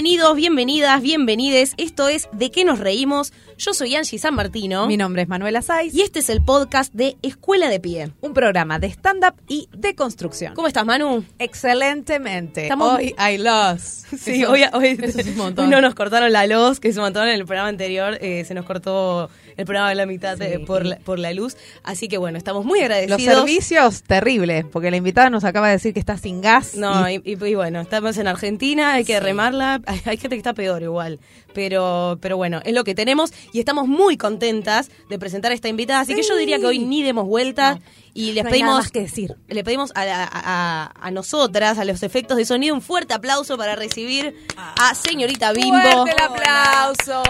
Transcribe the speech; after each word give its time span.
Bienvenidos, 0.00 0.36
bienvenidas, 0.36 1.02
bienvenides. 1.02 1.74
Esto 1.76 2.06
es 2.06 2.28
¿De 2.30 2.52
qué 2.52 2.64
nos 2.64 2.78
reímos? 2.78 3.32
Yo 3.56 3.74
soy 3.74 3.96
Angie 3.96 4.20
San 4.20 4.32
Martino. 4.36 4.86
Mi 4.86 4.96
nombre 4.96 5.22
es 5.22 5.28
Manuela 5.28 5.60
Saiz. 5.60 5.92
Y 5.92 6.02
este 6.02 6.20
es 6.20 6.28
el 6.30 6.40
podcast 6.40 6.94
de 6.94 7.16
Escuela 7.22 7.68
de 7.68 7.80
Pie. 7.80 8.12
Un 8.20 8.32
programa 8.32 8.78
de 8.78 8.86
stand-up 8.86 9.34
y 9.48 9.68
de 9.76 9.96
construcción. 9.96 10.54
¿Cómo 10.54 10.68
estás, 10.68 10.86
Manu? 10.86 11.24
Excelentemente. 11.40 12.62
Estamos- 12.62 12.96
Hoy 12.96 13.12
hay 13.18 13.38
los. 13.38 13.80
Sí, 14.16 14.44
hoy, 14.44 14.62
hoy, 14.72 14.96
eso 15.02 15.18
es 15.18 15.26
un 15.26 15.36
montón. 15.36 15.64
hoy 15.64 15.70
no 15.72 15.80
nos 15.80 15.96
cortaron 15.96 16.32
la 16.32 16.46
luz, 16.46 16.78
que 16.78 16.86
es 16.90 16.96
un 16.96 17.02
montón 17.02 17.26
en 17.26 17.34
el 17.34 17.44
programa 17.44 17.68
anterior. 17.68 18.18
eh, 18.20 18.44
se 18.46 18.54
nos 18.54 18.64
cortó 18.66 19.28
el 19.58 19.66
programa 19.66 19.90
de 19.90 19.94
la 19.96 20.06
mitad 20.06 20.38
Sí. 20.38 20.58
por, 20.66 20.86
la, 20.86 20.96
por 20.96 21.18
la 21.18 21.34
luz. 21.34 21.56
Así 21.82 22.08
que 22.08 22.16
bueno, 22.16 22.38
estamos 22.38 22.64
muy 22.64 22.78
Los 22.80 22.86
agradecidos. 22.86 23.34
servicios 23.34 24.02
terribles, 24.04 24.64
porque 24.72 24.90
la 24.90 24.96
invitada 24.96 25.28
nos 25.28 25.44
acaba 25.44 25.66
de 25.66 25.74
decir 25.74 25.92
que 25.92 26.00
está 26.00 26.16
sin 26.16 26.40
gas. 26.40 26.74
No, 26.76 27.10
y- 27.10 27.20
y, 27.24 27.32
y- 27.32 27.44
y 27.50 27.54
bueno, 27.54 27.80
estamos 27.82 28.16
en 28.16 28.28
Argentina, 28.28 28.94
hay 28.94 29.04
que 29.04 29.20
remarla. 29.20 29.82
Hay, 29.86 30.00
hay 30.06 30.16
gente 30.16 30.30
que 30.36 30.38
está 30.38 30.54
peor 30.54 30.82
igual. 30.82 31.18
Pero, 31.54 32.18
pero 32.20 32.36
bueno, 32.36 32.60
es 32.64 32.72
lo 32.72 32.84
que 32.84 32.94
tenemos 32.94 33.32
y 33.52 33.58
estamos 33.58 33.88
muy 33.88 34.16
contentas 34.16 34.90
de 35.10 35.18
presentar 35.18 35.50
a 35.50 35.54
esta 35.54 35.68
invitada. 35.68 36.00
Así 36.00 36.14
que 36.14 36.22
yo 36.22 36.36
diría 36.36 36.58
que 36.58 36.66
hoy 36.66 36.78
ni 36.78 37.02
demos 37.02 37.26
vuelta 37.26 37.80
y 38.18 38.32
les 38.32 38.44
no 38.44 38.48
hay 38.48 38.52
pedimos 38.52 38.70
nada 38.70 38.80
más 38.82 38.90
que 38.90 39.00
decir. 39.00 39.36
le 39.48 39.64
pedimos 39.64 39.92
a, 39.94 40.02
a- 40.02 40.28
a- 40.32 40.92
a 41.06 41.10
nosotras, 41.10 41.78
a 41.78 41.84
los 41.84 42.02
efectos 42.02 42.36
de 42.36 42.44
sonido, 42.44 42.74
un 42.74 42.82
fuerte 42.82 43.14
aplauso 43.14 43.56
para 43.56 43.76
recibir 43.76 44.34
a 44.56 44.94
señorita 44.94 45.52
Bimbo. 45.52 45.80
¡Fuerte 45.80 46.10
el 46.16 46.24
aplauso! 46.24 47.22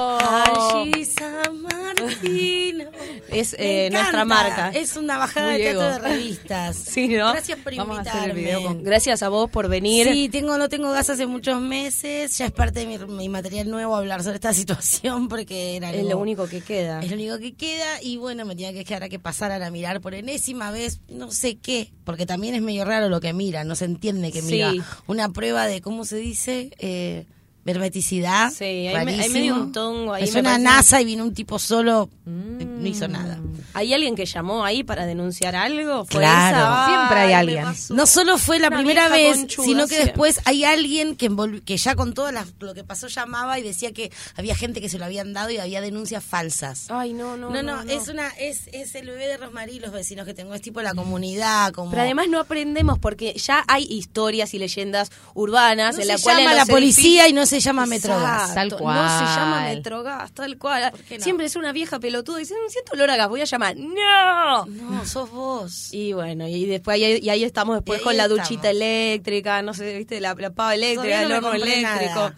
Angie 0.83 1.05
San 1.05 1.63
Martino. 1.63 2.85
Es 3.29 3.55
Me 3.59 3.87
eh, 3.87 3.91
nuestra 3.91 4.25
marca. 4.25 4.71
Es 4.71 4.97
una 4.97 5.19
bajada 5.19 5.51
Muy 5.51 5.59
de 5.59 5.65
teatro 5.65 5.83
ego. 5.83 5.93
de 5.93 5.99
revistas. 6.09 6.77
Sí, 6.89 7.09
¿no? 7.09 7.33
Gracias 7.33 7.59
por 7.59 7.75
Vamos 7.77 7.97
a 7.99 8.01
invitarme. 8.01 8.21
hacer 8.21 8.31
el 8.31 8.37
video 8.37 8.63
con- 8.63 8.83
Gracias 8.83 9.23
a 9.23 9.29
vos 9.29 9.51
por 9.51 9.69
venir. 9.69 10.09
Sí, 10.11 10.29
tengo, 10.29 10.57
no 10.59 10.69
tengo 10.69 10.91
gas 10.91 11.11
hace 11.11 11.27
muchos 11.27 11.61
meses. 11.61 12.37
Ya 12.39 12.47
es 12.47 12.53
parte 12.53 12.81
de 12.81 12.87
mi, 12.87 12.99
mi 12.99 13.29
material 13.29 13.69
nuevo 13.71 13.95
hablar 13.97 14.23
sobre 14.23 14.37
esta 14.37 14.53
situación 14.55 15.29
porque 15.29 15.77
era 15.77 15.91
Es 15.91 15.99
algo- 15.99 16.11
lo 16.11 16.19
único 16.19 16.49
que 16.49 16.61
queda. 16.63 17.01
Es 17.01 17.09
lo 17.11 17.17
único 17.17 17.39
que 17.39 17.55
queda 17.55 18.03
y 18.03 18.17
bueno, 18.17 18.45
me 18.45 18.55
tenía 18.57 18.73
que 18.73 18.85
quedar 18.85 19.05
a 19.05 19.09
que 19.09 19.19
pasaran 19.19 19.63
a 19.63 19.71
mirar 19.71 20.01
por 20.01 20.15
enésima 20.15 20.71
vez, 20.71 20.78
no 21.09 21.31
sé 21.31 21.57
qué, 21.57 21.93
porque 22.05 22.27
también 22.27 22.55
es 22.55 22.63
medio 22.63 22.85
raro 22.85 23.09
lo 23.09 23.21
que 23.21 23.33
mira, 23.33 23.65
no 23.65 23.75
se 23.75 23.85
entiende 23.87 24.33
que 24.33 24.43
Sí. 24.43 24.53
mira 24.53 24.73
una 25.07 25.29
prueba 25.31 25.67
de, 25.67 25.81
¿cómo 25.81 26.05
se 26.05 26.17
dice? 26.17 26.71
Eh, 26.79 27.27
hermeticidad. 27.73 28.53
Sí, 28.53 28.65
hay 28.65 29.29
me- 29.31 29.53
un 29.53 29.73
tongo 29.73 30.15
ahí, 30.15 30.25
Es 30.25 30.35
me 30.35 30.41
una 30.41 30.51
parece. 30.51 30.65
NASA 30.65 31.01
y 31.01 31.05
vino 31.05 31.25
un 31.25 31.35
tipo 31.35 31.59
solo, 31.59 32.09
no 32.25 32.87
hizo 32.87 33.09
nada. 33.09 33.39
¿Hay 33.75 33.93
alguien 33.95 34.15
que 34.17 34.25
llamó 34.27 34.65
ahí 34.65 34.83
para 34.83 35.07
denunciar 35.07 35.55
algo? 35.55 36.05
¿Fue 36.07 36.21
Claro. 36.21 36.57
esa? 36.59 36.87
Siempre 36.87 37.19
hay 37.21 37.29
Ay, 37.29 37.33
alguien. 37.35 37.65
No 37.91 38.07
solo 38.07 38.39
fue 38.39 38.59
la 38.59 38.69
Una 38.69 38.77
primera 38.79 39.09
vez, 39.09 39.37
conchuda 39.37 39.65
sino 39.67 39.87
que 39.87 39.99
después 39.99 40.41
hay 40.45 40.65
alguien 40.65 41.17
que, 41.17 41.77
ya 41.77 41.95
con 41.95 42.15
todo 42.15 42.31
lo 42.61 42.75
que 42.75 42.85
pasó 42.85 43.09
llamaba 43.09 43.59
y 43.59 43.63
decía 43.63 43.93
que 43.93 44.11
había 44.37 44.55
gente 44.57 44.81
que 44.81 44.89
se 44.89 44.99
lo 44.99 45.05
habían 45.05 45.33
dado 45.33 45.51
y 45.51 45.59
había 45.59 45.81
denuncias 45.81 46.25
falsas. 46.25 46.87
Ay, 46.91 47.13
no, 47.13 47.37
no. 47.37 47.51
No, 47.51 47.63
no, 47.63 47.83
es 47.83 48.09
una 48.09 48.29
es, 48.39 48.69
es 48.73 48.95
el 48.95 49.07
bebé 49.07 49.27
de 49.29 49.37
Rosmarí 49.37 49.79
los 49.81 49.93
vecinos 49.93 50.27
que 50.27 50.35
tengo, 50.35 50.55
es 50.55 50.63
tipo 50.63 50.81
la 50.83 50.95
comunidad, 50.95 51.73
como 51.73 51.91
Pero 51.91 52.03
además 52.03 52.29
no 52.29 52.41
aprendemos 52.41 52.99
porque 52.99 53.35
ya 53.35 53.65
hay 53.69 53.85
historias 53.85 54.55
y 54.55 54.59
leyendas 54.59 55.11
urbanas 55.35 55.97
no 55.97 56.03
en 56.03 56.07
se 56.07 56.13
la 56.13 56.19
cual 56.19 56.39
llama 56.39 56.55
la 56.55 56.67
policía 56.67 57.29
y 57.29 57.33
no 57.33 57.47
se 57.47 57.58
llama 57.61 57.87
Metrogas. 57.87 58.55
Tal 58.55 58.69
No 58.69 58.77
cual. 58.79 59.19
se 59.19 59.25
llama 59.25 59.63
Metrogas, 59.69 60.33
tal 60.33 60.59
cual. 60.59 60.93
qué 61.09 61.19
no? 61.19 61.25
Siempre 61.25 61.47
es 61.47 61.57
una 61.57 61.73
vieja 61.73 61.99
pelotuda 61.99 62.39
y 62.39 62.43
dice, 62.43 62.55
"Mm, 62.55 62.71
siento 62.71 62.93
olor 62.93 63.11
a 63.11 63.17
gas, 63.17 63.29
voy 63.29 63.41
a 63.41 63.45
llamar. 63.45 63.77
¡No! 63.77 64.67
No, 64.67 65.05
sos 65.07 65.31
vos. 65.31 65.93
Y 65.93 66.13
bueno, 66.13 66.47
y 66.49 66.67
después 66.67 66.95
ahí, 66.95 67.19
y 67.23 67.29
ahí 67.31 67.45
estamos 67.45 67.77
después 67.77 67.99
Y 67.99 68.01
ahí 68.01 68.05
con 68.05 68.17
la 68.17 68.25
estamos. 68.25 68.49
duchita 68.49 68.71
eléctrica, 68.71 69.63
no 69.63 69.75
sé, 69.75 69.99
viste, 69.99 70.21
la, 70.21 70.35
la 70.35 70.51
pava 70.51 70.75
eléctrica, 70.75 71.23
el 71.23 71.29
no 71.29 71.37
horno 71.37 71.53
eléctrico. 71.55 71.83
nada. 72.15 72.35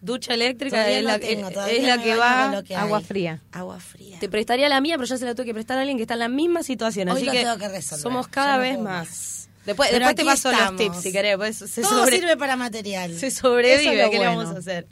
Ducha 0.00 0.34
eléctrica 0.34 0.78
Todavía 0.78 0.98
es 0.98 1.04
no 1.04 1.10
la, 1.10 1.18
tengo, 1.20 1.48
es- 1.48 1.54
que 2.02 2.16
va. 2.16 2.62
que 2.64 2.74
Agua 2.74 2.98
hay. 2.98 3.04
fría. 3.04 3.40
Agua 3.52 3.78
fría. 3.78 4.18
Te 4.18 4.28
prestaría 4.28 4.68
la 4.68 4.80
mía, 4.80 4.96
pero 4.96 5.06
ya 5.06 5.16
se 5.16 5.24
la 5.24 5.36
tuve 5.36 5.46
que 5.46 5.54
prestar 5.54 5.78
a 5.78 5.82
alguien 5.82 5.96
que 5.96 6.02
está 6.02 6.14
en 6.14 6.20
la 6.20 6.28
misma 6.28 6.64
situación. 6.64 7.08
Hoy 7.08 7.18
así 7.18 7.26
lo 7.26 7.30
que, 7.32 7.38
tengo 7.38 7.56
que 7.56 7.68
resolver. 7.68 8.02
somos 8.02 8.26
cada 8.26 8.56
no 8.56 8.62
vez 8.62 8.78
más. 8.80 9.31
Después, 9.66 9.90
Pero 9.90 10.06
después 10.06 10.16
te 10.16 10.24
paso 10.24 10.50
los 10.52 10.76
tips 10.76 11.00
si 11.02 11.12
querés. 11.12 11.36
pues, 11.36 11.56
se 11.56 11.82
Todo 11.82 12.00
sobre- 12.00 12.16
sirve 12.18 12.36
para 12.36 12.56
material. 12.56 13.16
se 13.16 13.30
sobrevive, 13.30 13.82
Eso 13.82 13.90
es 13.92 14.04
lo 14.04 14.10
¿qué 14.10 14.18
le 14.18 14.24
bueno. 14.26 14.36
vamos 14.42 14.54
a 14.56 14.58
hacer? 14.58 14.86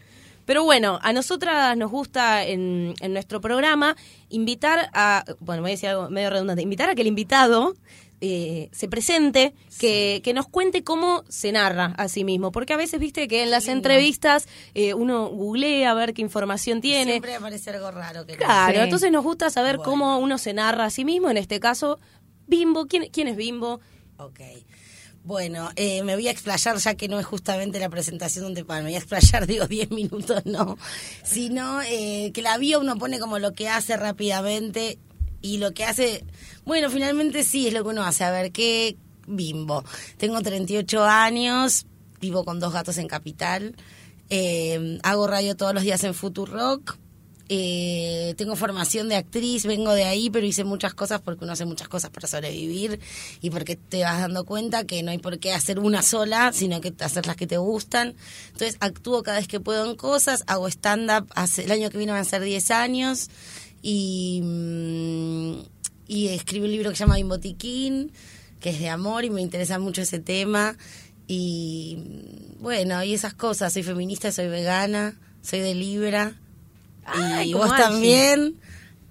Pero 0.47 0.65
bueno, 0.65 0.99
a 1.03 1.13
nosotras 1.13 1.77
nos 1.77 1.91
gusta 1.91 2.45
en, 2.45 2.95
en 3.01 3.13
nuestro 3.13 3.41
programa 3.41 3.97
invitar 4.31 4.91
a, 4.95 5.25
bueno, 5.41 5.63
voy 5.63 5.71
a 5.71 5.75
decir 5.75 5.89
algo 5.91 6.11
medio 6.11 6.31
redundante, 6.31 6.63
invitar 6.63 6.89
a 6.91 6.95
que 6.95 7.03
el 7.03 7.07
invitado 7.09 7.75
eh, 8.23 8.69
se 8.73 8.87
presente, 8.89 9.55
que, 9.79 10.21
que 10.25 10.35
nos 10.35 10.47
cuente 10.49 10.83
cómo 10.85 11.25
se 11.29 11.53
narra 11.53 11.95
a 11.97 12.09
sí 12.09 12.23
mismo, 12.25 12.53
porque 12.53 12.73
a 12.73 12.77
veces 12.77 13.01
viste 13.01 13.29
que 13.29 13.43
en 13.45 13.51
las 13.51 13.67
entrevistas 13.69 14.47
eh, 14.75 14.93
uno 14.95 15.29
googlea 15.29 15.91
a 15.93 15.95
ver 15.95 16.13
qué 16.15 16.21
información 16.23 16.81
tiene. 16.81 17.13
Siempre 17.13 17.35
aparece 17.37 17.71
algo 17.71 17.91
raro. 17.93 18.27
Que 18.27 18.33
no 18.33 18.39
Claro, 18.39 18.75
Sí. 18.79 18.81
entonces 18.85 19.11
nos 19.13 19.25
gusta 19.25 19.51
saber 19.51 19.77
Bueno. 19.79 19.91
cómo 19.91 20.19
uno 20.19 20.37
se 20.37 20.53
narra 20.53 20.85
a 20.87 20.91
sí 20.91 21.05
mismo, 21.05 21.31
en 21.31 21.37
este 21.39 21.61
caso, 21.61 21.99
Bimbo, 22.47 22.87
¿quién, 22.87 23.09
quién 23.11 23.29
es 23.29 23.37
Bimbo? 23.37 23.81
Ok. 24.21 24.41
Bueno, 25.25 25.71
eh, 25.77 26.03
me 26.03 26.15
voy 26.15 26.29
a 26.29 26.31
explayar 26.31 26.77
ya 26.77 26.95
que 26.95 27.09
no 27.09 27.19
es 27.19 27.27
justamente 27.27 27.79
la 27.79 27.89
presentación 27.89 28.45
donde 28.45 28.65
me 28.65 28.83
voy 28.83 28.95
a 28.95 28.99
explayar, 28.99 29.47
digo 29.47 29.67
10 29.67 29.91
minutos, 29.91 30.45
no, 30.47 30.79
sino 31.25 31.81
eh, 31.83 32.31
que 32.33 32.43
la 32.43 32.59
bio 32.59 32.81
uno 32.81 32.97
pone 32.97 33.19
como 33.19 33.39
lo 33.39 33.53
que 33.53 33.69
hace 33.69 33.97
rápidamente 33.97 34.99
y 35.43 35.59
lo 35.59 35.73
que 35.73 35.85
hace, 35.85 36.25
bueno, 36.65 36.91
finalmente 36.91 37.45
sí 37.45 37.69
es 37.69 37.75
lo 37.75 37.83
que 37.83 37.91
uno 37.91 38.03
hace, 38.03 38.25
a 38.25 38.31
ver, 38.31 38.53
¿qué 38.53 38.97
bimbo? 39.27 39.85
Tengo 40.17 40.41
38 40.41 41.05
años, 41.05 41.87
vivo 42.21 42.45
con 42.45 42.61
dos 42.61 42.73
gatos 42.73 42.97
en 42.99 43.09
Capital, 43.09 43.77
eh, 44.31 44.99
hago 45.03 45.27
radio 45.27 45.57
todos 45.57 45.75
los 45.75 45.83
días 45.83 46.03
en 46.05 46.15
Futurock, 46.15 46.99
eh, 47.53 48.35
tengo 48.37 48.55
formación 48.55 49.09
de 49.09 49.17
actriz, 49.17 49.67
vengo 49.67 49.93
de 49.93 50.05
ahí, 50.05 50.31
pero 50.31 50.47
hice 50.47 50.63
muchas 50.63 50.95
cosas 50.95 51.21
porque 51.21 51.43
uno 51.43 51.53
hace 51.53 51.65
muchas 51.65 51.89
cosas 51.89 52.11
para 52.11 52.29
sobrevivir 52.29 53.01
y 53.41 53.51
porque 53.51 53.75
te 53.75 54.05
vas 54.05 54.21
dando 54.21 54.45
cuenta 54.45 54.85
que 54.85 55.03
no 55.03 55.11
hay 55.11 55.19
por 55.19 55.41
qué 55.41 55.53
hacer 55.53 55.81
una 55.81 56.03
sola, 56.03 56.53
sino 56.53 56.81
que 56.81 56.95
hacer 57.01 57.27
las 57.27 57.35
que 57.35 57.49
te 57.49 57.57
gustan. 57.57 58.15
Entonces 58.53 58.77
actúo 58.79 59.25
cada 59.25 59.39
vez 59.39 59.49
que 59.49 59.59
puedo 59.59 59.91
en 59.91 59.97
cosas, 59.97 60.45
hago 60.47 60.69
stand-up, 60.69 61.27
el 61.57 61.73
año 61.73 61.91
que 61.91 61.99
viene 61.99 62.13
van 62.13 62.21
a 62.21 62.25
ser 62.25 62.41
10 62.41 62.71
años 62.71 63.31
y, 63.83 64.43
mm, 64.45 65.55
y 66.07 66.29
escribí 66.29 66.67
un 66.67 66.71
libro 66.71 66.91
que 66.91 66.97
se 66.97 67.03
llama 67.03 67.17
Bimbotiquín, 67.17 68.13
que 68.61 68.71
es 68.71 68.79
de 68.79 68.91
amor 68.91 69.25
y 69.25 69.31
me 69.31 69.43
interesa 69.43 69.81
mucho 69.81 70.03
ese 70.03 70.21
tema. 70.21 70.77
Y 71.27 71.99
mm, 71.99 72.63
bueno, 72.63 73.03
y 73.03 73.13
esas 73.13 73.35
cosas, 73.35 73.73
soy 73.73 73.83
feminista, 73.83 74.31
soy 74.31 74.47
vegana, 74.47 75.19
soy 75.43 75.59
de 75.59 75.75
Libra. 75.75 76.37
Ay, 77.05 77.51
y 77.51 77.55
vos 77.55 77.71
Angie. 77.71 77.83
también. 77.85 78.57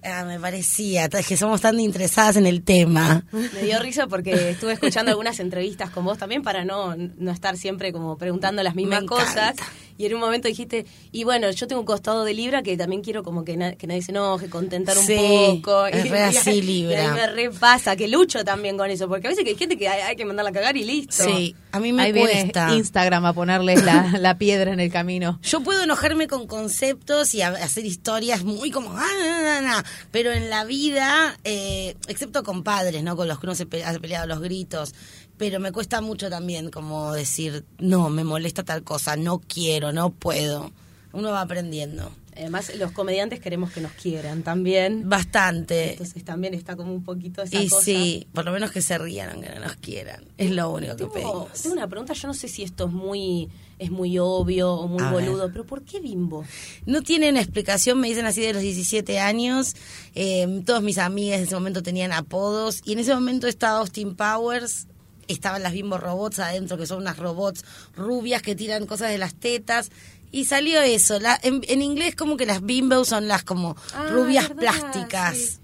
Ah, 0.02 0.24
me 0.24 0.40
parecía, 0.40 1.04
es 1.12 1.26
que 1.26 1.36
somos 1.36 1.60
tan 1.60 1.78
interesadas 1.78 2.36
en 2.36 2.46
el 2.46 2.62
tema. 2.62 3.26
Me 3.32 3.62
dio 3.62 3.78
risa 3.80 4.06
porque 4.06 4.50
estuve 4.50 4.72
escuchando 4.72 5.10
algunas 5.10 5.38
entrevistas 5.40 5.90
con 5.90 6.06
vos 6.06 6.16
también 6.16 6.42
para 6.42 6.64
no, 6.64 6.96
no 6.96 7.30
estar 7.30 7.58
siempre 7.58 7.92
como 7.92 8.16
preguntando 8.16 8.62
las 8.62 8.74
mismas 8.74 9.02
Me 9.02 9.06
cosas. 9.06 9.34
encanta. 9.36 9.64
Y 10.00 10.06
en 10.06 10.14
un 10.14 10.20
momento 10.20 10.48
dijiste, 10.48 10.86
y 11.12 11.24
bueno, 11.24 11.50
yo 11.50 11.66
tengo 11.66 11.80
un 11.80 11.86
costado 11.86 12.24
de 12.24 12.32
Libra 12.32 12.62
que 12.62 12.74
también 12.78 13.02
quiero 13.02 13.22
como 13.22 13.44
que, 13.44 13.54
na- 13.58 13.72
que 13.74 13.86
nadie 13.86 14.00
se 14.00 14.12
enoje, 14.12 14.48
contentar 14.48 14.96
un 14.96 15.04
Sí, 15.04 15.60
poco. 15.60 15.86
es 15.86 16.04
Y- 16.06 16.08
re 16.08 16.18
y- 16.20 16.36
así, 16.36 16.50
y 16.52 16.62
Libra. 16.62 17.04
a 17.04 17.08
mí 17.12 17.20
me 17.20 17.26
repasa, 17.26 17.96
que 17.96 18.08
lucho 18.08 18.42
también 18.42 18.78
con 18.78 18.90
eso, 18.90 19.08
porque 19.08 19.26
a 19.26 19.30
veces 19.30 19.44
que 19.44 19.50
hay 19.50 19.56
gente 19.58 19.76
que 19.76 19.88
hay, 19.88 20.00
hay 20.00 20.16
que 20.16 20.24
mandarla 20.24 20.48
a 20.50 20.54
cagar 20.54 20.74
y 20.78 20.84
listo. 20.84 21.22
Sí, 21.24 21.54
a 21.72 21.80
mí 21.80 21.92
me 21.92 22.04
Ahí 22.04 22.12
viene 22.12 22.30
cuesta. 22.30 22.74
Instagram 22.74 23.26
a 23.26 23.34
ponerles 23.34 23.84
la, 23.84 24.14
la 24.18 24.38
piedra 24.38 24.72
en 24.72 24.80
el 24.80 24.90
camino. 24.90 25.38
Yo 25.42 25.60
puedo 25.60 25.82
enojarme 25.82 26.28
con 26.28 26.46
conceptos 26.46 27.34
y 27.34 27.42
a- 27.42 27.48
hacer 27.48 27.84
historias 27.84 28.42
muy 28.42 28.70
como, 28.70 28.92
ah, 28.96 29.06
na, 29.22 29.42
na, 29.42 29.60
na", 29.60 29.84
pero 30.10 30.32
en 30.32 30.48
la 30.48 30.64
vida, 30.64 31.36
eh, 31.44 31.94
excepto 32.08 32.42
con 32.42 32.62
padres, 32.62 33.02
¿no? 33.02 33.16
Con 33.16 33.28
los 33.28 33.38
que 33.38 33.44
uno 33.44 33.54
se 33.54 33.66
pe- 33.66 33.84
ha 33.84 33.92
peleado 33.98 34.26
los 34.26 34.40
gritos, 34.40 34.94
pero 35.40 35.58
me 35.58 35.72
cuesta 35.72 36.02
mucho 36.02 36.28
también 36.28 36.70
como 36.70 37.12
decir, 37.14 37.64
no, 37.78 38.10
me 38.10 38.24
molesta 38.24 38.62
tal 38.62 38.82
cosa, 38.82 39.16
no 39.16 39.38
quiero, 39.40 39.90
no 39.90 40.10
puedo. 40.10 40.70
Uno 41.14 41.30
va 41.30 41.40
aprendiendo. 41.40 42.12
Además, 42.36 42.70
los 42.76 42.92
comediantes 42.92 43.40
queremos 43.40 43.72
que 43.72 43.80
nos 43.80 43.92
quieran 43.92 44.42
también. 44.42 45.08
Bastante. 45.08 45.92
Entonces 45.92 46.22
también 46.24 46.52
está 46.52 46.76
como 46.76 46.92
un 46.92 47.02
poquito 47.04 47.40
esa 47.42 47.58
Y 47.58 47.68
cosa. 47.70 47.82
sí, 47.84 48.26
por 48.34 48.44
lo 48.44 48.52
menos 48.52 48.70
que 48.70 48.82
se 48.82 48.98
rían 48.98 49.30
aunque 49.30 49.48
no 49.48 49.60
nos 49.60 49.76
quieran. 49.76 50.24
Es 50.36 50.50
lo 50.50 50.70
único 50.70 50.94
que 50.94 51.06
pedimos. 51.06 51.52
tengo 51.62 51.74
una 51.74 51.88
pregunta, 51.88 52.12
yo 52.12 52.28
no 52.28 52.34
sé 52.34 52.46
si 52.46 52.62
esto 52.62 52.84
es 52.86 52.92
muy 52.92 53.48
es 53.78 53.90
muy 53.90 54.18
obvio 54.18 54.74
o 54.74 54.88
muy 54.88 55.02
A 55.02 55.10
ver. 55.10 55.24
boludo, 55.26 55.50
pero 55.50 55.64
¿por 55.64 55.82
qué 55.82 56.00
bimbo? 56.00 56.44
No 56.84 57.00
tienen 57.00 57.38
explicación, 57.38 57.98
me 57.98 58.08
dicen 58.08 58.26
así 58.26 58.42
de 58.42 58.52
los 58.52 58.60
17 58.62 59.18
años. 59.18 59.74
Eh, 60.14 60.62
todos 60.66 60.82
mis 60.82 60.98
amigas 60.98 61.38
en 61.38 61.44
ese 61.46 61.54
momento 61.54 61.82
tenían 61.82 62.12
apodos. 62.12 62.82
Y 62.84 62.92
en 62.92 62.98
ese 62.98 63.14
momento 63.14 63.46
estaba 63.48 63.78
Austin 63.78 64.14
Powers, 64.16 64.86
estaban 65.32 65.62
las 65.62 65.72
bimbo 65.72 65.98
robots 65.98 66.38
adentro, 66.38 66.76
que 66.76 66.86
son 66.86 66.98
unas 66.98 67.16
robots 67.18 67.64
rubias 67.96 68.42
que 68.42 68.54
tiran 68.54 68.86
cosas 68.86 69.10
de 69.10 69.18
las 69.18 69.34
tetas. 69.34 69.90
Y 70.32 70.44
salió 70.44 70.80
eso. 70.80 71.18
La, 71.18 71.38
en, 71.42 71.60
en 71.66 71.82
inglés 71.82 72.14
como 72.14 72.36
que 72.36 72.46
las 72.46 72.62
bimbo 72.64 73.04
son 73.04 73.26
las 73.26 73.42
como 73.42 73.76
Ah, 73.92 74.06
rubias 74.10 74.48
verdad, 74.50 74.60
plásticas. 74.60 75.36
sí. 75.36 75.58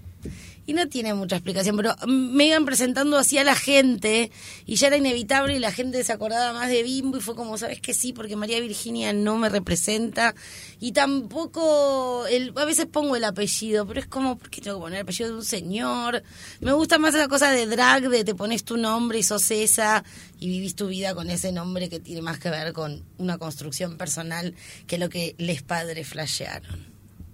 Y 0.69 0.73
no 0.73 0.87
tiene 0.89 1.13
mucha 1.13 1.37
explicación, 1.37 1.77
pero 1.77 1.95
me 2.07 2.47
iban 2.47 2.65
presentando 2.65 3.17
así 3.17 3.37
a 3.37 3.45
la 3.45 3.55
gente 3.55 4.31
y 4.65 4.75
ya 4.75 4.87
era 4.87 4.97
inevitable 4.97 5.55
y 5.55 5.59
la 5.59 5.71
gente 5.71 6.03
se 6.03 6.11
acordaba 6.11 6.51
más 6.51 6.67
de 6.67 6.83
Bimbo 6.83 7.15
y 7.17 7.21
fue 7.21 7.35
como, 7.35 7.57
¿sabes 7.57 7.79
que 7.79 7.93
sí? 7.93 8.11
Porque 8.11 8.35
María 8.35 8.59
Virginia 8.59 9.13
no 9.13 9.37
me 9.37 9.47
representa 9.47 10.35
y 10.81 10.91
tampoco, 10.91 12.27
el, 12.27 12.51
a 12.57 12.65
veces 12.65 12.85
pongo 12.85 13.15
el 13.15 13.23
apellido, 13.23 13.87
pero 13.87 14.01
es 14.01 14.07
como, 14.07 14.37
¿por 14.37 14.49
qué 14.49 14.59
tengo 14.59 14.75
que 14.77 14.81
poner 14.81 14.97
el 14.99 15.03
apellido 15.03 15.29
de 15.29 15.35
un 15.37 15.45
señor? 15.45 16.21
Me 16.59 16.73
gusta 16.73 16.97
más 16.99 17.15
esa 17.15 17.29
cosa 17.29 17.49
de 17.51 17.65
drag, 17.65 18.09
de 18.09 18.25
te 18.25 18.35
pones 18.35 18.65
tu 18.65 18.75
nombre 18.75 19.19
y 19.19 19.23
sos 19.23 19.49
esa 19.51 20.03
y 20.37 20.49
vivís 20.49 20.75
tu 20.75 20.87
vida 20.87 21.15
con 21.15 21.29
ese 21.29 21.53
nombre 21.53 21.87
que 21.87 22.01
tiene 22.01 22.21
más 22.21 22.39
que 22.39 22.49
ver 22.49 22.73
con 22.73 23.05
una 23.17 23.37
construcción 23.37 23.97
personal 23.97 24.53
que 24.85 24.97
lo 24.97 25.07
que 25.07 25.33
les 25.37 25.61
padres 25.63 26.09
flashearon. 26.09 26.85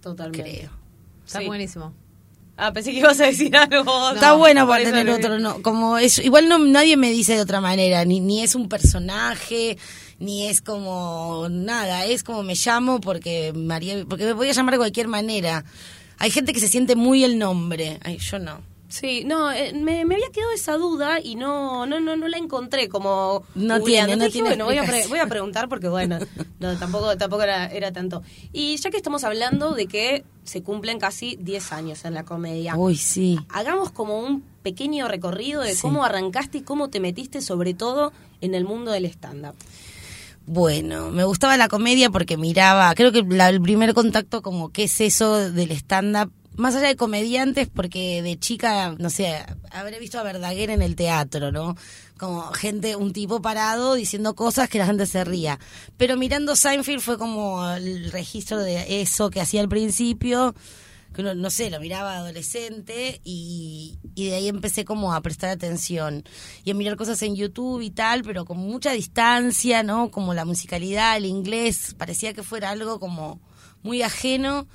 Totalmente. 0.02 0.44
Creo. 0.60 0.72
Está 1.26 1.40
Sí. 1.40 1.46
buenísimo. 1.48 1.94
Ah, 2.56 2.72
pensé 2.72 2.92
que 2.92 3.00
ibas 3.00 3.20
a 3.20 3.26
decir 3.26 3.56
algo. 3.56 4.12
Está 4.14 4.34
bueno 4.34 4.68
para 4.68 4.84
tener 4.84 5.10
otro, 5.10 5.40
no, 5.40 5.62
como 5.62 5.98
es, 5.98 6.20
igual 6.20 6.48
no 6.48 6.60
nadie 6.60 6.98
me 6.98 7.12
dice 7.12 7.34
de 7.34 7.42
otra 7.42 7.62
manera, 7.62 8.06
ni, 8.06 8.20
ni 8.20 8.44
es 8.44 8.54
un 8.54 8.70
personaje, 8.70 9.78
ni 10.20 10.48
es 10.48 10.62
como 10.62 11.48
nada, 11.50 12.06
es 12.06 12.24
como 12.24 12.44
me 12.44 12.54
llamo 12.54 13.02
porque 13.02 13.54
María, 13.56 14.06
porque 14.08 14.26
me 14.26 14.36
podía 14.36 14.52
llamar 14.52 14.76
de 14.76 14.78
cualquier 14.80 15.08
manera. 15.08 15.66
Hay 16.20 16.30
gente 16.30 16.54
que 16.54 16.60
se 16.60 16.68
siente 16.68 16.96
muy 16.96 17.24
el 17.24 17.40
nombre, 17.40 18.00
Ay, 18.04 18.18
yo 18.20 18.38
no. 18.38 18.73
Sí, 18.96 19.24
no, 19.26 19.52
eh, 19.52 19.74
me, 19.74 20.06
me 20.06 20.14
había 20.16 20.30
quedado 20.30 20.52
esa 20.52 20.78
duda 20.78 21.20
y 21.20 21.34
no 21.36 21.88
no 21.88 22.00
no, 22.00 22.16
no 22.16 22.28
la 22.28 22.38
encontré 22.38 22.90
como 22.90 23.42
No 23.56 23.82
tiene, 23.82 24.16
no 24.16 24.26
Dije, 24.26 24.34
tiene 24.34 24.50
bueno, 24.50 24.66
voy 24.66 24.76
a, 24.78 24.82
pre- 24.84 25.00
explicación. 25.00 25.10
voy 25.10 25.20
a 25.20 25.26
preguntar 25.28 25.68
porque 25.68 25.88
bueno, 25.88 26.20
no, 26.60 26.78
tampoco 26.78 27.18
tampoco 27.18 27.42
era, 27.42 27.66
era 27.66 27.92
tanto. 27.92 28.22
Y 28.52 28.76
ya 28.78 28.92
que 28.92 28.98
estamos 28.98 29.24
hablando 29.24 29.72
de 29.74 29.88
que 29.88 30.24
se 30.44 30.62
cumplen 30.62 31.00
casi 31.00 31.38
10 31.38 31.72
años 31.74 32.06
en 32.06 32.14
la 32.14 32.24
comedia. 32.24 32.76
Uy, 32.78 32.96
sí. 32.96 33.40
Hagamos 33.50 33.90
como 33.90 34.20
un 34.20 34.44
pequeño 34.62 35.08
recorrido 35.08 35.62
de 35.62 35.74
Sí. 35.74 35.82
cómo 35.82 36.06
arrancaste 36.06 36.60
y 36.60 36.62
cómo 36.62 36.90
te 36.92 37.00
metiste 37.00 37.42
sobre 37.42 37.74
todo 37.74 38.14
en 38.42 38.54
el 38.54 38.64
mundo 38.64 38.92
del 38.92 39.06
stand-up. 39.06 39.56
Bueno, 40.46 41.10
me 41.10 41.24
gustaba 41.24 41.56
la 41.58 41.68
comedia 41.70 42.10
porque 42.10 42.38
miraba, 42.38 42.94
creo 42.96 43.12
que 43.12 43.24
la- 43.24 43.50
el 43.50 43.62
primer 43.62 43.94
contacto 43.94 44.42
como 44.44 44.70
qué 44.72 44.84
es 44.84 45.02
eso 45.02 45.50
del 45.50 45.72
stand-up, 45.72 46.32
más 46.56 46.76
allá 46.76 46.88
de 46.88 46.96
comediantes, 46.96 47.68
porque 47.68 48.22
de 48.22 48.38
chica, 48.38 48.96
no 49.00 49.10
sé, 49.10 49.44
habré 49.72 50.00
visto 50.00 50.20
a 50.20 50.24
Verdaguer 50.24 50.70
en 50.70 50.82
el 50.82 50.96
teatro, 50.96 51.52
¿no? 51.52 51.76
Como 52.18 52.44
gente, 52.52 52.96
un 52.96 53.12
tipo 53.12 53.42
parado 53.42 53.96
diciendo 53.96 54.36
cosas 54.36 54.70
que 54.70 54.78
la 54.78 54.86
gente 54.86 55.06
se 55.06 55.24
ría. 55.24 55.60
Pero 55.98 56.16
mirando 56.16 56.56
Seinfeld 56.56 57.02
fue 57.02 57.18
como 57.18 57.68
el 57.72 58.12
registro 58.12 58.60
de 58.60 59.02
eso 59.02 59.30
que 59.30 59.42
hacía 59.42 59.62
al 59.62 59.70
principio, 59.70 60.54
que 61.14 61.22
uno, 61.22 61.36
no 61.36 61.50
sé, 61.50 61.70
lo 61.70 61.80
miraba 61.80 62.18
adolescente 62.18 63.20
y, 63.24 63.98
y 64.16 64.30
de 64.30 64.36
ahí 64.36 64.48
empecé 64.48 64.86
como 64.86 65.14
a 65.14 65.22
prestar 65.22 65.50
atención 65.50 66.24
y 66.64 66.72
a 66.72 66.74
mirar 66.74 66.98
cosas 66.98 67.22
en 67.24 67.36
YouTube 67.36 67.82
y 67.82 67.92
tal, 67.92 68.24
pero 68.24 68.46
con 68.46 68.58
mucha 68.58 68.92
distancia, 68.92 69.84
¿no? 69.84 70.12
Como 70.12 70.34
la 70.34 70.46
musicalidad, 70.46 71.18
el 71.18 71.26
inglés, 71.26 71.96
parecía 71.98 72.34
que 72.34 72.44
fuera 72.44 72.70
algo 72.70 73.00
como 73.00 73.40
muy 73.84 74.02
ajeno, 74.02 74.68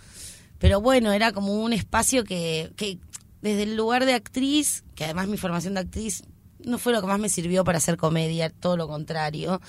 pero 0.58 0.80
bueno, 0.80 1.12
era 1.12 1.32
como 1.32 1.54
un 1.62 1.72
espacio 1.72 2.24
que, 2.24 2.70
que 2.76 2.98
desde 3.42 3.64
el 3.64 3.76
lugar 3.76 4.04
de 4.04 4.14
actriz, 4.14 4.84
que 4.94 5.04
además 5.04 5.28
mi 5.28 5.36
formación 5.36 5.74
de 5.74 5.80
actriz 5.80 6.22
no 6.64 6.78
fue 6.78 6.92
lo 6.92 7.00
que 7.00 7.06
más 7.06 7.18
me 7.18 7.28
sirvió 7.28 7.64
para 7.64 7.78
hacer 7.78 7.96
comedia, 7.96 8.50
todo 8.50 8.76
lo 8.76 8.88
contrario, 8.88 9.60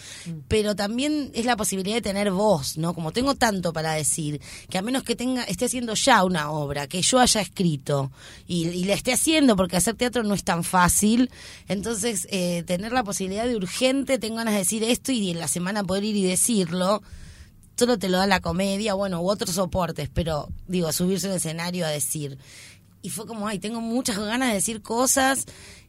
pero 0.47 0.75
también 0.75 1.31
es 1.33 1.45
la 1.45 1.56
posibilidad 1.56 1.95
de 1.95 2.01
tener 2.01 2.31
voz, 2.31 2.77
¿no? 2.77 2.94
Como 2.94 3.12
tengo 3.12 3.36
tanto 3.36 3.74
para 3.74 3.94
decir, 3.94 4.41
que 4.69 4.77
a 4.77 4.81
menos 4.81 5.03
que 5.03 5.15
tenga 5.15 5.44
esté 5.44 5.65
haciendo 5.65 5.94
ya 5.94 6.24
una 6.24 6.51
obra, 6.51 6.88
que 6.88 7.01
yo 7.01 7.19
haya 7.19 7.42
escrito 7.42 8.12
y, 8.47 8.68
y 8.68 8.83
la 8.85 8.94
esté 8.94 9.13
haciendo, 9.13 9.56
porque 9.56 9.77
hacer 9.77 9.95
teatro 9.95 10.24
no 10.24 10.33
es 10.33 10.44
tan 10.44 10.63
fácil, 10.63 11.30
entonces 11.68 12.27
eh, 12.31 12.63
tener 12.63 12.92
la 12.92 13.03
posibilidad 13.03 13.45
de 13.45 13.56
urgente, 13.56 14.19
tengo 14.19 14.38
ganas 14.38 14.53
de 14.53 14.59
decir 14.59 14.83
esto 14.83 15.12
y 15.12 15.31
en 15.31 15.39
la 15.39 15.47
semana 15.47 15.83
poder 15.83 16.03
ir 16.03 16.15
y 16.15 16.24
decirlo, 16.24 17.01
solo 17.80 17.98
te 17.98 18.10
lo 18.10 18.18
da 18.18 18.28
la 18.28 18.42
comedia, 18.42 18.94
bueno, 18.94 19.22
u 19.22 19.30
otros 19.30 19.56
soportes, 19.56 20.10
pero 20.14 20.50
digo, 20.68 20.92
subirse 20.92 21.30
al 21.30 21.38
escenario 21.38 21.86
a 21.86 21.90
decir. 21.90 22.38
Y 23.02 23.10
fue 23.10 23.26
como, 23.26 23.48
ay, 23.48 23.60
tengo 23.60 23.80
muchas 23.80 24.20
ganas 24.20 24.50
de 24.50 24.56
decir 24.56 24.81
cosas. 24.81 25.46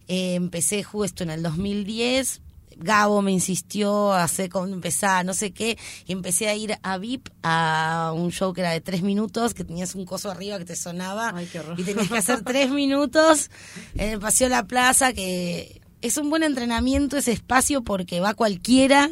Eh, 0.06 0.34
empecé 0.34 0.84
justo 0.84 1.24
en 1.24 1.30
el 1.30 1.42
2010. 1.42 2.40
Gabo 2.76 3.20
me 3.20 3.32
insistió 3.32 4.12
a 4.12 4.22
hacer 4.22 4.48
cómo 4.48 4.66
empezar, 4.68 5.26
no 5.26 5.34
sé 5.34 5.50
qué, 5.50 5.76
y 6.06 6.12
empecé 6.12 6.48
a 6.48 6.54
ir 6.54 6.78
a 6.82 6.96
VIP 6.96 7.28
a 7.42 8.12
un 8.16 8.30
show 8.30 8.54
que 8.54 8.62
era 8.62 8.70
de 8.70 8.80
tres 8.80 9.02
minutos, 9.02 9.52
que 9.52 9.64
tenías 9.64 9.94
un 9.94 10.06
coso 10.06 10.30
arriba 10.30 10.58
que 10.58 10.64
te 10.64 10.76
sonaba, 10.76 11.32
Ay, 11.34 11.46
qué 11.52 11.60
y 11.76 11.82
tenías 11.82 12.08
que 12.08 12.16
hacer 12.16 12.42
tres 12.42 12.70
minutos 12.82 13.50
en 13.96 14.10
el 14.12 14.18
Paseo 14.18 14.48
de 14.48 14.54
la 14.54 14.64
Plaza, 14.64 15.12
que 15.12 15.82
es 16.00 16.16
un 16.16 16.30
buen 16.30 16.42
entrenamiento 16.42 17.18
ese 17.18 17.32
espacio 17.32 17.82
porque 17.82 18.20
va 18.20 18.32
cualquiera, 18.32 19.10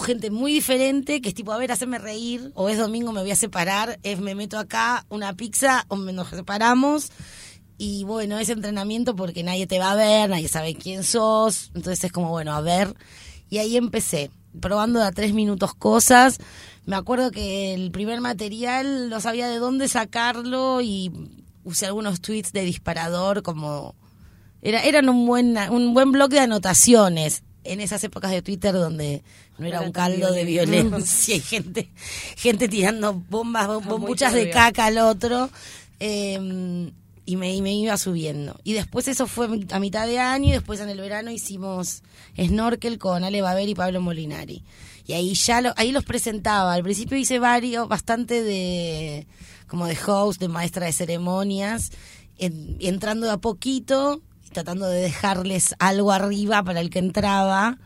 gente 0.00 0.30
muy 0.30 0.52
diferente, 0.52 1.20
que 1.20 1.28
es 1.28 1.34
tipo, 1.34 1.52
a 1.52 1.58
ver, 1.58 1.72
hacerme 1.72 1.98
reír, 1.98 2.52
o 2.54 2.68
es 2.68 2.78
domingo, 2.78 3.12
me 3.12 3.20
voy 3.20 3.30
a 3.30 3.36
separar, 3.36 3.98
es 4.02 4.20
me 4.20 4.34
meto 4.34 4.58
acá, 4.58 5.04
una 5.08 5.34
pizza, 5.34 5.84
o 5.88 5.96
nos 5.96 6.28
separamos. 6.28 7.10
Y 7.76 8.04
bueno, 8.04 8.38
ese 8.38 8.52
entrenamiento 8.52 9.16
porque 9.16 9.42
nadie 9.42 9.66
te 9.66 9.78
va 9.78 9.92
a 9.92 9.96
ver, 9.96 10.30
nadie 10.30 10.48
sabe 10.48 10.74
quién 10.74 11.02
sos, 11.02 11.70
entonces 11.74 12.04
es 12.04 12.12
como, 12.12 12.30
bueno, 12.30 12.52
a 12.52 12.60
ver. 12.60 12.94
Y 13.50 13.58
ahí 13.58 13.76
empecé, 13.76 14.30
probando 14.60 15.02
a 15.02 15.12
tres 15.12 15.34
minutos 15.34 15.74
cosas. 15.74 16.38
Me 16.86 16.96
acuerdo 16.96 17.30
que 17.30 17.74
el 17.74 17.90
primer 17.90 18.20
material 18.20 19.10
no 19.10 19.20
sabía 19.20 19.48
de 19.48 19.58
dónde 19.58 19.88
sacarlo 19.88 20.80
y 20.80 21.10
usé 21.64 21.86
algunos 21.86 22.20
tweets 22.20 22.52
de 22.52 22.62
disparador 22.62 23.42
como 23.42 23.94
era, 24.62 24.82
eran 24.82 25.08
un 25.08 25.26
buen, 25.26 25.56
un 25.70 25.94
buen 25.94 26.12
blog 26.12 26.30
de 26.30 26.40
anotaciones 26.40 27.42
en 27.64 27.80
esas 27.80 28.02
épocas 28.04 28.30
de 28.30 28.42
Twitter 28.42 28.72
donde 28.74 29.22
no 29.58 29.66
era 29.66 29.80
un 29.80 29.92
caldo 29.92 30.32
de 30.32 30.44
violencia 30.44 31.36
y 31.36 31.40
gente, 31.40 31.90
gente 32.36 32.68
tirando 32.68 33.14
bombas, 33.14 33.66
bom- 33.66 33.80
Muy 33.82 33.90
bombuchas 33.90 34.32
de 34.34 34.50
caca 34.50 34.86
al 34.86 34.98
otro. 34.98 35.50
eh, 36.00 36.90
y 37.26 37.36
me, 37.36 37.54
y 37.54 37.62
me 37.62 37.72
iba 37.74 37.96
subiendo. 37.96 38.60
Y 38.64 38.74
después 38.74 39.08
eso 39.08 39.26
fue 39.26 39.48
a 39.70 39.78
mitad 39.80 40.06
de 40.06 40.18
año 40.18 40.48
y 40.48 40.52
después 40.52 40.78
en 40.80 40.90
el 40.90 41.00
verano 41.00 41.30
hicimos 41.30 42.02
snorkel 42.38 42.98
con 42.98 43.24
Ale 43.24 43.40
Baber 43.40 43.66
y 43.66 43.74
Pablo 43.74 44.02
Molinari. 44.02 44.62
Y 45.06 45.14
ahí 45.14 45.32
ya 45.34 45.62
lo, 45.62 45.72
ahí 45.76 45.90
los 45.90 46.04
presentaba. 46.04 46.74
Al 46.74 46.82
principio 46.82 47.16
hice 47.16 47.38
varios, 47.38 47.88
bastante 47.88 48.42
de 48.42 49.26
como 49.68 49.86
de 49.86 49.96
host, 50.06 50.38
de 50.38 50.48
maestra 50.48 50.84
de 50.84 50.92
ceremonias, 50.92 51.92
en- 52.36 52.76
y 52.78 52.88
entrando 52.88 53.24
de 53.26 53.32
a 53.32 53.36
poquito 53.38 54.20
tratando 54.54 54.88
de 54.88 55.02
dejarles 55.02 55.74
algo 55.78 56.12
arriba 56.12 56.62
para 56.62 56.80
el 56.80 56.88
que 56.88 57.00
entraba. 57.00 57.76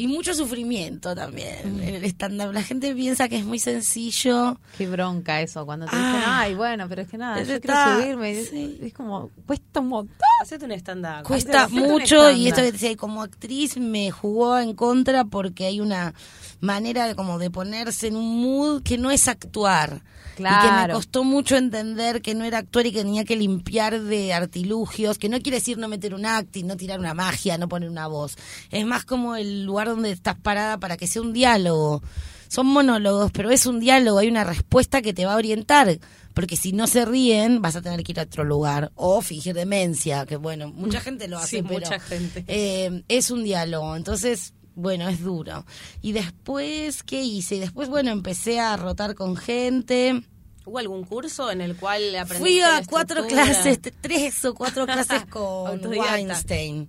Y 0.00 0.06
mucho 0.06 0.32
sufrimiento 0.32 1.12
también 1.14 1.80
en 1.82 1.94
el 1.96 2.04
stand-up. 2.04 2.52
La 2.52 2.62
gente 2.62 2.94
piensa 2.94 3.28
que 3.28 3.36
es 3.38 3.44
muy 3.44 3.58
sencillo. 3.58 4.56
Qué 4.76 4.86
bronca 4.88 5.40
eso, 5.42 5.66
cuando 5.66 5.86
te 5.86 5.96
Ah. 5.96 5.98
dicen, 5.98 6.22
ay, 6.24 6.54
bueno, 6.54 6.86
pero 6.88 7.02
es 7.02 7.08
que 7.08 7.18
nada, 7.18 7.42
quiero 7.42 7.60
subirme. 8.00 8.44
sí. 8.44 8.78
Es 8.80 8.92
como, 8.94 9.30
cuesta 9.44 9.80
un 9.80 9.88
montón. 9.88 10.16
Hacete 10.40 10.66
un 10.66 10.70
stand-up. 10.72 11.24
Cuesta 11.24 11.64
Hacete 11.64 11.80
mucho 11.80 12.30
y 12.30 12.46
esto 12.46 12.60
que 12.62 12.66
te 12.68 12.72
decía, 12.72 12.96
como 12.96 13.22
actriz 13.22 13.76
me 13.76 14.12
jugó 14.12 14.56
en 14.60 14.74
contra 14.74 15.24
porque 15.24 15.66
hay 15.66 15.80
una 15.80 16.14
manera 16.60 17.06
de 17.08 17.16
como 17.16 17.38
de 17.40 17.50
ponerse 17.50 18.06
en 18.06 18.14
un 18.16 18.40
mood 18.40 18.82
que 18.84 18.98
no 18.98 19.10
es 19.10 19.26
actuar. 19.26 20.02
Y 20.34 20.40
que 20.40 20.44
me 20.44 20.48
Claro. 20.50 20.94
costó 20.94 21.24
mucho 21.24 21.56
entender 21.56 22.22
que 22.22 22.32
no 22.36 22.44
era 22.44 22.58
actuar 22.58 22.86
y 22.86 22.92
que 22.92 23.02
tenía 23.02 23.24
que 23.24 23.34
limpiar 23.34 24.00
de 24.00 24.32
artilugios, 24.32 25.18
que 25.18 25.28
no 25.28 25.40
quiere 25.40 25.56
decir 25.58 25.78
no 25.78 25.88
meter 25.88 26.14
un 26.14 26.24
acting, 26.26 26.64
no 26.64 26.76
tirar 26.76 27.00
una 27.00 27.12
magia, 27.12 27.58
no 27.58 27.68
poner 27.68 27.90
una 27.90 28.06
voz. 28.06 28.36
Es 28.70 28.86
más 28.86 29.04
como 29.04 29.34
el 29.34 29.64
lugar 29.64 29.87
donde 29.88 30.10
estás 30.10 30.36
parada 30.36 30.78
para 30.78 30.96
que 30.96 31.06
sea 31.06 31.22
un 31.22 31.32
diálogo. 31.32 32.02
Son 32.48 32.66
monólogos, 32.66 33.30
pero 33.32 33.50
es 33.50 33.66
un 33.66 33.78
diálogo, 33.80 34.18
hay 34.18 34.28
una 34.28 34.44
respuesta 34.44 35.02
que 35.02 35.12
te 35.12 35.26
va 35.26 35.34
a 35.34 35.36
orientar. 35.36 35.98
Porque 36.34 36.56
si 36.56 36.72
no 36.72 36.86
se 36.86 37.04
ríen, 37.04 37.60
vas 37.60 37.74
a 37.76 37.82
tener 37.82 38.02
que 38.04 38.12
ir 38.12 38.20
a 38.20 38.22
otro 38.22 38.44
lugar. 38.44 38.92
O 38.94 39.20
fingir 39.22 39.54
demencia, 39.54 40.24
que 40.24 40.36
bueno, 40.36 40.68
mucha 40.68 41.00
gente 41.00 41.26
lo 41.28 41.36
hace, 41.38 41.58
Sí, 41.58 41.62
pero 41.62 41.80
mucha 41.80 41.98
gente. 42.00 42.44
eh, 42.46 43.02
es 43.08 43.30
un 43.30 43.42
diálogo. 43.44 43.96
Entonces, 43.96 44.54
bueno, 44.74 45.08
es 45.08 45.20
duro. 45.20 45.66
Y 46.00 46.12
después, 46.12 47.02
¿qué 47.02 47.22
hice? 47.22 47.56
Y 47.56 47.58
después, 47.58 47.88
bueno, 47.88 48.12
empecé 48.12 48.60
a 48.60 48.76
rotar 48.76 49.14
con 49.16 49.36
gente. 49.36 50.22
¿Hubo 50.64 50.78
algún 50.78 51.04
curso 51.04 51.50
en 51.50 51.60
el 51.60 51.74
cual 51.76 52.14
aprendiste 52.14 52.38
Fui 52.38 52.60
a 52.60 52.82
cuatro 52.88 53.22
estructura? 53.22 53.44
clases, 53.44 53.80
tres 54.00 54.44
o 54.44 54.54
cuatro 54.54 54.86
clases 54.86 55.24
con. 55.30 55.84
Weinstein. 55.86 56.88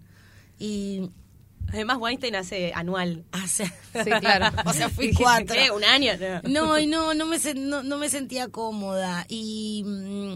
Y 0.60 1.10
Además, 1.72 1.98
Weinstein 2.00 2.36
hace 2.36 2.72
anual. 2.74 3.24
hace, 3.32 3.66
Sí, 3.66 4.10
claro. 4.20 4.48
o 4.66 4.74
sea, 4.74 4.90
fui 4.90 5.14
cuatro. 5.14 5.56
¿qué? 5.56 5.72
¿Un 5.72 5.84
año? 5.84 6.12
No. 6.44 6.66
No, 6.66 6.80
y 6.80 6.88
no, 6.88 7.14
no 7.14 7.26
me, 7.26 7.38
no, 7.56 7.84
no 7.84 7.98
me 7.98 8.10
sentía 8.10 8.48
cómoda. 8.50 9.26
Y, 9.30 9.84
mm, 9.86 10.34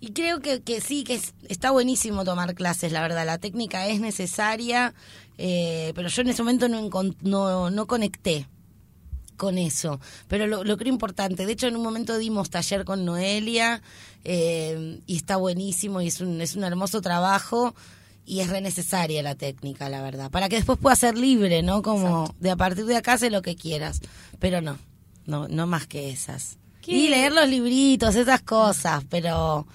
y 0.00 0.12
creo 0.12 0.40
que, 0.40 0.62
que 0.62 0.80
sí, 0.80 1.04
que 1.04 1.14
es- 1.14 1.34
está 1.48 1.70
buenísimo 1.70 2.24
tomar 2.24 2.54
clases, 2.54 2.92
la 2.92 3.02
verdad. 3.02 3.24
La 3.26 3.38
técnica 3.38 3.86
es 3.88 4.00
necesaria, 4.00 4.94
eh, 5.38 5.92
pero 5.94 6.08
yo 6.08 6.22
en 6.22 6.28
ese 6.28 6.42
momento 6.42 6.68
no, 6.68 6.88
no, 7.22 7.70
no 7.70 7.86
conecté. 7.86 8.46
con 9.36 9.58
eso, 9.58 9.98
pero 10.28 10.46
lo, 10.46 10.62
lo 10.62 10.76
creo 10.76 10.92
importante. 10.92 11.44
De 11.44 11.52
hecho, 11.52 11.66
en 11.66 11.74
un 11.74 11.82
momento 11.82 12.18
dimos 12.18 12.50
taller 12.50 12.84
con 12.84 13.04
Noelia 13.04 13.82
eh, 14.22 15.00
y 15.06 15.16
está 15.16 15.36
buenísimo 15.36 16.00
y 16.00 16.06
es 16.06 16.20
un, 16.20 16.40
es 16.40 16.54
un 16.54 16.62
hermoso 16.62 17.00
trabajo 17.00 17.74
y 18.26 18.40
es 18.40 18.48
re 18.48 18.60
necesaria 18.60 19.22
la 19.22 19.34
técnica, 19.34 19.88
la 19.88 20.00
verdad, 20.02 20.30
para 20.30 20.48
que 20.48 20.56
después 20.56 20.78
pueda 20.78 20.96
ser 20.96 21.16
libre, 21.18 21.62
¿no? 21.62 21.82
Como 21.82 22.34
de 22.40 22.50
a 22.50 22.56
partir 22.56 22.84
de 22.86 22.96
acá 22.96 23.14
hace 23.14 23.30
lo 23.30 23.42
que 23.42 23.56
quieras, 23.56 24.00
pero 24.38 24.60
no, 24.60 24.78
no, 25.26 25.48
no 25.48 25.66
más 25.66 25.86
que 25.86 26.10
esas. 26.10 26.56
¿Qué? 26.80 26.92
Y 26.92 27.08
leer 27.08 27.32
los 27.32 27.48
libritos, 27.48 28.14
esas 28.14 28.42
cosas, 28.42 29.04
pero, 29.10 29.66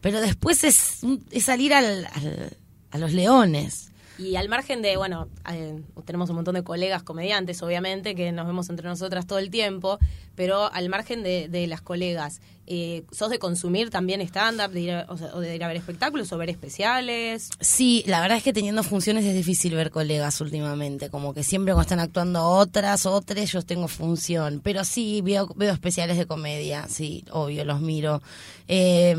pero 0.00 0.20
después 0.20 0.64
es, 0.64 1.00
es 1.30 1.44
salir 1.44 1.72
al, 1.74 2.06
al- 2.06 2.56
a 2.90 2.98
los 2.98 3.12
leones. 3.12 3.86
Y 4.18 4.36
al 4.36 4.50
margen 4.50 4.82
de, 4.82 4.98
bueno, 4.98 5.28
eh, 5.50 5.80
tenemos 6.04 6.28
un 6.28 6.36
montón 6.36 6.54
de 6.54 6.62
colegas 6.62 7.02
comediantes, 7.02 7.62
obviamente, 7.62 8.14
que 8.14 8.32
nos 8.32 8.46
vemos 8.46 8.68
entre 8.68 8.86
nosotras 8.86 9.26
todo 9.26 9.38
el 9.38 9.48
tiempo, 9.48 9.98
pero 10.34 10.70
al 10.70 10.90
margen 10.90 11.22
de, 11.22 11.48
de 11.48 11.66
las 11.66 11.80
colegas, 11.80 12.42
eh, 12.72 13.02
¿sos 13.10 13.30
de 13.30 13.40
consumir 13.40 13.90
también 13.90 14.20
stand-up, 14.20 14.70
o, 15.08 15.16
sea, 15.16 15.34
o 15.34 15.40
de 15.40 15.56
ir 15.56 15.64
a 15.64 15.66
ver 15.66 15.76
espectáculos 15.76 16.32
o 16.32 16.38
ver 16.38 16.50
especiales? 16.50 17.50
Sí, 17.58 18.04
la 18.06 18.20
verdad 18.20 18.38
es 18.38 18.44
que 18.44 18.52
teniendo 18.52 18.84
funciones 18.84 19.24
es 19.24 19.34
difícil 19.34 19.74
ver 19.74 19.90
colegas 19.90 20.40
últimamente, 20.40 21.10
como 21.10 21.34
que 21.34 21.42
siempre 21.42 21.74
cuando 21.74 21.82
están 21.82 21.98
actuando 21.98 22.44
otras, 22.44 23.06
otras, 23.06 23.50
yo 23.50 23.62
tengo 23.62 23.88
función, 23.88 24.60
pero 24.62 24.84
sí 24.84 25.20
veo, 25.20 25.48
veo 25.56 25.72
especiales 25.72 26.16
de 26.16 26.26
comedia, 26.26 26.86
sí, 26.88 27.24
obvio, 27.32 27.64
los 27.64 27.80
miro. 27.80 28.22
Eh, 28.68 29.16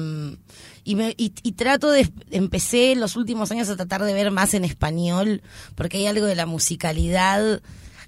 y, 0.86 0.96
me, 0.96 1.14
y, 1.18 1.34
y 1.44 1.52
trato 1.52 1.92
de, 1.92 2.10
empecé 2.32 2.94
en 2.94 3.02
los 3.02 3.18
últimos 3.18 3.52
años 3.52 3.68
a 3.68 3.76
tratar 3.76 4.02
de 4.04 4.14
ver 4.14 4.32
más 4.32 4.54
en 4.54 4.64
español, 4.64 5.42
porque 5.76 5.98
hay 5.98 6.08
algo 6.08 6.26
de 6.26 6.36
la 6.36 6.46
musicalidad 6.46 7.62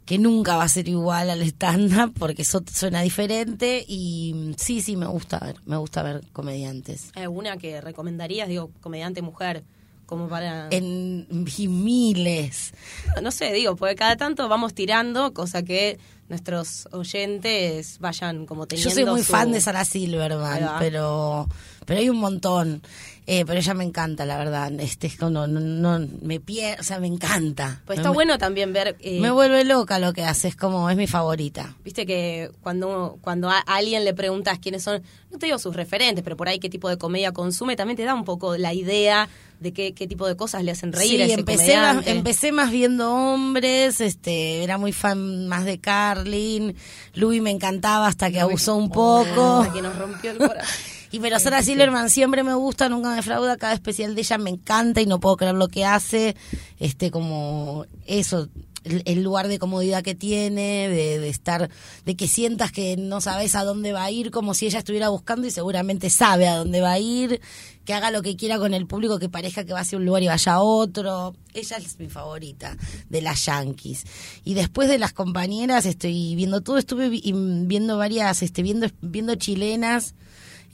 que 0.06 0.18
nunca 0.18 0.58
va 0.58 0.64
a 0.64 0.70
ser 0.70 0.88
igual 0.90 1.30
al 1.30 1.42
stand-up, 1.44 2.14
porque 2.20 2.42
eso 2.42 2.62
suena 2.72 3.02
diferente, 3.02 3.84
y 3.88 4.54
sí, 4.58 4.82
sí, 4.82 4.96
me 4.98 5.06
gusta 5.08 5.40
ver, 5.40 5.56
me 5.66 5.78
gusta 5.78 6.04
ver 6.04 6.24
comediantes. 6.34 7.12
¿Hay 7.16 7.24
alguna 7.24 7.58
que 7.58 7.80
recomendarías, 7.82 8.48
digo, 8.50 8.70
comediante 8.82 9.22
mujer, 9.22 9.64
como 10.06 10.28
para... 10.28 10.68
En 10.72 11.26
y 11.58 11.68
miles. 11.70 12.74
No 13.22 13.32
sé, 13.32 13.54
digo, 13.54 13.76
porque 13.78 13.96
cada 13.96 14.18
tanto 14.18 14.50
vamos 14.50 14.74
tirando, 14.74 15.34
cosa 15.34 15.64
que 15.64 15.98
nuestros 16.30 16.88
oyentes 16.92 18.00
vayan 18.00 18.46
como 18.46 18.66
teniendo 18.68 18.90
Yo 18.90 18.94
soy 18.96 19.06
muy 19.06 19.22
su- 19.24 19.32
fan 19.32 19.52
de 19.52 19.62
Sarah 19.62 19.80
Ahí 19.82 19.86
Silverman, 19.86 20.70
pero 20.80 21.48
pero 21.86 22.00
hay 22.00 22.10
un 22.10 22.18
montón. 22.18 22.82
Eh, 23.26 23.46
pero 23.46 23.58
ella 23.58 23.74
me 23.74 23.86
encanta, 23.86 24.26
la 24.26 24.38
verdad. 24.38 24.70
Este 24.82 25.08
es 25.08 25.18
no, 25.22 25.30
no, 25.30 25.48
no 25.48 26.08
me 26.22 26.42
pierdo, 26.42 26.82
o 26.82 26.84
sea, 26.84 27.00
me 27.00 27.08
encanta. 27.08 27.82
Pues 27.86 27.98
Me- 27.98 28.02
está 28.02 28.10
bueno 28.12 28.38
también 28.38 28.74
ver... 28.74 28.98
eh, 29.00 29.22
Me 29.22 29.32
vuelve 29.32 29.64
loca 29.64 29.98
lo 29.98 30.12
que 30.12 30.24
hace, 30.26 30.50
es 30.50 30.58
como 30.58 30.90
es 30.90 30.98
mi 30.98 31.08
favorita. 31.08 31.74
Viste 31.86 32.06
que 32.06 32.52
cuando, 32.62 33.18
cuando 33.22 33.50
a 33.50 33.60
alguien 33.60 34.04
le 34.04 34.14
preguntas 34.14 34.60
quiénes 34.60 34.84
son, 34.84 35.02
no 35.32 35.38
te 35.38 35.46
digo 35.46 35.58
sus 35.58 35.74
referentes, 35.74 36.22
pero 36.22 36.36
por 36.36 36.50
ahí 36.50 36.60
qué 36.60 36.70
tipo 36.70 36.90
de 36.90 36.98
comedia 36.98 37.32
consume, 37.32 37.78
también 37.78 37.96
te 37.96 38.04
da 38.04 38.14
un 38.14 38.26
poco 38.26 38.58
la 38.58 38.74
idea 38.74 39.30
de 39.62 39.72
qué, 39.72 39.94
qué 39.94 40.06
tipo 40.06 40.28
de 40.28 40.36
cosas 40.36 40.62
le 40.66 40.72
hacen 40.72 40.92
reír 40.92 41.12
sí, 41.16 41.22
a 41.22 41.26
ese 41.26 41.34
empecé 41.36 41.78
más, 41.78 42.06
empecé 42.06 42.52
más 42.52 42.72
viendo 42.72 43.14
hombres, 43.16 44.02
este, 44.02 44.62
era 44.66 44.78
muy 44.78 44.92
fan 44.92 45.48
más 45.48 45.64
de 45.64 45.80
Carlin, 45.80 46.76
Louis 47.14 47.42
me 47.42 47.52
encantaba 47.52 48.08
hasta 48.08 48.30
que 48.30 48.42
abusó 48.42 48.76
un 48.76 48.90
poco. 48.90 49.64
Ah, 49.66 49.72
que 49.74 49.82
nos 49.82 49.98
rompió 49.98 50.32
el 50.32 50.40
corazón. 50.40 50.68
Y 51.14 51.20
pero 51.20 51.38
Sarah 51.40 51.62
Silverman 51.62 52.10
siempre 52.10 52.42
me 52.44 52.56
gusta, 52.56 52.90
nunca 52.90 53.10
me 53.12 53.18
defrauda, 53.18 53.56
cada 53.58 53.74
especial 53.74 54.16
de 54.16 54.22
ella 54.22 54.40
me 54.40 54.50
encanta 54.50 55.00
y 55.00 55.06
no 55.06 55.20
puedo 55.20 55.38
creer 55.38 55.54
lo 55.54 55.68
que 55.68 55.86
hace, 55.86 56.36
este 56.80 57.12
como 57.12 57.86
eso, 58.08 58.50
el, 58.84 59.04
el 59.06 59.22
lugar 59.22 59.48
de 59.48 59.60
comodidad 59.60 60.02
que 60.02 60.16
tiene, 60.16 60.90
de, 60.90 61.20
de 61.20 61.30
estar, 61.30 61.70
de 62.04 62.16
que 62.16 62.28
sientas 62.28 62.72
que 62.72 62.98
no 62.98 63.22
sabes 63.22 63.54
a 63.54 63.64
dónde 63.64 63.94
va 63.94 64.06
a 64.06 64.10
ir, 64.10 64.32
como 64.32 64.56
si 64.56 64.66
ella 64.66 64.80
estuviera 64.80 65.10
buscando 65.10 65.46
y 65.46 65.52
seguramente 65.52 66.10
sabe 66.10 66.48
a 66.48 66.56
dónde 66.58 66.82
va 66.82 66.94
a 66.94 67.00
ir, 67.00 67.40
que 67.86 67.94
haga 67.94 68.10
lo 68.10 68.24
que 68.24 68.36
quiera 68.36 68.58
con 68.58 68.74
el 68.74 68.88
público, 68.88 69.20
que 69.20 69.30
parezca 69.30 69.66
que 69.66 69.74
va 69.74 69.82
hacia 69.82 70.00
un 70.00 70.06
lugar 70.06 70.24
y 70.24 70.28
vaya 70.30 70.54
a 70.54 70.62
otro. 70.62 71.36
Ella 71.54 71.78
es 71.78 72.00
mi 72.00 72.08
favorita 72.10 72.76
de 73.08 73.22
las 73.22 73.46
Yankees. 73.46 74.06
Y 74.46 74.56
después 74.56 74.90
de 74.90 74.98
las 74.98 75.14
compañeras 75.14 75.86
estoy 75.86 76.34
viendo 76.34 76.62
todo, 76.62 76.80
estuve 76.80 77.08
vi- 77.10 77.32
viendo 77.68 77.98
varias, 77.98 78.42
este, 78.42 78.64
viendo, 78.64 78.88
viendo 79.02 79.36
chilenas 79.36 80.16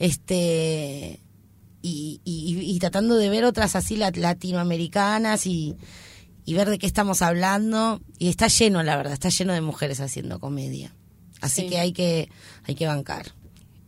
este 0.00 1.20
y, 1.82 2.20
y- 2.24 2.60
y 2.60 2.78
tratando 2.80 3.14
de 3.16 3.28
ver 3.30 3.44
otras 3.44 3.76
así 3.76 3.96
lat- 3.96 4.16
latinoamericanas 4.16 5.46
y, 5.46 5.76
y 6.44 6.54
ver 6.54 6.68
de 6.68 6.78
qué 6.78 6.86
estamos 6.86 7.22
hablando. 7.22 8.00
Y 8.18 8.28
está 8.28 8.48
lleno 8.48 8.82
la 8.82 8.96
verdad 8.96 9.12
está 9.12 9.28
lleno 9.28 9.52
de 9.52 9.60
mujeres 9.60 10.00
haciendo 10.00 10.40
comedia. 10.40 10.94
Así 11.40 11.62
Sí. 11.62 11.68
que 11.68 11.78
hay 11.78 11.92
que 11.92 12.28
hay 12.64 12.74
que 12.74 12.86
bancar 12.86 13.32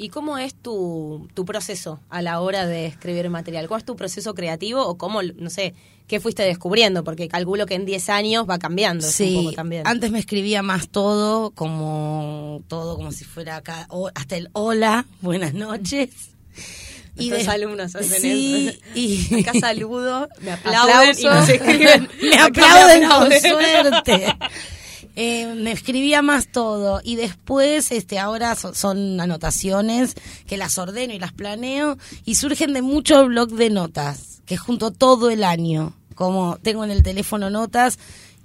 ¿Y 0.03 0.09
cómo 0.09 0.37
es 0.37 0.55
tu, 0.55 1.29
tu 1.35 1.45
proceso 1.45 2.01
a 2.11 2.23
la 2.23 2.41
hora 2.41 2.67
de 2.67 2.87
escribir 2.87 3.31
material? 3.31 3.69
¿Cuál 3.69 3.81
es 3.81 3.85
tu 3.87 3.95
proceso 3.95 4.35
creativo 4.35 4.85
o 4.85 4.99
cómo, 4.99 5.23
no 5.23 5.49
sé, 5.49 5.75
qué 6.09 6.19
fuiste 6.19 6.43
descubriendo? 6.43 7.05
Porque 7.05 7.29
calculo 7.29 7.67
que 7.67 7.75
en 7.75 7.87
10 7.87 8.09
años 8.09 8.45
va 8.51 8.59
cambiando 8.59 9.07
eso 9.07 9.23
un 9.23 9.29
sí 9.31 9.37
poco 9.37 9.53
también. 9.53 9.87
antes 9.87 10.11
me 10.11 10.19
escribía 10.19 10.63
más 10.63 10.89
todo 10.89 11.51
como 11.53 12.63
todo 12.67 12.97
como 12.97 13.13
si 13.13 13.25
fuera 13.25 13.57
acá 13.57 13.87
hasta 14.17 14.37
el 14.37 14.49
hola 14.55 15.07
buenas 15.21 15.55
noches 15.55 16.11
Nuestros 17.15 17.45
de- 17.45 17.51
alumnos 17.53 17.95
hacen 17.95 18.21
sí, 18.21 18.69
eso. 18.71 18.79
y 18.95 19.41
Acá 19.47 19.53
saludo, 19.61 20.29
me 20.41 20.51
aplauden 20.53 21.15
y 21.19 21.23
nos 21.25 21.33
Aplauso. 21.49 21.53
escriben. 21.53 22.09
me 22.23 22.35
Acá 22.35 22.47
aplauden 22.47 23.03
con 23.03 23.13
aplauden. 23.13 23.41
suerte. 23.43 24.37
Eh, 25.15 25.55
me 25.57 25.73
escribía 25.73 26.23
más 26.23 26.51
todo 26.51 27.01
y 27.05 27.17
después 27.17 27.93
este 27.93 28.19
ahora 28.19 28.55
so- 28.57 28.73
son 28.75 29.21
anotaciones 29.21 30.15
que 30.47 30.57
las 30.57 30.79
ordeno 30.79 31.13
y 31.13 31.19
las 31.19 31.33
planeo 31.35 31.99
y 32.25 32.37
surgen 32.37 32.73
de 32.73 32.81
mucho 32.81 33.27
blog 33.27 33.51
de 33.51 33.69
notas 33.69 34.41
que 34.47 34.57
junto 34.57 34.91
todo 34.91 35.29
el 35.31 35.45
año 35.45 35.95
como 36.15 36.57
tengo 36.63 36.83
en 36.85 36.91
el 36.91 37.03
teléfono 37.03 37.51
notas 37.51 37.99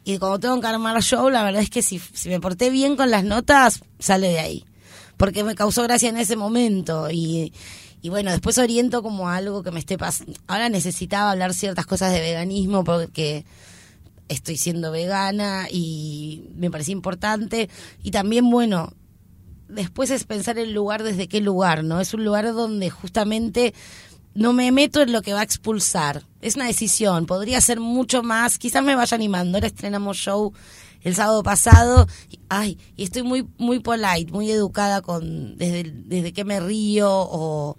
y 0.04 0.18
como 0.18 0.40
tengo 0.42 0.60
que 0.60 0.68
armar 0.68 1.02
show 1.02 1.30
la 1.30 1.44
verdad 1.44 1.62
es 1.62 1.70
que 1.70 1.82
si, 1.82 2.00
si 2.00 2.28
me 2.28 2.42
porté 2.42 2.70
bien 2.70 2.98
con 2.98 3.12
las 3.12 3.24
notas 3.24 3.82
sale 4.00 4.28
de 4.28 4.40
ahí 4.40 4.66
porque 5.16 5.46
me 5.46 5.56
causó 5.56 5.84
gracia 5.84 6.10
en 6.10 6.18
ese 6.18 6.36
momento 6.36 7.10
y, 7.10 7.54
y 8.02 8.10
bueno, 8.10 8.30
después 8.32 8.58
oriento 8.58 9.02
como 9.02 9.30
a 9.30 9.38
algo 9.38 9.64
que 9.64 9.72
me 9.72 9.80
esté 9.80 9.98
pasando. 9.98 10.34
Ahora 10.46 10.70
necesitaba 10.70 11.32
hablar 11.32 11.54
ciertas 11.56 11.88
cosas 11.88 12.12
de 12.14 12.20
veganismo 12.20 12.84
porque 12.84 13.44
estoy 14.30 14.58
siendo 14.58 14.92
vegana 14.92 15.68
y 15.72 16.50
me 16.56 16.72
parecía 16.72 16.94
importante. 16.94 17.70
Y 18.04 18.12
también, 18.12 18.50
bueno, 18.50 18.94
después 19.68 20.10
es 20.12 20.24
pensar 20.24 20.58
el 20.58 20.74
lugar 20.74 21.04
desde 21.04 21.28
qué 21.28 21.42
lugar, 21.42 21.84
¿no? 21.84 22.00
Es 22.00 22.14
un 22.14 22.24
lugar 22.24 22.54
donde 22.54 22.90
justamente 22.90 23.74
no 24.34 24.54
me 24.54 24.72
meto 24.72 25.02
en 25.02 25.12
lo 25.12 25.22
que 25.22 25.34
va 25.34 25.42
a 25.42 25.44
expulsar. 25.44 26.24
Es 26.42 26.56
una 26.56 26.68
decisión, 26.68 27.26
podría 27.26 27.60
ser 27.60 27.80
mucho 27.80 28.24
más, 28.24 28.58
quizás 28.60 28.84
me 28.84 28.96
vaya 28.96 29.16
animando. 29.16 29.58
Ahora 29.58 29.68
estrenamos 29.68 30.18
show 30.18 30.54
el 31.02 31.16
sábado 31.16 31.42
pasado, 31.44 32.08
ay, 32.50 32.78
y 32.96 33.04
estoy 33.04 33.24
muy 33.24 33.48
muy 33.58 33.80
polite, 33.80 34.32
muy 34.32 34.52
educada 34.52 35.02
con 35.02 35.58
desde 35.58 35.84
desde 35.84 36.34
que 36.34 36.44
me 36.44 36.60
río 36.60 37.10
o 37.12 37.78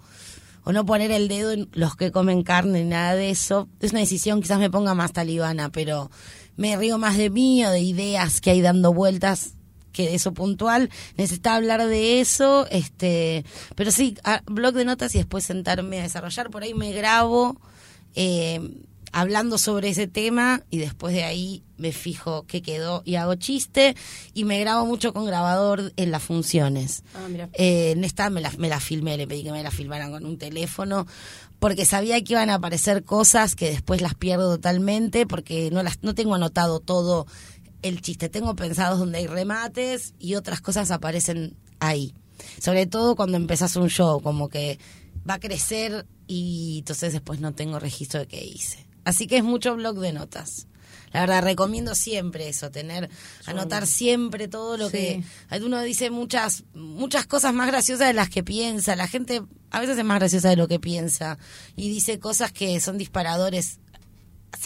o 0.63 0.71
no 0.71 0.85
poner 0.85 1.11
el 1.11 1.27
dedo 1.27 1.51
en 1.51 1.69
los 1.73 1.95
que 1.95 2.11
comen 2.11 2.43
carne, 2.43 2.83
nada 2.83 3.15
de 3.15 3.29
eso. 3.29 3.67
Es 3.79 3.91
una 3.91 4.01
decisión, 4.01 4.41
quizás 4.41 4.59
me 4.59 4.69
ponga 4.69 4.93
más 4.93 5.13
talibana, 5.13 5.71
pero 5.71 6.11
me 6.59 6.75
río 6.75 6.97
más 6.97 7.15
de 7.15 7.29
mí 7.29 7.63
o 7.63 7.71
de 7.71 7.79
ideas 7.79 8.41
que 8.41 8.49
hay 8.49 8.59
dando 8.59 8.93
vueltas 8.93 9.53
que 9.93 10.03
de 10.03 10.15
eso 10.15 10.33
puntual. 10.33 10.89
Necesitaba 11.15 11.55
hablar 11.55 11.87
de 11.87 12.19
eso, 12.19 12.67
este, 12.69 13.45
pero 13.75 13.91
sí, 13.91 14.17
blog 14.45 14.73
de 14.73 14.83
notas 14.83 15.15
y 15.15 15.19
después 15.19 15.45
sentarme 15.45 15.99
a 15.99 16.03
desarrollar. 16.03 16.49
Por 16.49 16.63
ahí 16.63 16.73
me 16.73 16.91
grabo 16.91 17.55
eh, 18.13 18.59
hablando 19.11 19.57
sobre 19.57 19.89
ese 19.89 20.07
tema 20.07 20.63
y 20.69 20.77
después 20.77 21.13
de 21.13 21.23
ahí 21.23 21.63
me 21.77 21.91
fijo 21.91 22.45
qué 22.45 22.61
quedó 22.61 23.01
y 23.05 23.15
hago 23.15 23.35
chiste 23.35 23.95
y 24.33 24.43
me 24.43 24.59
grabo 24.59 24.85
mucho 24.85 25.13
con 25.13 25.25
grabador 25.25 25.93
en 25.95 26.11
las 26.11 26.23
funciones. 26.23 27.03
Ah, 27.15 27.27
mira. 27.29 27.49
Eh, 27.53 27.91
en 27.91 28.03
esta 28.03 28.29
me 28.29 28.41
la, 28.41 28.51
me 28.57 28.69
la 28.69 28.79
filmé, 28.79 29.17
le 29.17 29.27
pedí 29.27 29.43
que 29.43 29.51
me 29.51 29.63
la 29.63 29.71
filmaran 29.71 30.11
con 30.11 30.25
un 30.25 30.37
teléfono, 30.37 31.07
porque 31.59 31.85
sabía 31.85 32.21
que 32.23 32.33
iban 32.33 32.49
a 32.49 32.55
aparecer 32.55 33.03
cosas 33.03 33.55
que 33.55 33.69
después 33.69 34.01
las 34.01 34.15
pierdo 34.15 34.55
totalmente, 34.55 35.25
porque 35.25 35.69
no 35.71 35.83
las 35.83 36.03
no 36.03 36.15
tengo 36.15 36.35
anotado 36.35 36.79
todo 36.79 37.25
el 37.81 38.01
chiste. 38.01 38.29
Tengo 38.29 38.55
pensados 38.55 38.99
donde 38.99 39.19
hay 39.19 39.27
remates 39.27 40.13
y 40.19 40.35
otras 40.35 40.61
cosas 40.61 40.91
aparecen 40.91 41.55
ahí. 41.79 42.13
Sobre 42.59 42.85
todo 42.85 43.15
cuando 43.15 43.37
empezás 43.37 43.75
un 43.75 43.89
show, 43.89 44.21
como 44.21 44.49
que 44.49 44.79
va 45.29 45.35
a 45.35 45.39
crecer 45.39 46.05
y 46.27 46.79
entonces 46.79 47.13
después 47.13 47.39
no 47.39 47.53
tengo 47.53 47.79
registro 47.79 48.19
de 48.19 48.27
qué 48.27 48.43
hice. 48.43 48.88
Así 49.09 49.27
que 49.27 49.37
es 49.37 49.43
mucho 49.43 49.75
blog 49.75 49.99
de 49.99 50.13
notas. 50.13 50.67
La 51.11 51.21
verdad, 51.21 51.41
recomiendo 51.43 51.95
siempre 51.95 52.49
eso, 52.49 52.69
tener, 52.69 53.09
anotar 53.47 53.87
siempre 53.87 54.47
todo 54.47 54.77
lo 54.77 54.91
que... 54.91 55.23
Uno 55.63 55.81
dice 55.81 56.11
muchas, 56.11 56.65
muchas 56.75 57.25
cosas 57.25 57.51
más 57.53 57.67
graciosas 57.67 58.07
de 58.07 58.13
las 58.13 58.29
que 58.29 58.43
piensa. 58.43 58.95
La 58.95 59.07
gente 59.07 59.41
a 59.71 59.79
veces 59.79 59.97
es 59.97 60.05
más 60.05 60.19
graciosa 60.19 60.49
de 60.49 60.55
lo 60.55 60.67
que 60.67 60.79
piensa. 60.79 61.39
Y 61.75 61.89
dice 61.89 62.19
cosas 62.19 62.51
que 62.51 62.79
son 62.79 62.97
disparadores 62.97 63.79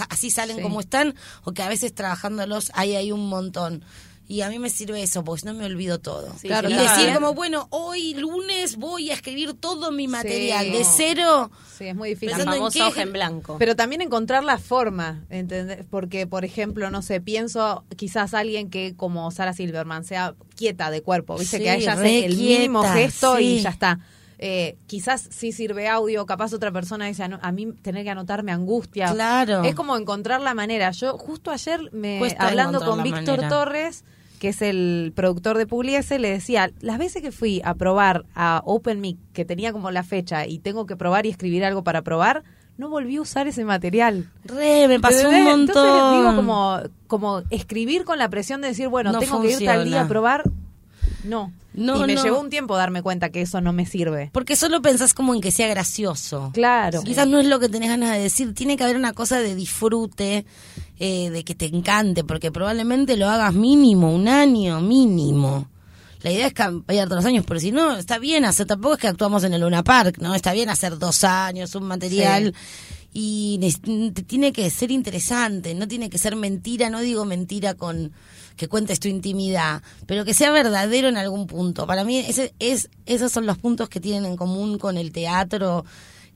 así 0.10 0.32
salen 0.32 0.58
Sí. 0.58 0.62
como 0.62 0.80
están 0.80 1.14
o 1.44 1.52
que 1.52 1.62
a 1.62 1.68
veces 1.68 1.94
trabajándolos 1.94 2.72
ahí 2.74 2.96
hay 2.96 3.12
un 3.12 3.28
montón 3.28 3.84
Y 4.26 4.40
a 4.42 4.50
mí 4.50 4.58
me 4.58 4.70
sirve 4.70 5.04
eso, 5.04 5.22
porque 5.24 5.46
no 5.46 5.54
me 5.54 5.66
olvido 5.66 6.00
todo. 6.00 6.34
Sí, 6.40 6.48
Claro, 6.48 6.70
y 6.70 6.74
claro. 6.74 6.98
decir 6.98 7.14
como, 7.14 7.34
bueno, 7.34 7.68
hoy 7.72 8.14
lunes 8.14 8.78
voy 8.78 9.12
a 9.12 9.14
escribir 9.16 9.54
todo 9.54 9.92
mi 9.92 10.08
material 10.08 10.66
Sí. 10.66 10.72
de 10.72 10.84
cero. 10.86 11.52
Sí, 11.78 11.86
es 11.88 11.96
muy 11.96 12.10
difícil. 12.10 12.38
La 12.38 12.46
famosa 12.46 12.88
hoja 12.88 13.02
en 13.02 13.12
blanco. 13.12 13.58
Pero 13.60 13.76
también 13.76 14.02
encontrar 14.02 14.44
la 14.46 14.58
forma, 14.58 15.26
¿entendés? 15.30 15.80
Porque, 15.90 16.26
por 16.26 16.46
ejemplo, 16.46 16.90
no 16.90 17.02
sé, 17.02 17.20
pienso 17.20 17.84
quizás 17.98 18.34
alguien 18.34 18.70
que 18.70 18.96
como 18.96 19.30
Sara 19.32 19.52
Silverman 19.54 20.06
sea 20.06 20.36
quieta 20.56 20.90
de 20.90 21.02
cuerpo, 21.02 21.38
viste 21.38 21.58
Sí, 21.58 21.64
que 21.64 21.74
ella 21.76 21.96
re 21.96 22.02
hace 22.02 22.26
el 22.26 22.38
mínimo 22.38 22.80
quieta, 22.82 22.96
gesto 22.96 23.40
y 23.40 23.60
ya 23.60 23.70
está. 23.72 24.00
Eh, 24.46 24.76
quizás 24.88 25.30
sí 25.32 25.54
sirve 25.54 25.88
audio, 25.88 26.26
capaz 26.26 26.52
otra 26.52 26.70
persona 26.70 27.06
dice, 27.06 27.24
"Ano- 27.24 27.40
a 27.42 27.54
mí 27.54 27.72
tener 27.82 28.04
que 28.04 28.10
anotar 28.10 28.44
me 28.44 28.52
angustia. 28.52 29.10
Claro. 29.14 29.64
Es 29.64 29.74
como 29.74 29.96
encontrar 29.96 30.42
la 30.42 30.54
manera. 30.54 30.92
Yo 30.92 31.18
justo 31.18 31.50
ayer, 31.50 31.80
me 31.94 32.20
Cuesta 32.20 32.50
hablando 32.50 32.84
con 32.84 33.04
Víctor 33.04 33.26
manera. 33.38 33.48
Torres, 33.48 34.04
que 34.40 34.50
es 34.50 34.62
el 34.62 35.14
productor 35.16 35.58
de 35.58 35.66
Pugliese, 35.66 36.20
le 36.20 36.30
decía, 36.30 36.72
las 36.82 36.98
veces 36.98 37.22
que 37.22 37.32
fui 37.32 37.62
a 37.64 37.76
probar 37.76 38.26
a 38.36 38.62
OpenMic, 38.66 39.18
que 39.32 39.46
tenía 39.46 39.72
como 39.72 39.92
la 39.92 40.04
fecha 40.04 40.46
y 40.46 40.60
tengo 40.60 40.86
que 40.88 40.98
probar 40.98 41.26
y 41.26 41.30
escribir 41.30 41.64
algo 41.64 41.86
para 41.86 42.02
probar, 42.02 42.44
no 42.78 42.90
volví 42.90 43.16
a 43.16 43.22
usar 43.22 43.48
ese 43.48 43.64
material. 43.64 44.30
Re, 44.44 44.90
me 44.90 45.00
pasó 45.00 45.30
un 45.30 45.44
montón. 45.46 45.88
Entonces 45.88 46.20
digo 46.20 46.36
como, 46.36 46.80
como 47.08 47.44
escribir 47.50 48.04
con 48.04 48.20
la 48.20 48.28
presión 48.28 48.60
de 48.60 48.68
decir, 48.68 48.90
bueno, 48.90 49.14
No 49.14 49.20
tengo 49.20 49.40
que 49.42 49.52
ir 49.54 49.66
tal 49.66 49.86
día 49.86 50.02
a 50.02 50.08
probar. 50.10 50.44
No. 51.24 51.52
No, 51.74 52.04
y 52.04 52.08
me 52.08 52.14
no. 52.16 52.24
llevó 52.24 52.40
un 52.40 52.50
tiempo 52.52 52.76
darme 52.78 53.02
cuenta 53.02 53.30
que 53.30 53.42
eso 53.42 53.60
no 53.60 53.74
me 53.74 53.86
sirve. 53.88 54.30
Porque 54.32 54.56
solo 54.56 54.82
pensás 54.82 55.14
como 55.16 55.34
en 55.34 55.42
que 55.42 55.50
sea 55.52 55.68
gracioso. 55.68 56.52
Claro. 56.54 57.02
Quizás 57.02 57.28
no 57.28 57.40
es 57.40 57.48
lo 57.48 57.60
que 57.60 57.68
tenés 57.70 57.90
ganas 57.90 58.12
de 58.12 58.20
decir, 58.20 58.54
tiene 58.54 58.78
que 58.78 58.84
haber 58.84 58.96
una 58.96 59.14
cosa 59.14 59.40
de 59.40 59.56
disfrute, 59.56 60.46
eh, 61.00 61.30
de 61.32 61.44
que 61.44 61.56
te 61.56 61.66
encante, 61.66 62.24
porque 62.24 62.52
probablemente 62.52 63.18
lo 63.18 63.28
hagas 63.28 63.54
mínimo, 63.56 64.14
un 64.14 64.28
año 64.28 64.82
mínimo. 64.82 65.68
La 66.22 66.32
idea 66.32 66.48
es 66.48 66.54
cambiar 66.54 67.08
todos 67.10 67.24
los 67.24 67.26
años, 67.26 67.44
pero 67.48 67.60
si 67.60 67.72
no, 67.72 67.98
está 67.98 68.18
bien 68.20 68.46
hacer, 68.46 68.66
tampoco 68.68 68.94
es 68.96 69.02
que 69.02 69.08
actuamos 69.08 69.44
en 69.44 69.54
el 69.54 69.62
Luna 69.62 69.84
Park, 69.84 70.20
¿no? 70.20 70.36
Está 70.36 70.54
bien 70.54 70.70
hacer 70.70 70.98
dos 71.00 71.24
años, 71.24 71.74
un 71.76 71.84
material. 71.86 72.54
Y 73.12 73.58
nes- 73.62 74.14
te 74.14 74.24
tiene 74.24 74.54
que 74.54 74.70
ser 74.70 74.90
interesante, 74.92 75.74
no 75.76 75.88
tiene 75.88 76.10
que 76.10 76.18
ser 76.18 76.36
mentira, 76.36 76.90
no 76.90 77.02
digo 77.02 77.26
mentira 77.26 77.74
con 77.74 78.12
que 78.56 78.68
cuentes 78.68 79.00
tu 79.00 79.08
intimidad, 79.08 79.82
pero 80.06 80.26
que 80.26 80.34
sea 80.34 80.52
verdadero 80.52 81.08
en 81.08 81.18
algún 81.18 81.48
punto. 81.48 81.88
Para 81.88 82.04
mí 82.04 82.18
ese, 82.18 82.54
es, 82.60 82.90
esos 83.06 83.32
son 83.32 83.46
los 83.46 83.58
puntos 83.58 83.90
que 83.90 84.00
tienen 84.00 84.26
en 84.26 84.38
común 84.38 84.78
con 84.78 84.98
el 84.98 85.12
teatro, 85.12 85.86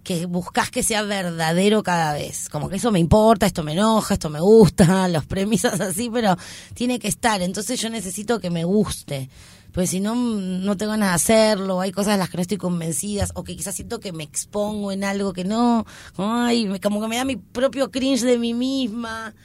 que 0.04 0.26
buscas 0.26 0.72
que 0.72 0.84
sea 0.84 1.04
verdadero 1.04 1.84
cada 1.84 2.14
vez. 2.14 2.48
Como 2.50 2.70
que 2.70 2.78
eso 2.78 2.92
me 2.92 3.00
importa, 3.00 3.46
esto 3.46 3.64
me 3.64 3.74
enoja, 3.74 4.14
esto 4.14 4.30
me 4.30 4.40
gusta, 4.40 5.08
los 5.10 5.26
premisas 5.26 5.80
así, 5.82 6.10
pero 6.10 6.38
tiene 6.74 6.98
que 6.98 7.10
estar. 7.10 7.42
Entonces 7.42 7.80
yo 7.80 7.90
necesito 7.90 8.40
que 8.40 8.50
me 8.50 8.64
guste. 8.64 9.30
Pues 9.74 9.92
si 9.92 10.00
no, 10.00 10.16
no 10.16 10.78
tengo 10.78 10.94
ganas 10.94 11.10
de 11.10 11.16
hacerlo, 11.16 11.82
hay 11.82 11.92
cosas 11.92 12.14
de 12.14 12.20
las 12.20 12.30
que 12.30 12.38
no 12.38 12.42
estoy 12.42 12.58
convencidas, 12.58 13.32
o 13.36 13.44
que 13.44 13.56
quizás 13.56 13.76
siento 13.76 14.00
que 14.00 14.12
me 14.12 14.24
expongo 14.24 14.92
en 14.92 15.04
algo 15.04 15.34
que 15.34 15.44
no, 15.44 15.86
ay, 16.16 16.80
como 16.82 17.00
que 17.00 17.08
me 17.08 17.18
da 17.18 17.26
mi 17.26 17.36
propio 17.36 17.92
cringe 17.92 18.24
de 18.24 18.40
mí 18.40 18.54
misma. 18.56 19.36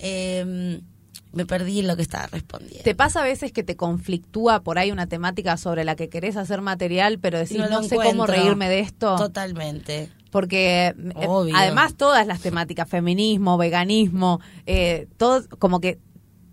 Eh, 0.00 0.80
me 1.32 1.46
perdí 1.46 1.80
en 1.80 1.86
lo 1.86 1.96
que 1.96 2.02
estaba 2.02 2.26
respondiendo. 2.26 2.82
¿Te 2.82 2.94
pasa 2.94 3.20
a 3.20 3.24
veces 3.24 3.52
que 3.52 3.62
te 3.62 3.76
conflictúa 3.76 4.60
por 4.60 4.78
ahí 4.78 4.90
una 4.90 5.06
temática 5.06 5.56
sobre 5.56 5.84
la 5.84 5.96
que 5.96 6.08
querés 6.08 6.36
hacer 6.36 6.60
material, 6.60 7.18
pero 7.18 7.38
decís, 7.38 7.58
no, 7.58 7.82
sé 7.82 7.96
cómo 7.96 8.26
reírme 8.26 8.68
de 8.68 8.80
esto? 8.80 9.16
Totalmente. 9.16 10.10
Porque 10.30 10.86
eh, 10.88 10.94
Obvio. 11.26 11.56
además 11.56 11.94
todas 11.94 12.26
las 12.26 12.40
temáticas, 12.40 12.88
feminismo, 12.88 13.58
veganismo, 13.58 14.40
eh, 14.66 15.08
todo 15.16 15.42
como 15.58 15.80
que 15.80 15.98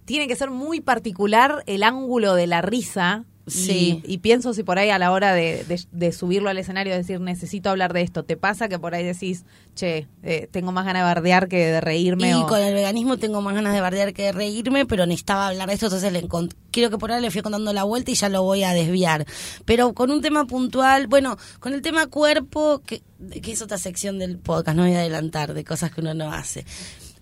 tiene 0.06 0.28
que 0.28 0.36
ser 0.36 0.50
muy 0.50 0.80
particular 0.80 1.64
el 1.68 1.84
ángulo 1.84 2.34
de 2.34 2.48
la 2.48 2.62
risa. 2.62 3.26
Sí. 3.48 4.02
Y, 4.06 4.18
pienso 4.20 4.54
si 4.54 4.64
por 4.64 4.78
ahí 4.78 4.90
a 4.90 5.00
la 5.00 5.12
hora 5.12 5.34
de, 5.34 5.64
de- 5.64 5.82
de 5.92 6.12
subirlo 6.12 6.50
al 6.50 6.58
escenario 6.58 6.94
decir 6.94 7.20
necesito 7.22 7.70
hablar 7.70 7.94
de 7.94 8.02
esto, 8.02 8.24
¿te 8.24 8.36
pasa 8.38 8.68
que 8.68 8.78
por 8.78 8.94
ahí 8.94 9.04
decís, 9.06 9.46
che, 9.74 10.08
eh, 10.24 10.50
tengo 10.52 10.72
más 10.72 10.86
ganas 10.86 11.02
de 11.04 11.06
bardear 11.06 11.48
que 11.48 11.66
de 11.68 11.80
reírme? 11.82 12.30
Y 12.30 12.34
o- 12.34 12.46
con 12.48 12.60
el 12.62 12.74
veganismo 12.74 13.18
tengo 13.18 13.42
más 13.42 13.56
ganas 13.56 13.74
de 13.74 13.82
bardear 13.82 14.14
que 14.14 14.24
de 14.24 14.32
reírme, 14.34 14.86
pero 14.86 15.06
necesitaba 15.06 15.48
hablar 15.48 15.68
de 15.70 15.76
esto, 15.76 15.86
entonces 15.86 16.12
le 16.12 16.28
creo 16.72 16.90
que 16.90 16.98
por 16.98 17.10
ahora 17.12 17.22
le 17.22 17.32
fui 17.32 17.42
contando 17.42 17.72
la 17.74 17.84
vuelta 17.84 18.12
y 18.12 18.16
ya 18.16 18.30
lo 18.30 18.44
voy 18.44 18.64
a 18.64 18.74
desviar. 18.74 19.26
Pero 19.66 19.94
con 19.94 20.12
un 20.12 20.22
tema 20.22 20.46
puntual, 20.46 21.08
bueno, 21.08 21.38
con 21.60 21.74
el 21.74 21.82
tema 21.82 22.08
cuerpo, 22.08 22.82
que, 22.86 23.02
que 23.42 23.52
es 23.54 23.62
otra 23.62 23.78
sección 23.78 24.20
del 24.20 24.38
podcast, 24.38 24.76
no 24.78 24.84
voy 24.84 24.94
a 24.94 25.00
adelantar 25.00 25.54
de 25.54 25.64
cosas 25.64 25.92
que 25.92 26.02
uno 26.02 26.14
no 26.14 26.32
hace. 26.34 26.66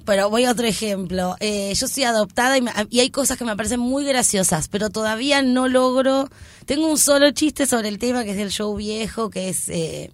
Pero 0.05 0.29
voy 0.29 0.45
a 0.45 0.51
otro 0.51 0.67
ejemplo. 0.67 1.35
Eh, 1.39 1.73
yo 1.75 1.87
soy 1.87 2.03
adoptada 2.03 2.57
y, 2.57 2.61
me- 2.61 2.71
y 2.89 2.99
hay 2.99 3.09
cosas 3.09 3.37
que 3.37 3.45
me 3.45 3.55
parecen 3.55 3.79
muy 3.79 4.05
graciosas, 4.05 4.67
pero 4.67 4.89
todavía 4.89 5.41
no 5.41 5.67
logro. 5.67 6.29
Tengo 6.65 6.87
un 6.89 6.97
solo 6.97 7.31
chiste 7.31 7.65
sobre 7.65 7.89
el 7.89 7.97
tema 7.99 8.23
que 8.23 8.31
es 8.31 8.37
del 8.37 8.51
show 8.51 8.75
viejo, 8.75 9.29
que 9.29 9.49
es 9.49 9.67
eh, 9.69 10.11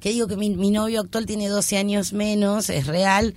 que 0.00 0.10
digo 0.10 0.26
que 0.26 0.36
mi, 0.36 0.50
mi 0.50 0.70
novio 0.70 1.00
actual 1.00 1.26
tiene 1.26 1.48
12 1.48 1.76
años 1.76 2.12
menos, 2.12 2.68
es 2.70 2.86
real, 2.86 3.34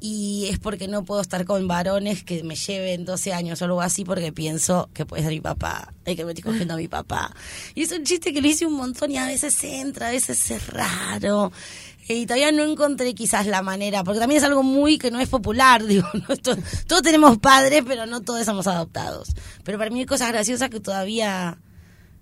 y 0.00 0.46
es 0.50 0.58
porque 0.60 0.86
no 0.86 1.04
puedo 1.04 1.20
estar 1.20 1.44
con 1.44 1.66
varones 1.66 2.22
que 2.22 2.44
me 2.44 2.54
lleven 2.54 3.04
12 3.04 3.32
años 3.32 3.60
o 3.60 3.64
algo 3.64 3.80
así 3.82 4.04
porque 4.04 4.32
pienso 4.32 4.88
que 4.94 5.04
puede 5.04 5.22
ser 5.24 5.32
mi 5.32 5.40
papá, 5.40 5.92
y 6.06 6.14
que 6.14 6.24
me 6.24 6.32
estoy 6.32 6.44
cogiendo 6.44 6.74
a 6.74 6.76
mi 6.76 6.86
papá. 6.88 7.34
Y 7.74 7.82
es 7.82 7.90
un 7.92 8.04
chiste 8.04 8.32
que 8.32 8.40
lo 8.40 8.46
hice 8.48 8.64
un 8.64 8.74
montón 8.74 9.10
y 9.10 9.16
a 9.18 9.26
veces 9.26 9.62
entra, 9.64 10.08
a 10.08 10.10
veces 10.12 10.50
es 10.50 10.66
raro. 10.68 11.52
Y 12.08 12.26
todavía 12.26 12.52
no 12.52 12.64
encontré 12.64 13.14
quizás 13.14 13.46
la 13.46 13.62
manera, 13.62 14.04
porque 14.04 14.20
también 14.20 14.38
es 14.38 14.44
algo 14.44 14.62
muy 14.62 14.98
que 14.98 15.10
no 15.10 15.20
es 15.20 15.28
popular, 15.28 15.84
digo, 15.86 16.06
¿no? 16.14 16.34
Esto- 16.34 16.56
todos 16.86 17.02
tenemos 17.02 17.38
padres, 17.38 17.82
pero 17.86 18.06
no 18.06 18.22
todos 18.22 18.44
somos 18.46 18.66
adoptados. 18.66 19.28
Pero 19.64 19.78
para 19.78 19.90
mí 19.90 20.00
hay 20.00 20.06
cosas 20.06 20.28
graciosas 20.32 20.70
que 20.70 20.80
todavía 20.80 21.58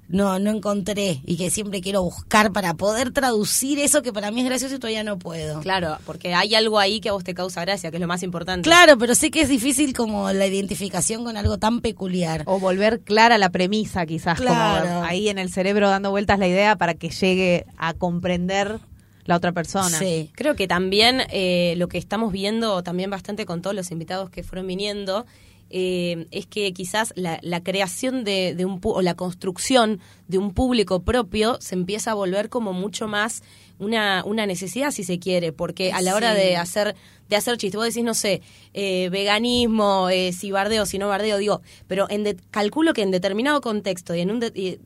no, 0.09 0.39
no 0.39 0.51
encontré 0.53 1.21
y 1.27 1.37
que 1.37 1.51
siempre 1.51 1.81
quiero 1.81 2.01
buscar 2.03 2.53
para 2.53 2.75
poder 2.75 3.11
traducir 3.13 3.81
eso 3.81 4.03
que 4.03 4.13
para 4.13 4.31
mí 4.31 4.41
es 4.41 4.47
gracioso 4.47 4.77
y 4.77 4.79
todavía 4.79 5.03
no 5.03 5.19
puedo. 5.19 5.59
Claro, 5.61 5.99
porque 6.07 6.33
hay 6.33 6.55
algo 6.55 6.79
ahí 6.79 7.01
que 7.01 7.09
a 7.09 7.13
vos 7.13 7.25
te 7.25 7.35
causa 7.35 7.61
gracia, 7.63 7.91
que 7.91 7.97
es 7.97 8.01
lo 8.01 8.07
más 8.07 8.23
importante. 8.23 8.63
Claro, 8.69 8.97
pero 8.99 9.17
sé 9.17 9.33
que 9.33 9.41
es 9.41 9.49
difícil 9.49 9.95
como 9.95 10.33
la 10.33 10.47
identificación 10.47 11.25
con 11.25 11.37
algo 11.37 11.59
tan 11.59 11.81
peculiar. 11.81 12.43
O 12.47 12.61
volver 12.61 13.01
clara 13.01 13.37
la 13.37 13.51
premisa, 13.51 14.07
quizás, 14.07 14.41
Claro. 14.41 14.87
como 14.87 15.03
ahí 15.05 15.29
en 15.29 15.39
el 15.39 15.53
cerebro 15.53 15.89
dando 15.91 16.11
vueltas 16.13 16.39
la 16.39 16.47
idea 16.47 16.77
para 16.77 16.95
que 16.95 17.11
llegue 17.11 17.67
a 17.77 17.93
comprender 17.95 18.79
la 19.27 19.37
otra 19.37 19.53
persona. 19.53 19.99
Sí. 19.99 20.31
Creo 20.35 20.55
que 20.57 20.67
también 20.67 21.23
eh, 21.31 21.75
lo 21.77 21.89
que 21.89 21.99
estamos 21.99 22.33
viendo 22.33 22.83
también 22.83 23.11
bastante 23.11 23.45
con 23.47 23.61
todos 23.63 23.77
los 23.77 23.91
invitados 23.91 24.31
que 24.31 24.43
fueron 24.43 24.67
viniendo 24.67 25.27
eh, 25.69 26.27
es 26.31 26.47
que 26.47 26.73
quizás 26.73 27.13
la, 27.17 27.41
la 27.43 27.61
creación 27.61 28.23
de, 28.23 28.55
de 28.55 28.65
un 28.65 28.79
o 28.85 29.03
la 29.03 29.15
construcción 29.17 29.99
de 30.29 30.39
un 30.39 30.55
público 30.55 31.03
propio 31.03 31.59
se 31.61 31.75
empieza 31.75 32.13
a 32.13 32.15
volver 32.15 32.49
como 32.51 32.73
mucho 32.73 33.09
más 33.09 33.43
una, 33.81 34.23
una 34.25 34.47
necesidad 34.47 34.93
si 34.93 35.03
se 35.03 35.19
quiere 35.19 35.53
porque 35.53 35.93
a 35.93 36.01
la 36.03 36.15
hora 36.15 36.35
Sí. 36.37 36.41
de 36.41 36.57
hacer 36.57 36.95
de 37.29 37.35
hacer 37.35 37.57
chistes 37.59 37.77
vos 37.77 37.87
decís 37.89 38.05
no 38.05 38.15
sé 38.15 38.43
eh, 38.75 39.09
veganismo 39.11 40.09
eh, 40.09 40.33
si 40.33 40.53
bardeo 40.53 40.87
si 40.87 40.99
no 40.99 41.09
bardeo 41.09 41.37
digo 41.39 41.61
pero 41.89 42.07
en 42.11 42.23
de- 42.23 42.37
calculo 42.53 42.95
que 42.95 43.03
en 43.03 43.11
determinado 43.11 43.61
contexto 43.61 44.15
y 44.15 44.21
en 44.21 44.31
un 44.31 44.39
de- 44.41 44.53
y, 44.55 44.79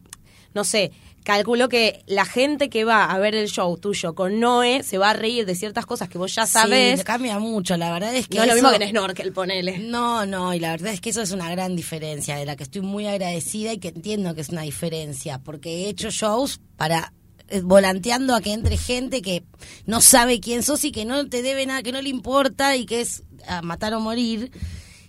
no 0.53 0.65
sé, 0.65 0.91
calculo 1.25 1.69
que 1.69 2.03
la 2.07 2.25
gente 2.25 2.71
que 2.71 2.85
va 2.85 3.05
a 3.05 3.19
ver 3.19 3.35
el 3.35 3.49
show 3.49 3.77
tuyo 3.77 4.15
con 4.15 4.41
Noé 4.41 4.83
se 4.83 4.99
va 4.99 5.11
a 5.11 5.13
reír 5.13 5.47
de 5.47 5.55
ciertas 5.55 5.87
cosas 5.87 6.09
que 6.09 6.19
vos 6.19 6.35
ya 6.35 6.47
sabés. 6.47 7.01
Sí, 7.01 7.05
cambia 7.05 7.39
mucho, 7.39 7.77
la 7.77 7.93
verdad 7.93 8.15
es 8.15 8.29
que 8.29 8.39
no 8.39 8.45
es 8.45 8.49
lo 8.49 8.55
mismo 8.55 8.71
que 8.71 8.77
en 8.77 8.91
Snorkel, 8.91 9.33
ponele. 9.33 9.79
No, 9.79 10.27
no, 10.27 10.55
y 10.55 10.61
la 10.61 10.71
verdad 10.71 10.93
es 10.93 11.01
que 11.01 11.11
eso 11.11 11.23
es 11.23 11.33
una 11.33 11.51
gran 11.51 11.77
diferencia, 11.77 12.37
de 12.37 12.47
la 12.47 12.57
que 12.57 12.63
estoy 12.63 12.83
muy 12.83 13.07
agradecida 13.07 13.73
y 13.73 13.79
que 13.79 13.89
entiendo 13.89 14.35
que 14.35 14.41
es 14.41 14.49
una 14.51 14.63
diferencia, 14.63 15.39
porque 15.39 15.85
he 15.85 15.89
hecho 15.89 16.11
shows 16.11 16.61
para 16.77 17.13
eh, 17.49 17.61
volanteando 17.63 18.35
a 18.35 18.41
que 18.41 18.53
entre 18.53 18.77
gente 18.77 19.23
que 19.23 19.45
no 19.87 20.01
sabe 20.01 20.41
quién 20.41 20.63
sos 20.63 20.85
y 20.85 20.93
que 20.93 21.05
no 21.05 21.29
te 21.29 21.43
debe 21.43 21.67
nada, 21.67 21.83
que 21.83 21.93
no 21.93 22.01
le 22.01 22.09
importa 22.09 22.77
y 22.77 22.87
que 22.87 23.01
es 23.01 23.25
a 23.47 23.63
matar 23.63 23.93
o 23.95 24.01
morir. 24.01 24.51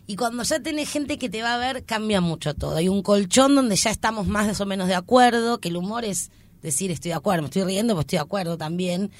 Y 0.07 0.15
cuando 0.15 0.43
ya 0.43 0.59
tenés 0.59 0.89
gente 0.89 1.17
que 1.17 1.29
te 1.29 1.41
va 1.41 1.55
a 1.55 1.57
ver, 1.57 1.85
cambia 1.85 2.21
mucho 2.21 2.53
todo. 2.53 2.75
Hay 2.75 2.89
un 2.89 3.01
colchón 3.01 3.55
donde 3.55 3.75
ya 3.75 3.91
estamos 3.91 4.27
más 4.27 4.59
o 4.59 4.65
menos 4.65 4.87
de 4.87 4.95
acuerdo, 4.95 5.59
que 5.59 5.69
el 5.69 5.77
humor 5.77 6.05
es 6.05 6.31
decir 6.61 6.91
estoy 6.91 7.09
de 7.09 7.15
acuerdo, 7.15 7.43
me 7.43 7.47
estoy 7.47 7.63
riendo, 7.63 7.93
pues 7.93 8.03
estoy 8.03 8.17
de 8.17 8.23
acuerdo 8.23 8.57
también. 8.57 9.11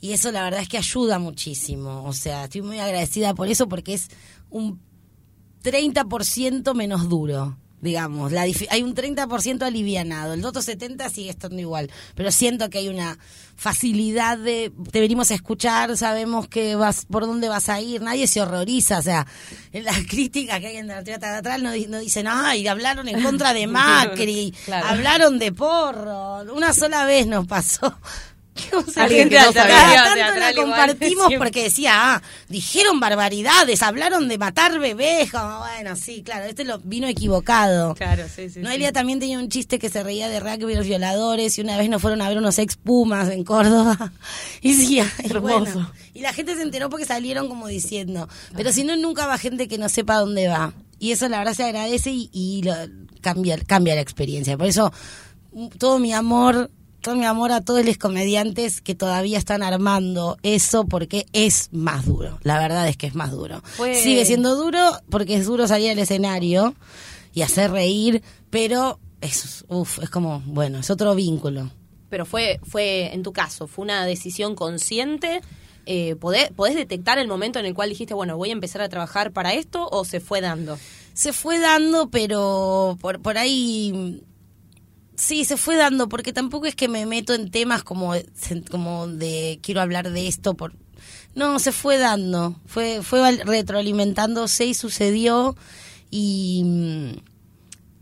Y 0.00 0.12
eso 0.12 0.30
la 0.30 0.42
verdad 0.42 0.60
es 0.60 0.68
que 0.68 0.78
ayuda 0.78 1.18
muchísimo. 1.18 2.04
O 2.04 2.12
sea, 2.12 2.44
estoy 2.44 2.62
muy 2.62 2.78
agradecida 2.78 3.34
por 3.34 3.48
eso 3.48 3.68
porque 3.68 3.94
es 3.94 4.08
un 4.50 4.80
30% 5.64 6.74
menos 6.74 7.08
duro, 7.08 7.58
digamos. 7.80 8.32
La 8.32 8.42
hay 8.42 8.82
un 8.82 8.94
30% 8.94 9.62
alivianado. 9.62 10.32
El 10.34 10.44
otro 10.44 10.62
70% 10.62 11.10
sigue 11.10 11.30
estando 11.30 11.60
igual. 11.60 11.90
Pero 12.14 12.30
siento 12.30 12.68
que 12.70 12.78
hay 12.78 12.88
una 12.88 13.18
facilidad 13.56 14.38
de... 14.38 14.72
Te 14.92 15.00
venimos 15.00 15.30
a 15.30 15.34
escuchar, 15.34 15.96
sabemos 15.96 16.48
que 16.48 16.76
vas 16.76 17.06
por 17.06 17.26
dónde 17.26 17.48
vas 17.48 17.68
a 17.68 17.80
ir. 17.80 18.00
Nadie 18.02 18.26
se 18.26 18.40
horroriza. 18.40 18.98
O 18.98 19.02
sea, 19.02 19.26
en 19.72 19.84
las 19.84 19.98
críticas 20.08 20.60
que 20.60 20.68
hay 20.68 20.76
en 20.76 20.86
la 20.86 21.02
teatral 21.02 21.62
no, 21.62 21.70
no 21.88 21.98
dicen, 21.98 22.26
ay, 22.28 22.66
hablaron 22.68 23.08
en 23.08 23.22
contra 23.22 23.52
de 23.52 23.66
Macri, 23.68 24.54
Claro. 24.64 24.86
hablaron 24.88 25.38
de 25.38 25.52
porro. 25.52 26.42
Una 26.54 26.72
sola 26.72 27.04
vez 27.04 27.26
nos 27.26 27.46
pasó. 27.46 27.98
O 28.88 28.90
sea, 28.90 29.04
Alguien 29.04 29.28
que 29.28 29.36
no 29.38 29.52
sabía. 29.52 29.94
tanto 29.94 30.14
Teatral 30.14 30.40
la 30.54 30.62
compartimos 30.62 31.28
porque 31.38 31.64
decía, 31.64 32.14
ah, 32.14 32.22
dijeron 32.48 33.00
barbaridades, 33.00 33.82
hablaron 33.82 34.28
de 34.28 34.38
matar 34.38 34.78
bebés, 34.78 35.30
como, 35.30 35.58
bueno, 35.58 35.96
sí, 35.96 36.22
claro, 36.22 36.44
este 36.46 36.64
lo 36.64 36.78
vino 36.78 37.06
equivocado. 37.06 37.94
Claro, 37.94 38.24
sí, 38.34 38.48
sí. 38.50 38.60
Noelia 38.60 38.92
también 38.92 39.18
tenía 39.20 39.38
un 39.38 39.48
chiste 39.48 39.78
que 39.78 39.88
se 39.90 40.02
reía 40.02 40.28
de 40.28 40.40
rugby 40.40 40.72
y 40.72 40.76
los 40.76 40.86
violadores 40.86 41.58
y 41.58 41.60
una 41.60 41.76
vez 41.76 41.88
nos 41.88 42.00
fueron 42.02 42.22
a 42.22 42.28
ver 42.28 42.38
unos 42.38 42.58
ex 42.58 42.76
Pumas 42.76 43.28
en 43.30 43.44
Córdoba 43.44 44.12
y 44.62 44.76
decía, 44.76 45.10
y 45.22 45.30
Hermoso. 45.30 45.58
bueno, 45.72 45.92
y 46.14 46.20
la 46.20 46.32
gente 46.32 46.54
se 46.56 46.62
enteró 46.62 46.88
porque 46.90 47.04
salieron 47.04 47.48
como 47.48 47.66
diciendo, 47.68 48.28
pero 48.56 48.72
si 48.72 48.84
no 48.84 48.96
nunca 48.96 49.26
va 49.26 49.38
gente 49.38 49.68
que 49.68 49.78
no 49.78 49.88
sepa 49.88 50.16
dónde 50.16 50.48
va 50.48 50.72
y 50.98 51.12
eso 51.12 51.28
la 51.28 51.38
verdad 51.38 51.54
se 51.54 51.64
agradece 51.64 52.10
y, 52.10 52.28
y 52.32 52.62
lo- 52.62 52.74
cambia 53.20 53.56
cambia 53.66 53.94
la 53.94 54.00
experiencia. 54.00 54.56
Por 54.56 54.66
eso 54.66 54.92
m- 55.54 55.70
todo 55.78 55.98
mi 55.98 56.12
amor 56.12 56.70
mi 57.14 57.24
amor 57.24 57.52
a 57.52 57.60
todos 57.60 57.84
los 57.84 57.98
comediantes 57.98 58.80
que 58.80 58.94
todavía 58.94 59.38
están 59.38 59.62
armando 59.62 60.36
eso 60.42 60.84
porque 60.84 61.26
es 61.32 61.68
más 61.72 62.06
duro. 62.06 62.38
La 62.42 62.58
verdad 62.58 62.88
es 62.88 62.96
que 62.96 63.06
es 63.06 63.14
más 63.14 63.30
duro. 63.30 63.62
Sigue 63.94 64.24
siendo 64.24 64.56
duro 64.56 64.78
porque 65.10 65.36
es 65.36 65.46
duro 65.46 65.66
salir 65.66 65.90
al 65.90 65.98
escenario 65.98 66.74
y 67.34 67.42
hacer 67.42 67.70
reír, 67.70 68.22
pero 68.50 68.98
es, 69.20 69.64
uf, 69.68 69.98
es 70.02 70.10
como, 70.10 70.40
bueno, 70.46 70.78
es 70.78 70.90
otro 70.90 71.14
vínculo. 71.14 71.70
Pero 72.08 72.24
fue, 72.24 72.60
fue, 72.62 73.14
en 73.14 73.22
tu 73.22 73.32
caso, 73.32 73.66
fue 73.66 73.84
una 73.84 74.06
decisión 74.06 74.54
consciente. 74.54 75.40
Eh, 75.86 76.16
¿podés, 76.16 76.50
¿Podés 76.50 76.74
detectar 76.74 77.18
el 77.18 77.28
momento 77.28 77.58
en 77.58 77.66
el 77.66 77.74
cual 77.74 77.90
dijiste, 77.90 78.14
bueno, 78.14 78.36
voy 78.36 78.50
a 78.50 78.52
empezar 78.52 78.82
a 78.82 78.88
trabajar 78.88 79.32
para 79.32 79.54
esto 79.54 79.88
o 79.90 80.04
se 80.04 80.20
fue 80.20 80.40
dando? 80.40 80.78
Se 81.14 81.32
fue 81.32 81.58
dando, 81.58 82.08
pero 82.10 82.96
por, 83.00 83.20
por 83.20 83.38
ahí... 83.38 84.22
Sí, 85.18 85.44
se 85.44 85.56
fue 85.56 85.74
dando, 85.74 86.08
porque 86.08 86.32
tampoco 86.32 86.66
es 86.66 86.76
que 86.76 86.86
me 86.86 87.04
meto 87.04 87.34
en 87.34 87.50
temas 87.50 87.82
como, 87.82 88.14
como 88.70 89.08
de 89.08 89.58
quiero 89.60 89.80
hablar 89.80 90.12
de 90.12 90.28
esto 90.28 90.54
por... 90.54 90.74
No, 91.34 91.58
se 91.58 91.72
fue 91.72 91.98
dando, 91.98 92.54
fue, 92.66 93.02
fue 93.02 93.32
retroalimentándose 93.44 94.66
y 94.66 94.74
sucedió 94.74 95.56
y... 96.08 97.20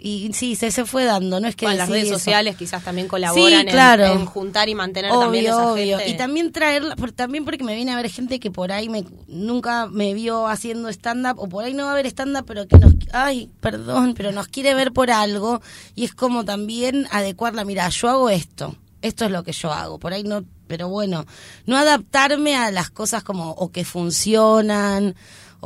Y 0.07 0.33
sí, 0.35 0.55
se, 0.55 0.71
se 0.71 0.85
fue 0.87 1.05
dando, 1.05 1.41
no 1.41 1.49
es 1.49 1.57
que... 1.57 1.65
Bueno, 1.67 1.79
las 1.79 1.89
redes 1.89 2.05
eso. 2.05 2.15
sociales 2.15 2.55
quizás 2.57 2.85
también 2.85 3.09
colaboran 3.09 3.63
en- 3.63 3.67
claro. 3.67 4.07
en, 4.07 4.25
juntar 4.25 4.69
y 4.69 4.75
mantener 4.77 5.11
también 5.11 5.47
esa 5.47 5.73
obvio. 5.73 5.99
gente. 5.99 6.13
Y 6.13 6.17
también 6.17 6.53
traerla, 6.53 6.95
por, 6.95 7.11
también 7.11 7.45
porque 7.45 7.65
me 7.65 7.75
viene 7.75 7.91
a 7.91 7.97
ver 7.97 8.09
gente 8.09 8.39
que 8.39 8.53
por 8.53 8.71
ahí 8.71 8.89
me 8.89 9.05
nunca 9.27 9.87
me 9.89 10.15
vio 10.15 10.47
haciendo 10.47 10.89
stand-up, 10.91 11.41
o 11.41 11.49
por 11.49 11.65
ahí 11.65 11.75
no 11.75 11.87
va 11.87 11.91
a 11.93 11.95
ver 11.97 12.07
stand-up, 12.07 12.45
pero 12.47 12.69
que 12.69 12.79
nos, 12.79 12.93
ay, 13.13 13.51
perdón, 13.61 14.15
pero 14.17 14.31
nos 14.31 14.47
quiere 14.47 14.75
ver 14.75 14.93
por 14.93 15.11
algo, 15.11 15.61
y 15.97 16.05
es 16.05 16.15
como 16.15 16.45
también 16.45 17.09
adecuarla, 17.11 17.65
mira, 17.65 17.89
yo 17.89 18.09
hago 18.09 18.31
esto, 18.31 18.77
esto 19.03 19.25
es 19.25 19.33
lo 19.33 19.43
que 19.43 19.51
yo 19.51 19.73
hago, 19.73 19.99
por 19.99 20.13
ahí 20.13 20.23
no, 20.23 20.45
pero 20.69 20.89
bueno, 20.89 21.27
no 21.67 21.77
adaptarme 21.77 22.55
a 22.55 22.71
las 22.71 22.91
cosas 22.91 23.25
como, 23.25 23.51
o 23.51 23.73
que 23.73 23.85
funcionan, 23.85 25.17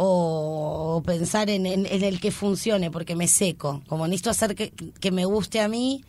o, 0.03 1.03
pensar 1.05 1.51
en, 1.51 1.67
en- 1.67 1.87
en 1.87 2.03
el 2.05 2.21
que 2.21 2.31
funcione, 2.31 2.91
porque 2.91 3.15
me 3.17 3.29
seco, 3.29 3.83
como 3.87 4.07
necesito 4.07 4.31
hacer 4.31 4.55
que, 4.55 4.71
que 5.01 5.11
me 5.11 5.25
guste 5.25 5.61
a 5.61 5.69
mí, 5.69 6.05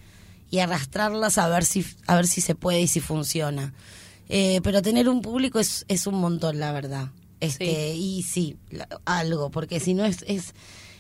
y 0.50 0.60
arrastrarlas 0.60 1.38
a 1.38 1.48
ver 1.48 1.64
si 1.64 1.86
a 2.08 2.16
ver 2.16 2.28
si 2.28 2.42
se 2.42 2.56
puede 2.56 2.82
y 2.82 2.88
si 2.88 3.00
funciona. 3.00 3.74
Eh, 4.30 4.60
pero 4.64 4.82
tener 4.82 5.08
un 5.10 5.22
público 5.22 5.60
es, 5.60 5.86
es 5.88 6.08
un 6.08 6.16
montón, 6.16 6.60
la 6.60 6.72
verdad. 6.72 7.10
Este, 7.40 7.96
Y 7.96 8.24
sí, 8.24 8.58
algo, 9.06 9.50
porque 9.50 9.80
si 9.80 9.94
no 9.94 10.06
es, 10.06 10.24
es, 10.28 10.54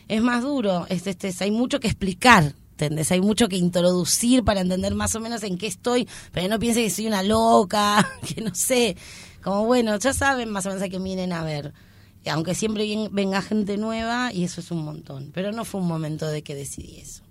es 0.07 0.21
más 0.21 0.43
duro. 0.43 0.85
Es, 0.89 1.05
este, 1.07 1.27
es- 1.29 1.41
hay 1.41 1.51
mucho 1.51 1.79
que 1.79 1.87
explicar, 1.87 2.53
¿entendés? 2.71 3.11
Hay 3.11 3.21
mucho 3.21 3.47
que 3.49 3.57
introducir 3.57 4.43
para 4.43 4.61
entender 4.61 4.95
más 4.95 5.15
o 5.15 5.19
menos 5.19 5.43
en 5.43 5.57
qué 5.57 5.67
estoy, 5.67 6.07
pero 6.31 6.47
no 6.47 6.57
piense 6.59 6.83
que 6.83 6.89
soy 6.89 7.07
una 7.07 7.21
loca, 7.23 8.07
que 8.35 8.41
no 8.41 8.53
sé. 8.55 8.95
Como 9.43 9.65
bueno, 9.65 9.97
ya 9.99 10.13
saben 10.13 10.49
más 10.49 10.65
o 10.65 10.69
menos 10.69 10.83
a 10.83 10.87
quién 10.89 11.03
vienen 11.03 11.31
a 11.33 11.43
ver. 11.43 11.73
Y 12.23 12.29
Aunque 12.29 12.53
siempre 12.55 12.85
venga 13.11 13.41
gente 13.41 13.77
nueva 13.77 14.31
y 14.31 14.43
eso 14.43 14.61
es 14.61 14.69
un 14.71 14.83
montón. 14.83 15.31
Pero 15.33 15.51
no 15.51 15.65
fue 15.65 15.81
un 15.81 15.87
momento 15.87 16.27
de 16.27 16.43
que 16.43 16.53
decidí 16.55 16.97
eso. 16.99 17.23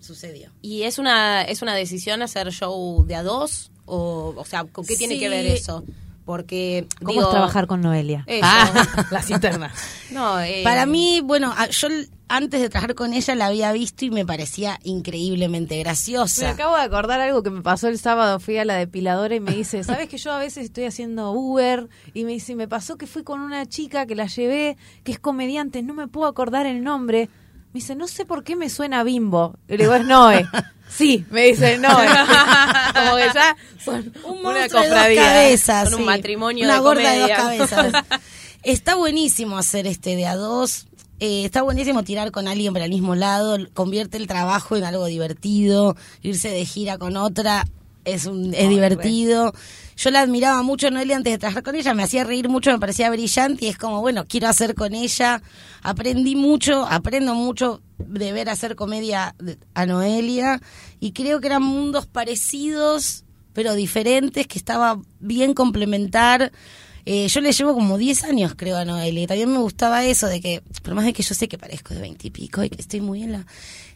Sucedió. 0.00 0.50
¿Y 0.62 0.82
es 0.82 0.98
una, 0.98 1.42
es 1.42 1.62
una 1.62 1.74
decisión 1.74 2.22
hacer 2.22 2.50
show 2.52 3.04
de 3.06 3.14
a 3.14 3.22
dos? 3.22 3.70
O, 3.84 4.34
o 4.36 4.44
sea, 4.44 4.64
¿con 4.64 4.84
qué 4.86 4.96
tiene 4.96 5.14
Sí. 5.14 5.20
que 5.20 5.28
ver 5.28 5.46
eso? 5.46 5.84
Porque. 6.28 6.86
¿Cómo 6.98 7.12
digo, 7.12 7.22
es 7.24 7.30
trabajar 7.30 7.66
con 7.66 7.80
Noelia? 7.80 8.22
Eso. 8.26 8.42
Ah, 8.44 8.86
las 9.10 9.30
internas. 9.30 9.72
No, 10.10 10.40
eh, 10.40 10.60
Para 10.64 10.84
mí, 10.84 11.20
bueno, 11.22 11.54
yo 11.70 11.88
antes 12.28 12.60
de 12.60 12.68
trabajar 12.68 12.94
con 12.94 13.12
ella 13.14 13.34
la 13.34 13.46
había 13.46 13.72
visto 13.72 14.04
y 14.04 14.10
me 14.10 14.26
parecía 14.26 14.78
increíblemente 14.82 15.76
Me 15.76 15.82
graciosa. 15.82 16.50
acabo 16.50 16.76
de 16.76 16.82
acordar 16.82 17.20
algo 17.20 17.42
que 17.42 17.48
me 17.50 17.62
pasó 17.62 17.88
el 17.88 17.98
sábado. 17.98 18.40
Fui 18.40 18.58
a 18.58 18.66
la 18.66 18.74
depiladora 18.74 19.34
y 19.34 19.40
me 19.40 19.52
dice, 19.52 19.84
¿sabes 19.84 20.08
que 20.08 20.18
yo 20.18 20.32
a 20.32 20.38
veces 20.38 20.64
estoy 20.64 20.84
haciendo 20.84 21.30
Uber? 21.32 21.88
Y 22.12 22.24
me 22.24 22.32
dice, 22.32 22.54
me 22.54 22.68
pasó 22.68 22.96
que 22.96 23.06
fui 23.06 23.22
con 23.22 23.40
una 23.40 23.64
chica 23.66 24.04
que 24.06 24.14
la 24.14 24.26
llevé, 24.26 24.76
que 25.04 25.12
es 25.12 25.18
comediante, 25.18 25.82
no 25.82 25.94
me 25.94 26.08
puedo 26.08 26.26
acordar 26.26 26.66
el 26.66 26.82
nombre. 26.82 27.30
Me 27.72 27.80
dice, 27.80 27.94
no 27.94 28.06
sé 28.06 28.26
por 28.26 28.44
qué 28.44 28.54
me 28.54 28.68
suena 28.68 29.02
bimbo. 29.02 29.56
Y 29.66 29.78
le 29.78 29.84
digo, 29.84 29.94
es 29.94 30.04
Noé. 30.06 30.46
Sí, 30.88 31.24
me 31.30 31.46
dice 31.48 31.78
Noé. 31.78 32.06
Como 32.94 33.16
que 33.16 33.26
ya 33.34 33.56
son 33.84 34.12
Un 34.24 34.38
una 34.40 34.52
monstruo 34.52 34.82
de 34.82 34.88
dos 34.88 34.96
cofradía. 34.96 35.22
cabezas. 35.24 35.84
Son 35.84 35.94
un 35.94 36.00
sí. 36.00 36.06
matrimonio 36.06 36.64
Una 36.64 36.74
de 36.74 36.80
gorda 36.80 37.10
de 37.12 37.18
dos 37.20 37.30
comedia. 37.30 37.66
cabezas. 37.68 38.04
Está 38.62 38.94
buenísimo 38.96 39.56
hacer 39.58 39.86
este 39.86 40.16
de 40.16 40.26
a 40.26 40.34
dos. 40.34 40.86
Eh, 41.20 41.44
está 41.44 41.62
buenísimo 41.62 42.02
tirar 42.04 42.30
con 42.32 42.46
alguien 42.48 42.72
para 42.72 42.84
el 42.84 42.90
mismo 42.90 43.14
lado. 43.14 43.56
Convierte 43.74 44.16
el 44.18 44.26
trabajo 44.26 44.76
en 44.76 44.84
algo 44.84 45.06
divertido. 45.06 45.96
Irse 46.22 46.48
de 46.50 46.64
gira 46.64 46.98
con 46.98 47.16
otra 47.16 47.66
es, 48.04 48.26
un, 48.26 48.52
es 48.54 48.68
divertido. 48.68 49.52
Yo 49.96 50.10
la 50.10 50.20
admiraba 50.20 50.62
mucho 50.62 50.90
Noelia 50.90 51.16
antes 51.16 51.32
de 51.32 51.38
trabajar 51.38 51.62
con 51.62 51.74
ella. 51.76 51.94
Me 51.94 52.02
hacía 52.04 52.24
reír 52.24 52.48
mucho, 52.48 52.70
me 52.70 52.78
parecía 52.78 53.10
brillante. 53.10 53.64
Y 53.66 53.68
es 53.68 53.78
como, 53.78 54.00
bueno, 54.00 54.26
quiero 54.28 54.48
hacer 54.48 54.74
con 54.74 54.94
ella. 54.94 55.40
Aprendí 55.82 56.36
mucho, 56.36 56.84
aprendo 56.86 57.34
mucho 57.34 57.80
de 57.98 58.32
ver 58.32 58.48
hacer 58.48 58.76
comedia 58.76 59.34
a 59.74 59.86
Noelia. 59.86 60.60
Y 61.00 61.12
creo 61.12 61.40
que 61.40 61.48
eran 61.48 61.62
mundos 61.62 62.06
parecidos 62.06 63.24
pero 63.58 63.74
diferentes, 63.74 64.46
que 64.46 64.56
estaba 64.56 65.00
bien 65.18 65.52
complementar. 65.52 66.52
Eh, 67.04 67.26
yo 67.26 67.40
le 67.40 67.50
llevo 67.50 67.74
como 67.74 67.98
10 67.98 68.22
años, 68.22 68.54
creo, 68.56 68.76
a 68.76 68.84
Noelia. 68.84 69.24
Y 69.24 69.26
también 69.26 69.50
me 69.50 69.58
gustaba 69.58 70.04
eso 70.04 70.28
de 70.28 70.40
que, 70.40 70.62
por 70.84 70.94
más 70.94 71.04
de 71.04 71.12
que 71.12 71.24
yo 71.24 71.34
sé 71.34 71.48
que 71.48 71.58
parezco 71.58 71.92
de 71.92 72.00
20 72.00 72.28
y 72.28 72.30
pico 72.30 72.62
y 72.62 72.70
que 72.70 72.80
estoy 72.80 73.00
muy 73.00 73.24
en 73.24 73.32
la 73.32 73.46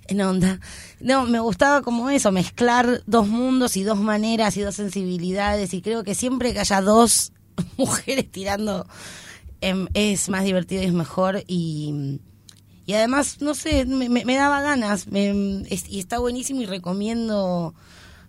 en 0.09 0.21
onda. 0.21 0.59
No, 0.99 1.27
me 1.27 1.39
gustaba 1.39 1.83
como 1.83 2.11
eso, 2.11 2.33
mezclar 2.33 3.03
dos 3.07 3.29
mundos 3.29 3.77
y 3.77 3.85
dos 3.85 3.99
maneras 3.99 4.57
y 4.57 4.63
dos 4.63 4.75
sensibilidades. 4.75 5.75
Y 5.75 5.81
creo 5.81 6.03
que 6.03 6.17
siempre 6.17 6.53
que 6.53 6.59
haya 6.59 6.81
dos 6.81 7.33
mujeres 7.77 8.31
tirando 8.33 8.87
em, 9.61 9.87
es 9.95 10.29
más 10.29 10.43
divertido 10.43 10.83
y 10.83 10.87
es 10.87 10.93
mejor. 10.93 11.45
Y, 11.47 12.19
y 12.87 12.95
además, 12.95 13.37
no 13.41 13.55
sé, 13.55 13.85
me, 13.87 14.35
daba 14.35 14.61
ganas. 14.61 15.07
me- 15.07 15.63
es- 15.69 15.89
y 15.89 15.99
está 16.01 16.19
buenísimo 16.19 16.63
y 16.63 16.67
recomiendo 16.67 17.75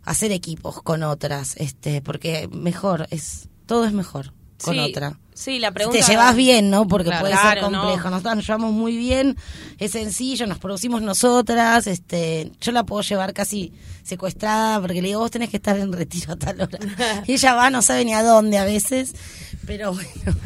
hacer 0.06 0.32
equipos 0.32 0.82
con 0.82 1.04
otras, 1.04 1.56
este, 1.58 2.02
porque 2.02 2.48
mejor, 2.52 3.08
es 3.10 3.50
todo 3.66 3.86
es 3.86 3.94
mejor 3.94 4.34
con 4.64 4.74
sí, 4.76 4.80
otra. 4.80 5.20
Sí, 5.34 5.58
la 5.60 5.70
Si 5.70 5.74
pregunta. 5.74 6.00
te 6.00 6.12
llevas 6.12 6.36
bien, 6.36 6.70
¿no? 6.70 6.88
Porque 6.88 7.08
Claro, 7.10 7.22
puede 7.22 7.36
ser 7.38 7.60
complejo. 7.62 8.04
no. 8.04 8.10
Nosotros 8.12 8.36
nos 8.36 8.46
llevamos 8.46 8.72
muy 8.74 8.96
bien, 8.98 9.36
es 9.80 9.92
sencillo, 9.92 10.46
nos 10.46 10.60
producimos 10.60 11.02
nosotras. 11.02 11.88
este 11.88 12.52
Yo 12.62 12.72
la 12.72 12.86
puedo 12.86 13.02
llevar 13.02 13.34
casi 13.34 13.74
secuestrada 14.04 14.80
porque 14.80 15.02
le 15.02 15.08
digo, 15.08 15.22
vos 15.22 15.32
tenés 15.32 15.50
que 15.50 15.58
estar 15.58 15.78
en 15.80 15.92
retiro 15.92 16.34
a 16.34 16.36
tal 16.36 16.62
hora. 16.62 16.80
y 17.26 17.34
ella 17.34 17.56
va, 17.56 17.70
no 17.72 17.82
sabe 17.82 18.06
ni 18.06 18.14
a 18.14 18.22
dónde 18.24 18.58
a 18.58 18.64
veces, 18.66 19.16
pero 19.66 19.94
bueno. 19.94 20.38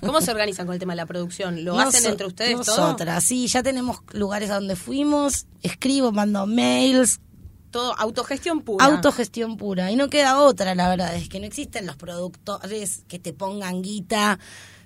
¿Cómo 0.00 0.20
se 0.20 0.30
organizan 0.30 0.66
con 0.66 0.74
el 0.74 0.80
tema 0.80 0.94
de 0.94 0.98
la 0.98 1.06
producción? 1.06 1.64
¿Lo 1.64 1.78
hacen 1.78 2.10
entre 2.10 2.26
ustedes 2.26 2.60
todo? 2.64 2.76
Nosotras, 2.76 3.22
sí, 3.24 3.46
ya 3.46 3.62
tenemos 3.62 3.98
lugares 4.12 4.50
a 4.50 4.54
donde 4.54 4.76
fuimos, 4.76 5.46
escribo, 5.62 6.10
mando 6.12 6.46
mails, 6.46 7.20
Todo 7.70 7.94
autogestión 7.98 8.62
pura. 8.62 8.84
Autogestión 8.86 9.56
pura. 9.56 9.90
Y 9.90 9.96
no 9.96 10.08
queda 10.08 10.40
otra, 10.40 10.74
la 10.74 10.88
verdad. 10.88 11.14
Es 11.14 11.28
que 11.28 11.40
no 11.40 11.46
existen 11.46 11.86
los 11.86 11.96
productores 11.96 13.04
que 13.08 13.18
te 13.18 13.32
pongan 13.32 13.82
guita. 13.82 14.38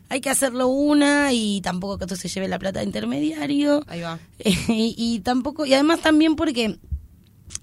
Hay 0.09 0.21
que 0.21 0.31
hacerlo 0.31 0.69
una 0.69 1.33
y 1.33 1.61
tampoco 1.61 1.99
que 1.99 2.05
esto 2.05 2.17
se 2.17 2.29
lleve 2.29 2.49
la 2.49 2.59
plata 2.59 2.81
de 2.81 2.87
intermediario. 2.87 3.85
Ahí 3.87 4.01
va. 4.01 4.19
y, 4.39 4.95
y 4.97 5.21
tampoco, 5.21 5.67
y 5.67 5.75
además 5.75 6.01
también 6.01 6.35
porque 6.35 6.79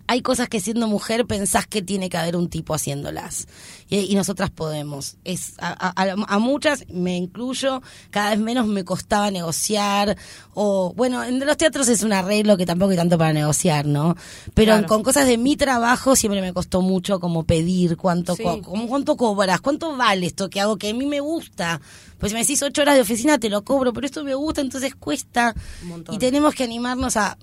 hay 0.08 0.22
cosas 0.22 0.50
que 0.50 0.60
siendo 0.60 0.88
mujer 0.88 1.26
pensás 1.26 1.68
que 1.68 1.82
tiene 1.82 2.10
que 2.10 2.18
haber 2.18 2.36
un 2.36 2.50
tipo 2.50 2.74
haciéndolas. 2.74 3.48
Y, 3.88 3.98
y 4.12 4.16
nosotras 4.16 4.50
podemos. 4.50 5.18
Es 5.24 5.54
a, 5.60 5.94
a- 5.96 6.16
a 6.28 6.40
muchas, 6.40 6.86
me 6.90 7.16
incluyo, 7.18 7.84
cada 8.10 8.32
vez 8.32 8.40
menos 8.40 8.66
me 8.66 8.84
costaba 8.84 9.30
negociar. 9.30 10.18
O, 10.56 10.92
bueno, 10.96 11.24
en 11.24 11.40
los 11.46 11.56
teatros 11.58 11.88
es 11.90 12.02
un 12.02 12.12
arreglo 12.14 12.58
que 12.58 12.66
tampoco 12.66 12.92
hay 12.92 12.98
tanto 12.98 13.18
para 13.18 13.32
negociar, 13.34 13.86
¿no? 13.86 14.16
Pero 14.56 14.74
Claro. 14.74 14.88
con 14.88 15.04
cosas 15.04 15.28
de 15.28 15.38
mi 15.38 15.56
trabajo 15.56 16.16
siempre 16.16 16.42
me 16.42 16.52
costó 16.54 16.82
mucho 16.82 17.20
como 17.20 17.44
pedir 17.44 17.96
cuánto, 17.98 18.36
Sí. 18.36 18.44
co- 18.44 18.62
cuánto 18.88 19.16
cobras, 19.18 19.62
cuánto 19.62 19.96
vale 19.96 20.26
esto 20.26 20.50
que 20.50 20.62
hago, 20.62 20.78
que 20.78 20.90
a 20.90 20.94
mí 20.94 21.06
me 21.06 21.20
gusta. 21.20 21.80
Pues 22.18 22.32
si 22.32 22.34
me 22.36 22.42
decís 22.42 22.64
ocho 22.64 22.82
horas 22.82 22.96
de 22.96 23.02
oficina 23.02 23.38
te 23.38 23.50
lo 23.50 23.64
cobro, 23.64 23.92
pero 23.94 24.06
esto 24.08 24.24
me 24.24 24.34
gusta, 24.34 24.62
entonces 24.62 24.96
cuesta. 24.96 25.54
Un 25.84 25.90
montón. 25.90 26.16
Y 26.16 26.18
tenemos 26.18 26.56
que 26.56 26.64
animarnos 26.64 27.18
a 27.18 27.38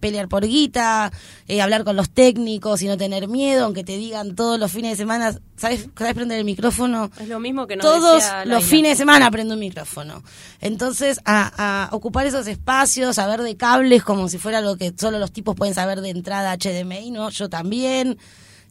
pelear 0.00 0.28
por 0.28 0.46
guita, 0.46 1.12
eh, 1.48 1.60
hablar 1.60 1.84
con 1.84 1.96
los 1.96 2.08
técnicos 2.10 2.80
y 2.82 2.86
no 2.86 2.96
tener 2.96 3.28
miedo, 3.28 3.64
aunque 3.64 3.82
te 3.84 3.96
digan 3.98 4.34
todos 4.36 4.58
los 4.60 4.70
fines 4.72 4.92
de 4.92 4.96
semana, 4.96 5.36
¿sabes, 5.66 5.88
¿sabes 5.96 6.14
prender 6.14 6.38
el 6.38 6.44
micrófono? 6.44 7.10
Es 7.18 7.28
lo 7.28 7.40
mismo 7.40 7.66
que 7.66 7.76
nos 7.76 7.84
Todos 7.84 8.22
los 8.44 8.64
fines 8.64 8.92
de 8.92 8.96
semana 8.96 9.30
prendo 9.30 9.54
un 9.54 9.60
micrófono. 9.60 10.22
Entonces, 10.60 11.20
a, 11.24 11.88
a 11.88 11.94
ocupar 11.94 12.26
esos 12.26 12.46
espacios, 12.46 13.18
a 13.18 13.26
ver 13.26 13.42
de 13.42 13.56
cables 13.56 14.04
como 14.04 14.28
si 14.28 14.38
fuera 14.38 14.60
lo 14.60 14.76
que 14.76 14.92
solo 14.96 15.18
los 15.18 15.32
tipos 15.32 15.56
pueden 15.56 15.74
saber 15.74 16.00
de 16.00 16.10
entrada 16.10 16.56
HDMI, 16.56 17.10
¿no? 17.10 17.30
Yo 17.30 17.48
también. 17.48 18.18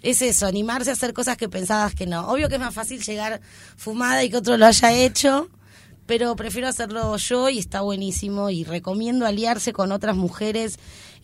Es 0.01 0.21
eso, 0.21 0.45
animarse 0.45 0.91
a 0.91 0.93
hacer 0.93 1.13
cosas 1.13 1.35
que 1.35 1.49
pensabas 1.49 1.95
que 1.95 2.05
no. 2.05 2.27
Obvio 2.27 2.47
que 2.47 2.55
es 2.55 2.61
más 2.61 2.75
fácil 2.75 3.01
llegar 3.01 3.41
fumada 3.75 4.23
y 4.23 4.29
que 4.29 4.37
otro 4.37 4.55
lo 4.55 4.67
haya 4.67 4.93
hecho, 4.93 5.49
pero 6.05 6.35
prefiero 6.35 6.67
hacerlo 6.67 7.17
yo 7.17 7.49
y 7.49 7.57
está 7.57 7.81
buenísimo 7.81 8.51
y 8.51 8.65
recomiendo 8.65 9.25
aliarse 9.25 9.73
con 9.73 9.91
otras 9.91 10.15
mujeres 10.15 10.77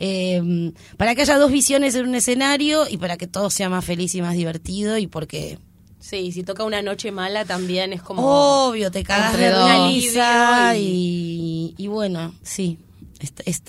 eh, 0.03 0.71
para 0.97 1.13
que 1.15 1.21
haya 1.21 1.37
dos 1.37 1.51
visiones 1.51 1.93
en 1.95 2.07
un 2.07 2.15
escenario 2.15 2.87
y 2.89 2.97
para 2.97 3.17
que 3.17 3.27
todo 3.27 3.49
sea 3.51 3.69
más 3.69 3.85
feliz 3.85 4.15
y 4.15 4.21
más 4.21 4.33
divertido 4.35 4.97
y 4.97 5.05
porque 5.07 5.59
Sí, 5.99 6.31
si 6.31 6.41
toca 6.41 6.63
una 6.63 6.81
noche 6.81 7.11
mala 7.11 7.45
también 7.45 7.93
es 7.93 8.01
como... 8.01 8.23
obvio 8.69 8.89
te 8.89 9.03
cagas 9.03 9.37
de 9.37 9.51
risa 9.87 10.75
Y- 10.75 11.75
y, 11.77 11.83
y 11.83 11.87
bueno, 11.87 12.33
sí, 12.41 12.79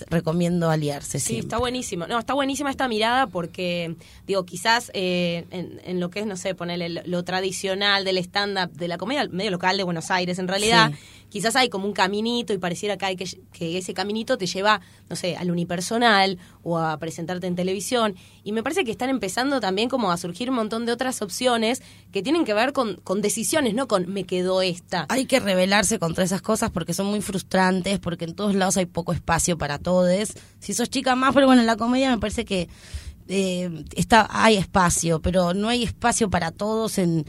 recomiendo 0.09 0.69
aliarse 0.69 1.19
Sí, 1.19 1.25
siempre. 1.27 1.45
está 1.47 1.57
buenísimo. 1.57 2.07
No, 2.07 2.19
está 2.19 2.33
buenísima 2.33 2.69
esta 2.69 2.87
mirada 2.87 3.27
porque, 3.27 3.95
digo, 4.27 4.45
quizás 4.45 4.91
eh, 4.93 5.45
en, 5.51 5.79
en 5.83 5.99
lo 5.99 6.09
que 6.09 6.19
es, 6.21 6.25
no 6.25 6.37
sé, 6.37 6.55
ponerle 6.55 6.89
lo, 6.89 7.01
lo 7.05 7.23
tradicional 7.23 8.03
del 8.05 8.17
stand-up, 8.17 8.71
de 8.73 8.87
la 8.87 8.97
comedia 8.97 9.27
medio 9.29 9.51
local 9.51 9.77
de 9.77 9.83
Buenos 9.83 10.11
Aires, 10.11 10.39
en 10.39 10.47
realidad, 10.47 10.91
Sí. 10.91 10.97
quizás 11.29 11.55
hay 11.55 11.69
como 11.69 11.85
un 11.87 11.93
caminito 11.93 12.53
y 12.53 12.57
pareciera 12.57 12.97
que, 12.97 13.05
hay 13.05 13.15
que, 13.15 13.25
que 13.51 13.77
ese 13.77 13.93
caminito 13.93 14.37
te 14.37 14.45
lleva, 14.45 14.81
no 15.09 15.15
sé, 15.15 15.35
al 15.35 15.49
unipersonal 15.51 16.37
o 16.63 16.77
a 16.77 16.97
presentarte 16.97 17.47
en 17.47 17.55
televisión. 17.55 18.15
Y 18.43 18.51
me 18.51 18.61
parece 18.63 18.83
que 18.83 18.91
están 18.91 19.09
empezando 19.09 19.59
también 19.59 19.89
como 19.89 20.11
a 20.11 20.17
surgir 20.17 20.49
un 20.49 20.55
montón 20.57 20.85
de 20.85 20.91
otras 20.91 21.21
opciones 21.21 21.81
que 22.11 22.21
tienen 22.21 22.45
que 22.45 22.53
ver 22.53 22.71
con, 22.73 22.95
con 23.03 23.21
decisiones, 23.21 23.73
no 23.73 23.87
con 23.87 24.07
me 24.11 24.23
quedó 24.25 24.61
esta. 24.61 25.05
Hay 25.09 25.25
que 25.25 25.39
rebelarse 25.39 25.97
contra 25.99 26.23
esas 26.23 26.41
cosas 26.41 26.69
porque 26.71 26.93
son 26.93 27.07
muy 27.07 27.21
frustrantes, 27.21 27.99
porque 27.99 28.25
en 28.25 28.35
todos 28.35 28.53
lados 28.55 28.77
hay 28.77 28.85
poco 28.85 29.11
espacio 29.13 29.42
para 29.57 29.79
todos. 29.79 30.33
Si 30.59 30.73
sos 30.73 30.89
chica 30.89 31.15
más, 31.15 31.33
pero 31.33 31.45
bueno, 31.47 31.61
en 31.61 31.67
la 31.67 31.75
comedia 31.75 32.09
me 32.09 32.17
parece 32.17 32.45
que 32.45 32.69
eh, 33.27 33.85
está 33.95 34.27
hay 34.29 34.57
espacio, 34.57 35.21
pero 35.21 35.53
no 35.53 35.69
hay 35.69 35.83
espacio 35.83 36.29
para 36.29 36.51
todos 36.51 36.97
en, 36.97 37.25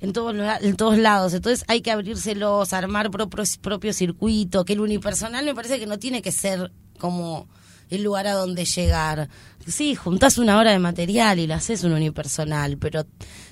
en, 0.00 0.12
todos, 0.12 0.34
en 0.62 0.76
todos 0.76 0.98
lados. 0.98 1.34
Entonces 1.34 1.64
hay 1.68 1.80
que 1.80 1.90
abrírselos, 1.90 2.72
armar 2.72 3.10
propio, 3.10 3.44
propio 3.60 3.92
circuito, 3.92 4.64
que 4.64 4.74
el 4.74 4.80
unipersonal 4.80 5.44
me 5.44 5.54
parece 5.54 5.78
que 5.78 5.86
no 5.86 5.98
tiene 5.98 6.22
que 6.22 6.32
ser 6.32 6.72
como 6.98 7.48
el 7.90 8.02
lugar 8.02 8.26
a 8.26 8.32
donde 8.32 8.64
llegar. 8.64 9.28
Sí, 9.66 9.94
juntás 9.94 10.38
una 10.38 10.56
hora 10.58 10.70
de 10.72 10.78
material 10.78 11.38
y 11.38 11.46
la 11.46 11.56
haces 11.56 11.84
un 11.84 11.92
unipersonal, 11.92 12.78
pero 12.78 13.04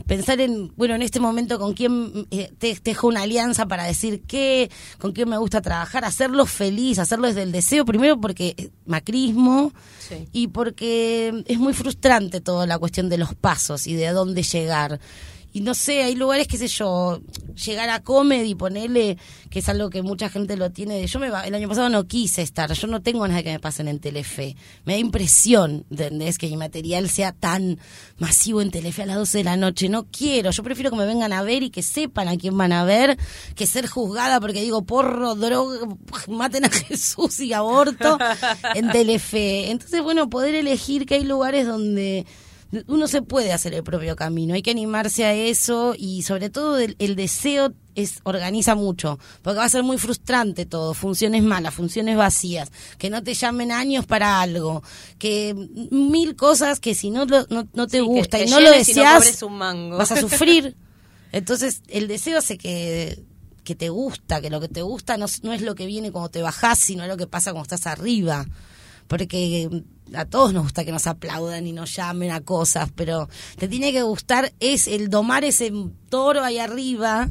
pensar 0.06 0.40
en, 0.40 0.72
bueno, 0.74 0.94
en 0.94 1.02
este 1.02 1.20
momento 1.20 1.58
con 1.58 1.74
quién 1.74 2.26
eh, 2.30 2.50
te 2.58 2.74
tejo 2.76 3.08
una 3.08 3.22
alianza 3.22 3.66
para 3.66 3.84
decir 3.84 4.22
qué, 4.26 4.70
con 4.98 5.12
quién 5.12 5.28
me 5.28 5.36
gusta 5.36 5.60
trabajar, 5.60 6.04
hacerlo 6.06 6.46
feliz, 6.46 6.98
hacerlo 6.98 7.26
desde 7.28 7.42
el 7.42 7.52
deseo, 7.52 7.84
primero 7.84 8.18
porque 8.20 8.70
macrismo 8.86 9.72
Sí. 10.08 10.26
y 10.32 10.46
porque 10.48 11.44
es 11.46 11.58
muy 11.58 11.74
frustrante 11.74 12.40
toda 12.40 12.66
la 12.66 12.78
cuestión 12.78 13.10
de 13.10 13.18
los 13.18 13.34
pasos 13.34 13.86
y 13.86 13.92
de 13.94 14.06
a 14.08 14.12
dónde 14.14 14.42
llegar. 14.42 14.98
Y 15.52 15.60
no 15.62 15.74
sé, 15.74 16.02
hay 16.02 16.14
lugares, 16.14 16.46
qué 16.46 16.58
sé 16.58 16.68
yo, 16.68 17.20
llegar 17.64 17.88
a 17.88 18.02
comedy, 18.02 18.54
ponerle, 18.54 19.16
que 19.50 19.60
es 19.60 19.68
algo 19.68 19.90
que 19.90 20.02
mucha 20.02 20.28
gente 20.28 20.56
lo 20.56 20.70
tiene. 20.70 21.06
Yo 21.06 21.18
me, 21.18 21.28
el 21.28 21.54
año 21.54 21.68
pasado 21.68 21.88
no 21.88 22.06
quise 22.06 22.42
estar, 22.42 22.72
yo 22.72 22.86
no 22.86 23.00
tengo 23.00 23.26
nada 23.26 23.42
que 23.42 23.52
me 23.52 23.58
pasen 23.58 23.88
en 23.88 23.98
Telefe. 23.98 24.56
Me 24.84 24.94
da 24.94 24.98
impresión, 24.98 25.86
¿entendés? 25.90 26.38
Que 26.38 26.48
mi 26.48 26.56
material 26.56 27.08
sea 27.08 27.32
tan 27.32 27.78
masivo 28.18 28.60
en 28.60 28.70
Telefe 28.70 29.02
a 29.02 29.06
las 29.06 29.16
12 29.16 29.38
de 29.38 29.44
la 29.44 29.56
noche. 29.56 29.88
No 29.88 30.06
quiero, 30.06 30.50
yo 30.50 30.62
prefiero 30.62 30.90
que 30.90 30.96
me 30.96 31.06
vengan 31.06 31.32
a 31.32 31.42
ver 31.42 31.62
y 31.62 31.70
que 31.70 31.82
sepan 31.82 32.28
a 32.28 32.36
quién 32.36 32.56
van 32.56 32.72
a 32.72 32.84
ver, 32.84 33.16
que 33.56 33.66
ser 33.66 33.86
juzgada 33.86 34.40
porque 34.40 34.60
digo 34.60 34.82
porro, 34.82 35.34
droga, 35.34 35.78
maten 36.28 36.66
a 36.66 36.68
Jesús 36.70 37.40
y 37.40 37.52
aborto 37.52 38.18
en 38.74 38.90
Telefe. 38.90 39.70
Entonces, 39.70 40.02
bueno, 40.02 40.28
poder 40.28 40.54
elegir 40.54 41.06
que 41.06 41.14
hay 41.14 41.24
lugares 41.24 41.66
donde 41.66 42.26
uno 42.86 43.08
se 43.08 43.22
puede 43.22 43.52
hacer 43.52 43.72
el 43.74 43.82
propio 43.82 44.14
camino, 44.16 44.54
hay 44.54 44.62
que 44.62 44.70
animarse 44.70 45.24
a 45.24 45.32
eso 45.34 45.94
y 45.96 46.22
sobre 46.22 46.50
todo 46.50 46.78
el, 46.78 46.96
el 46.98 47.16
deseo 47.16 47.72
es 47.94 48.20
organiza 48.24 48.74
mucho, 48.74 49.18
porque 49.42 49.58
va 49.58 49.64
a 49.64 49.68
ser 49.68 49.82
muy 49.82 49.98
frustrante 49.98 50.66
todo, 50.66 50.94
funciones 50.94 51.42
malas, 51.42 51.74
funciones 51.74 52.16
vacías, 52.16 52.70
que 52.98 53.10
no 53.10 53.22
te 53.22 53.34
llamen 53.34 53.72
años 53.72 54.06
para 54.06 54.40
algo, 54.40 54.82
que 55.18 55.54
mil 55.90 56.36
cosas 56.36 56.78
que 56.78 56.94
si 56.94 57.10
no 57.10 57.24
lo- 57.24 57.46
no, 57.50 57.66
no 57.72 57.86
te 57.88 57.98
Sí, 57.98 58.04
gusta 58.04 58.38
que 58.38 58.44
y 58.44 58.50
no 58.50 58.60
lo 58.60 58.70
no 58.70 58.76
deseas, 58.76 59.42
un 59.42 59.54
mango. 59.58 59.96
vas 59.96 60.12
a 60.12 60.20
sufrir. 60.20 60.76
Entonces, 61.32 61.82
el 61.88 62.06
deseo 62.08 62.38
hace 62.38 62.56
que 62.58 63.24
que 63.64 63.74
te 63.74 63.90
gusta, 63.90 64.40
que 64.40 64.48
lo 64.48 64.60
que 64.62 64.68
te 64.68 64.80
gusta 64.80 65.18
no, 65.18 65.26
no 65.42 65.52
es 65.52 65.60
lo 65.60 65.74
que 65.74 65.84
viene 65.84 66.10
cuando 66.10 66.30
te 66.30 66.40
bajás, 66.40 66.78
sino 66.78 67.06
lo 67.06 67.18
que 67.18 67.26
pasa 67.26 67.50
cuando 67.52 67.64
estás 67.64 67.86
arriba 67.86 68.46
porque 69.08 69.68
a 70.14 70.24
todos 70.24 70.52
nos 70.52 70.62
gusta 70.62 70.84
que 70.84 70.92
nos 70.92 71.06
aplaudan 71.06 71.66
y 71.66 71.72
nos 71.72 71.94
llamen 71.96 72.30
a 72.30 72.40
cosas, 72.40 72.90
pero 72.94 73.28
te 73.56 73.68
tiene 73.68 73.92
que 73.92 74.02
gustar 74.02 74.52
es 74.60 74.86
el 74.86 75.10
domar 75.10 75.44
ese 75.44 75.72
toro 76.08 76.44
ahí 76.44 76.58
arriba 76.58 77.28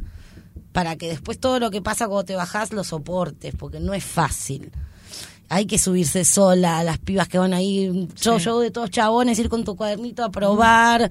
para 0.73 0.95
que 0.95 1.07
después 1.07 1.39
todo 1.39 1.59
lo 1.59 1.71
que 1.71 1.81
pasa 1.81 2.07
cuando 2.07 2.25
te 2.25 2.35
bajás 2.35 2.71
lo 2.71 2.83
soportes, 2.83 3.55
porque 3.57 3.79
no 3.79 3.93
es 3.93 4.03
fácil. 4.03 4.71
Hay 5.49 5.65
que 5.65 5.79
subirse 5.79 6.25
sola, 6.25 6.83
las 6.83 6.99
pibas 6.99 7.27
que 7.27 7.39
van 7.39 7.53
ahí, 7.53 8.07
yo, 8.21 8.37
yo 8.37 8.59
de 8.59 8.69
todos 8.69 8.91
chabones, 8.91 9.39
ir 9.39 9.49
con 9.49 9.63
tu 9.63 9.75
cuadernito 9.75 10.23
a 10.23 10.29
probar, 10.29 11.09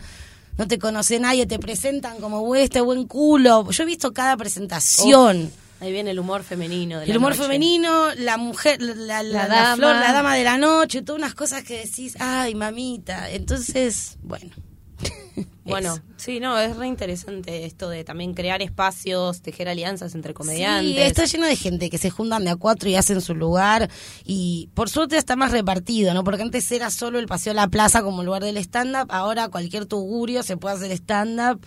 no 0.58 0.68
te 0.68 0.78
conoce 0.78 1.18
nadie, 1.18 1.46
te 1.46 1.58
presentan 1.58 2.18
como 2.20 2.40
"Güey, 2.42 2.64
este 2.64 2.80
buen 2.80 3.06
culo. 3.06 3.68
Yo 3.70 3.82
he 3.82 3.86
visto 3.86 4.12
cada 4.12 4.36
presentación. 4.36 5.50
Ahí 5.80 5.92
viene 5.92 6.10
el 6.12 6.18
humor 6.18 6.42
femenino. 6.42 7.00
De 7.00 7.06
la 7.06 7.10
El 7.12 7.18
humor 7.18 7.32
noche. 7.32 7.42
femenino, 7.42 8.14
la 8.14 8.38
mujer, 8.38 8.80
la, 8.80 9.22
la- 9.22 9.74
flor, 9.76 9.94
la 9.96 10.12
dama 10.12 10.34
de 10.34 10.44
la 10.44 10.56
noche, 10.56 11.02
todas 11.02 11.18
unas 11.20 11.34
cosas 11.34 11.62
que 11.64 11.84
decís, 11.84 12.16
ay, 12.18 12.54
mamita. 12.54 13.30
Entonces, 13.30 14.16
bueno. 14.22 14.50
Bueno, 15.64 15.94
Eso. 15.94 16.02
sí, 16.16 16.38
no, 16.38 16.56
es 16.60 16.76
re 16.76 16.86
interesante 16.86 17.66
esto 17.66 17.90
de 17.90 18.04
también 18.04 18.34
crear 18.34 18.62
espacios, 18.62 19.42
tejer 19.42 19.68
alianzas 19.68 20.14
entre 20.14 20.32
comediantes. 20.32 20.94
Sí, 20.94 20.98
está 21.02 21.24
lleno 21.24 21.44
de 21.46 21.56
gente 21.56 21.90
que 21.90 21.98
se 21.98 22.08
juntan 22.08 22.44
de 22.44 22.50
a 22.52 22.56
cuatro 22.56 22.88
y 22.88 22.94
hacen 22.94 23.20
su 23.20 23.34
lugar. 23.34 23.90
Y 24.24 24.70
por 24.74 24.88
suerte 24.88 25.16
está 25.18 25.34
más 25.34 25.50
repartido, 25.50 26.14
¿no? 26.14 26.22
Porque 26.22 26.42
antes 26.42 26.70
era 26.70 26.88
solo 26.90 27.18
el 27.18 27.26
Paseo 27.26 27.50
de 27.50 27.56
la 27.56 27.66
Plaza 27.68 28.02
como 28.02 28.22
lugar 28.22 28.44
del 28.44 28.56
stand-up. 28.58 29.08
Ahora 29.10 29.48
cualquier 29.48 29.86
tugurio 29.86 30.44
se 30.44 30.56
puede 30.56 30.76
hacer 30.76 30.92
stand-up 30.92 31.60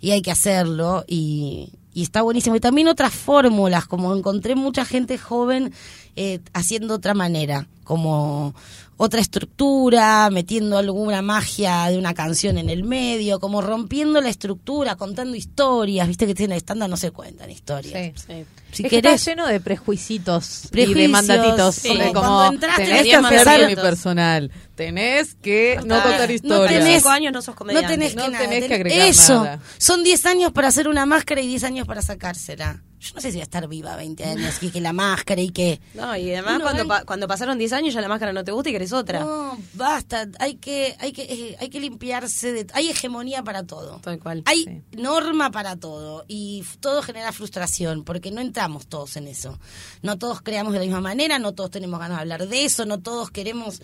y 0.00 0.12
hay 0.12 0.22
que 0.22 0.30
hacerlo. 0.30 1.04
Y, 1.06 1.70
y 1.94 2.02
está 2.02 2.20
buenísimo. 2.22 2.56
Y 2.56 2.60
también 2.60 2.88
otras 2.88 3.14
fórmulas, 3.14 3.86
como 3.86 4.14
encontré 4.14 4.56
mucha 4.56 4.84
gente 4.84 5.16
joven 5.16 5.72
eh, 6.16 6.40
haciendo 6.52 6.94
otra 6.94 7.14
manera, 7.14 7.66
como 7.84 8.54
otra 8.96 9.20
estructura, 9.20 10.28
metiendo 10.30 10.78
alguna 10.78 11.22
magia 11.22 11.86
de 11.90 11.98
una 11.98 12.14
canción 12.14 12.58
en 12.58 12.68
el 12.70 12.84
medio, 12.84 13.40
como 13.40 13.60
rompiendo 13.60 14.20
la 14.20 14.28
estructura, 14.28 14.96
contando 14.96 15.36
historias. 15.36 16.06
Viste 16.08 16.26
que 16.26 16.34
tiene 16.34 16.56
stand-up 16.56 16.88
no 16.88 16.96
se 16.96 17.10
cuentan 17.10 17.50
historias. 17.50 18.12
Sí. 18.16 18.22
Sí. 18.26 18.44
Si 18.72 18.82
es 18.84 18.90
que 18.90 18.96
está 18.96 19.14
lleno 19.14 19.46
de 19.46 19.60
prejuicios, 19.60 20.68
y 20.72 20.94
de 20.94 21.08
mandatitos. 21.08 21.74
sí. 21.76 21.88
Como 21.88 22.04
como, 22.12 22.12
cuando 22.12 22.54
entraste 22.54 22.84
tenés 22.84 23.02
que 23.04 23.14
hacer 23.14 23.22
mandatitos. 23.22 23.64
unipersonal, 23.66 24.50
tenés 24.74 25.34
que 25.36 25.76
no 25.84 26.02
contar 26.02 26.30
historias. 26.30 26.70
tenés- 26.72 26.78
tenés- 26.84 26.94
cinco 26.96 27.08
años 27.10 27.32
no 27.32 27.42
sos 27.42 27.54
comediante. 27.54 27.86
No 27.88 27.92
tenés 27.94 28.10
que, 28.14 28.16
No 28.16 28.28
nada, 28.30 28.44
tenés 28.44 28.64
que 28.66 28.74
agregar 28.74 29.08
Eso. 29.08 29.44
nada. 29.44 29.60
Son 29.78 30.02
10 30.02 30.26
años 30.26 30.52
para 30.52 30.68
hacer 30.68 30.88
una 30.88 31.06
máscara 31.06 31.40
y 31.40 31.46
10 31.46 31.62
años 31.64 31.86
para 31.86 32.02
sacársela. 32.02 32.82
Yo 33.04 33.14
no 33.14 33.20
sé 33.20 33.28
si 33.30 33.36
voy 33.36 33.40
a 33.40 33.44
estar 33.44 33.68
viva 33.68 33.96
20 33.96 34.24
años 34.24 34.62
y 34.62 34.70
que 34.70 34.80
la 34.80 34.94
máscara 34.94 35.40
y 35.42 35.50
que... 35.50 35.78
No, 35.92 36.16
y 36.16 36.32
además 36.32 36.60
cuando, 36.62 36.86
pa- 36.88 37.04
cuando 37.04 37.28
pasaron 37.28 37.58
10 37.58 37.72
años 37.74 37.92
ya 37.92 38.00
la 38.00 38.08
máscara 38.08 38.32
no 38.32 38.44
te 38.44 38.50
gusta 38.52 38.70
y 38.70 38.72
querés 38.72 38.92
otra. 38.94 39.20
No, 39.20 39.58
basta. 39.74 40.26
Hay 40.38 40.54
que, 40.56 40.96
hay 40.98 41.12
que, 41.12 41.22
eh, 41.24 41.56
hay 41.60 41.68
que 41.68 41.80
limpiarse 41.80 42.52
de... 42.52 42.66
Hay 42.72 42.88
hegemonía 42.88 43.42
para 43.42 43.64
todo. 43.64 43.98
Tal 44.02 44.18
cual. 44.18 44.42
Hay 44.46 44.64
Sí. 44.64 44.82
norma 44.96 45.50
para 45.50 45.76
todo 45.76 46.24
y 46.28 46.64
todo 46.80 47.02
genera 47.02 47.30
frustración 47.32 48.04
porque 48.04 48.30
no 48.30 48.40
entramos 48.40 48.86
todos 48.86 49.16
en 49.18 49.28
eso. 49.28 49.58
No 50.00 50.16
todos 50.18 50.40
creamos 50.40 50.72
de 50.72 50.78
la 50.78 50.84
misma 50.86 51.00
manera, 51.02 51.38
no 51.38 51.52
todos 51.52 51.70
tenemos 51.70 52.00
ganas 52.00 52.16
de 52.16 52.22
hablar 52.22 52.48
de 52.48 52.64
eso, 52.64 52.86
no 52.86 53.00
todos 53.00 53.30
queremos 53.30 53.82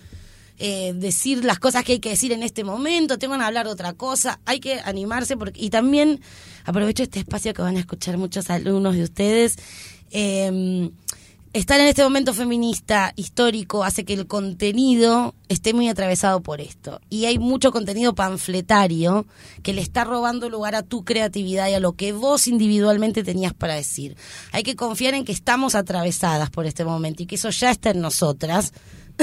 eh, 0.61 0.93
decir 0.95 1.45
las 1.45 1.59
cosas 1.59 1.83
que 1.85 1.93
hay 1.93 1.99
que 1.99 2.11
decir 2.11 2.33
en 2.33 2.43
este 2.43 2.63
momento, 2.63 3.19
tengo 3.19 3.33
ganas 3.33 3.47
de 3.47 3.49
hablar 3.49 3.67
de 3.67 3.73
otra 3.73 3.95
cosa, 3.95 4.41
hay 4.45 4.61
que 4.61 4.81
animarse 4.81 5.37
porque 5.37 5.61
y 5.61 5.71
también 5.71 6.21
aprovecho 6.65 7.03
este 7.03 7.19
espacio 7.19 7.53
que 7.55 7.63
van 7.63 7.77
a 7.77 7.81
escuchar 7.81 8.17
muchos 8.19 8.51
alumnos 8.51 8.95
de 8.95 9.03
ustedes. 9.03 9.57
eh, 10.13 10.91
Estar 11.53 11.81
en 11.81 11.89
este 11.89 12.05
momento 12.05 12.33
feminista 12.33 13.13
histórico 13.17 13.83
hace 13.83 14.05
que 14.05 14.13
el 14.13 14.29
contenido 14.29 15.35
esté 15.49 15.75
muy 15.75 15.89
atravesado 15.89 16.43
por 16.43 16.61
esto. 16.61 17.01
Y 17.11 17.25
hay 17.25 17.41
mucho 17.41 17.73
contenido 17.73 18.15
panfletario 18.15 19.27
que 19.65 19.73
le 19.73 19.81
está 19.81 20.05
robando 20.05 20.49
lugar 20.49 20.77
a 20.77 20.85
tu 20.85 21.05
creatividad 21.05 21.69
y 21.69 21.75
a 21.75 21.81
lo 21.81 21.95
que 21.95 22.13
vos 22.13 22.47
individualmente 22.47 23.25
tenías 23.25 23.53
para 23.53 23.75
decir. 23.75 24.17
Hay 24.53 24.63
que 24.63 24.77
confiar 24.77 25.15
en 25.15 25.25
que 25.25 25.33
estamos 25.33 25.75
atravesadas 25.75 26.51
por 26.51 26.67
este 26.67 26.85
momento 26.85 27.25
y 27.25 27.27
que 27.27 27.35
eso 27.35 27.51
ya 27.51 27.73
está 27.73 27.91
en 27.91 28.01
nosotras, 28.01 28.73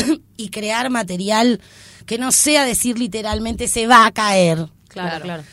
y 0.38 0.50
crear 0.50 0.90
material 0.90 1.62
que 2.06 2.18
no 2.18 2.32
sea 2.32 2.64
decir 2.66 2.98
literalmente 2.98 3.68
se 3.68 3.88
va 3.88 4.06
a 4.06 4.12
caer. 4.12 4.70
Claro, 4.88 5.24
claro. 5.24 5.44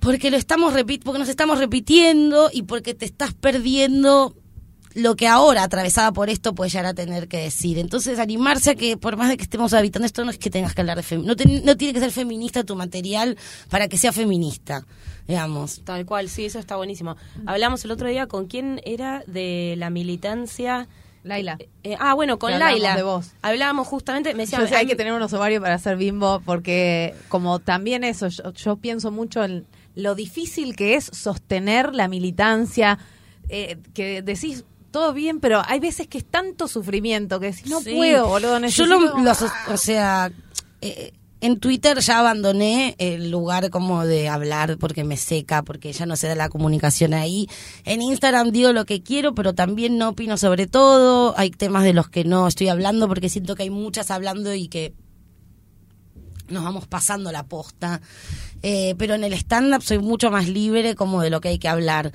Porque 0.00 0.30
lo 0.30 0.36
estamos 0.36 0.72
porque 1.04 1.18
nos 1.18 1.28
estamos 1.28 1.58
repitiendo 1.58 2.50
y 2.52 2.62
porque 2.62 2.94
te 2.94 3.04
estás 3.04 3.34
perdiendo 3.34 4.34
lo 4.94 5.16
que 5.16 5.28
ahora, 5.28 5.62
atravesada 5.62 6.12
por 6.12 6.30
esto, 6.30 6.54
puede 6.54 6.70
llegar 6.70 6.86
a 6.86 6.94
tener 6.94 7.28
que 7.28 7.38
decir. 7.38 7.78
Entonces, 7.78 8.18
animarse 8.18 8.70
a 8.70 8.74
que, 8.74 8.96
por 8.96 9.16
más 9.16 9.28
de 9.28 9.36
que 9.36 9.42
estemos 9.42 9.72
habitando 9.72 10.06
esto, 10.06 10.24
no 10.24 10.30
es 10.30 10.38
que 10.38 10.50
tengas 10.50 10.74
que 10.74 10.80
hablar 10.80 10.96
de 10.96 11.02
feminismo. 11.02 11.34
No, 11.34 11.64
no 11.64 11.76
tiene 11.76 11.94
que 11.94 12.00
ser 12.00 12.10
feminista 12.10 12.64
tu 12.64 12.74
material 12.74 13.36
para 13.70 13.88
que 13.88 13.98
sea 13.98 14.12
feminista, 14.12 14.86
digamos. 15.26 15.82
Tal 15.84 16.04
cual, 16.06 16.28
sí, 16.28 16.46
eso 16.46 16.58
está 16.58 16.76
buenísimo. 16.76 17.16
Hablamos 17.46 17.84
el 17.84 17.90
otro 17.90 18.08
día 18.08 18.26
con 18.26 18.46
quién 18.46 18.80
era 18.84 19.22
de 19.26 19.74
la 19.78 19.90
militancia. 19.90 20.88
Laila. 21.28 21.58
Eh, 21.84 21.96
ah, 22.00 22.14
bueno, 22.14 22.38
con 22.38 22.58
Laila. 22.58 22.96
de 22.96 23.02
vos. 23.02 23.32
Hablábamos 23.42 23.86
justamente, 23.86 24.34
me 24.34 24.44
decía, 24.44 24.58
Yo 24.60 24.66
sé, 24.66 24.74
hay 24.74 24.80
"Ay, 24.82 24.86
que 24.88 24.96
tener 24.96 25.12
unos 25.12 25.32
ovarios 25.32 25.62
para 25.62 25.74
hacer 25.74 25.96
bimbo 25.96 26.40
porque 26.44 27.14
como 27.28 27.58
también 27.60 28.02
eso, 28.04 28.28
yo, 28.28 28.52
yo 28.52 28.76
pienso 28.76 29.10
mucho 29.10 29.44
en 29.44 29.66
lo 29.94 30.14
difícil 30.14 30.74
que 30.76 30.94
es 30.94 31.04
sostener 31.12 31.94
la 31.94 32.08
militancia, 32.08 32.98
eh, 33.48 33.78
que 33.94 34.22
decís 34.22 34.64
todo 34.90 35.12
bien, 35.12 35.38
pero 35.40 35.62
hay 35.66 35.80
veces 35.80 36.06
que 36.06 36.18
es 36.18 36.24
tanto 36.24 36.66
sufrimiento 36.68 37.38
que 37.40 37.46
decís, 37.52 37.66
no 37.70 37.80
Sí. 37.80 37.94
puedo, 37.94 38.26
boludo, 38.28 38.54
Yo 38.54 38.60
necesito... 38.60 38.86
lo, 38.86 39.18
lo 39.18 39.30
aso- 39.30 39.50
o 39.72 39.76
sea, 39.76 40.30
eh, 40.80 41.12
en 41.40 41.60
Twitter 41.60 42.00
ya 42.00 42.18
abandoné 42.18 42.96
el 42.98 43.30
lugar 43.30 43.70
como 43.70 44.04
de 44.04 44.28
hablar 44.28 44.76
porque 44.78 45.04
me 45.04 45.16
seca, 45.16 45.62
porque 45.62 45.92
ya 45.92 46.06
no 46.06 46.16
se 46.16 46.26
da 46.26 46.34
la 46.34 46.48
comunicación 46.48 47.14
ahí. 47.14 47.48
En 47.84 48.02
Instagram 48.02 48.50
digo 48.50 48.72
lo 48.72 48.84
que 48.84 49.02
quiero, 49.02 49.34
pero 49.34 49.54
también 49.54 49.98
no 49.98 50.10
opino 50.10 50.36
sobre 50.36 50.66
todo. 50.66 51.34
Hay 51.36 51.50
temas 51.50 51.84
de 51.84 51.92
los 51.92 52.08
que 52.08 52.24
no 52.24 52.48
estoy 52.48 52.68
hablando 52.68 53.06
porque 53.08 53.28
siento 53.28 53.54
que 53.54 53.62
hay 53.64 53.70
muchas 53.70 54.10
hablando 54.10 54.52
y 54.54 54.68
que 54.68 54.94
nos 56.48 56.64
vamos 56.64 56.86
pasando 56.86 57.30
la 57.30 57.46
posta. 57.46 58.00
Eh, 58.62 58.94
pero 58.98 59.14
en 59.14 59.22
el 59.22 59.32
stand-up 59.34 59.82
soy 59.82 59.98
mucho 59.98 60.30
más 60.30 60.48
libre 60.48 60.94
como 60.96 61.22
de 61.22 61.30
lo 61.30 61.40
que 61.40 61.48
hay 61.48 61.58
que 61.58 61.68
hablar. 61.68 62.12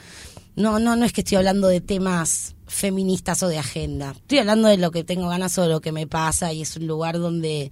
No, 0.56 0.80
no, 0.80 0.96
no 0.96 1.06
es 1.06 1.14
que 1.14 1.22
estoy 1.22 1.38
hablando 1.38 1.68
de 1.68 1.82
temas 1.82 2.56
feministas 2.68 3.42
o 3.44 3.48
de 3.48 3.58
agenda. 3.58 4.12
Estoy 4.12 4.40
hablando 4.40 4.68
de 4.68 4.78
lo 4.78 4.92
que 4.92 5.04
tengo 5.04 5.30
ganas 5.30 5.58
o 5.58 5.64
de 5.64 5.70
lo 5.70 5.82
que 5.82 5.92
me 5.92 6.08
pasa 6.08 6.52
y 6.52 6.62
es 6.62 6.76
un 6.76 6.88
lugar 6.88 7.20
donde 7.20 7.72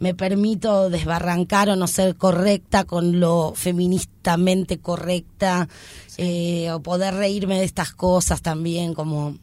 me 0.00 0.14
permito 0.14 0.90
desbarrancar 0.90 1.68
o 1.68 1.76
no 1.76 1.86
ser 1.86 2.16
correcta 2.16 2.84
con 2.84 3.20
lo 3.20 3.52
feministamente 3.54 4.78
correcta 4.78 5.68
eh, 6.16 6.70
o 6.72 6.82
poder 6.82 7.14
reírme 7.14 7.58
de 7.58 7.64
estas 7.64 7.92
cosas 7.92 8.42
también 8.42 8.94
como 8.94 9.36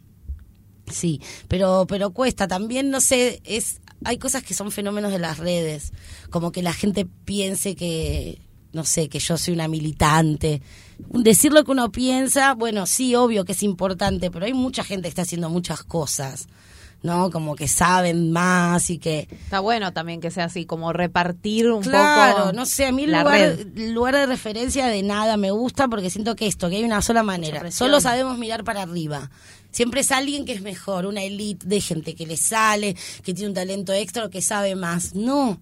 Sí, 0.89 1.22
pero 1.48 1.86
pero 1.88 2.12
cuesta. 2.12 2.48
También 2.48 2.89
no 2.89 3.02
sé, 3.02 3.41
es 3.43 3.82
hay 4.04 4.17
cosas 4.17 4.43
que 4.43 4.54
son 4.54 4.72
fenómenos 4.72 5.12
de 5.12 5.20
las 5.20 5.38
redes, 5.38 5.91
como 6.30 6.52
que 6.52 6.62
la 6.62 6.74
gente 6.74 7.06
piense 7.26 7.76
que 7.76 8.41
no 8.74 8.86
sé, 8.86 9.10
que 9.10 9.20
yo 9.20 9.38
soy 9.38 9.54
una 9.54 9.67
militante. 9.67 10.62
Decir 11.10 11.52
lo 11.52 11.63
que 11.63 11.72
uno 11.72 11.91
piensa, 11.91 12.54
bueno, 12.54 12.86
sí, 12.86 13.15
obvio 13.15 13.46
que 13.46 13.54
es 13.54 13.63
importante, 13.63 14.30
pero 14.30 14.46
hay 14.46 14.54
mucha 14.54 14.84
gente 14.84 15.04
que 15.04 15.10
está 15.10 15.24
haciendo 15.24 15.50
muchas 15.50 15.84
cosas, 15.84 16.48
¿no? 17.04 17.30
Como 17.32 17.56
que 17.56 17.68
saben 17.68 18.32
más 18.32 18.90
y 18.90 18.98
que 18.98 19.28
Está 19.32 19.60
bueno 19.60 19.94
también 19.94 20.20
que 20.20 20.32
sea 20.32 20.46
así, 20.46 20.66
como 20.66 20.94
repartir 20.94 21.70
un 21.72 21.82
Claro, 21.84 22.38
poco 22.38 22.54
no 22.54 22.66
sé, 22.66 22.86
a 22.86 22.92
mí 22.92 23.04
el 23.04 23.12
lugar, 23.12 23.58
lugar 23.76 24.16
de 24.16 24.26
referencia 24.26 24.88
de 24.88 25.04
nada 25.04 25.38
me 25.38 25.52
gusta 25.52 25.88
porque 25.88 26.10
siento 26.10 26.36
que 26.36 26.48
esto, 26.48 26.70
que 26.70 26.78
hay 26.78 26.84
una 26.84 27.02
sola 27.02 27.24
manera. 27.24 27.72
Solo 27.72 28.02
sabemos 28.02 28.38
mirar 28.38 28.64
para 28.64 28.82
arriba. 28.82 29.30
Siempre 29.72 30.02
es 30.02 30.12
alguien 30.12 30.46
que 30.46 30.54
es 30.54 30.62
mejor, 30.62 31.06
una 31.06 31.24
elite 31.24 31.66
de 31.68 31.82
gente 31.82 32.16
que 32.16 32.26
le 32.26 32.38
sale, 32.38 32.96
que 33.24 33.34
tiene 33.34 33.50
un 33.50 33.54
talento 33.54 33.94
extra 33.94 34.26
o 34.26 34.30
que 34.30 34.42
sabe 34.42 34.76
más. 34.76 35.14
No, 35.14 35.62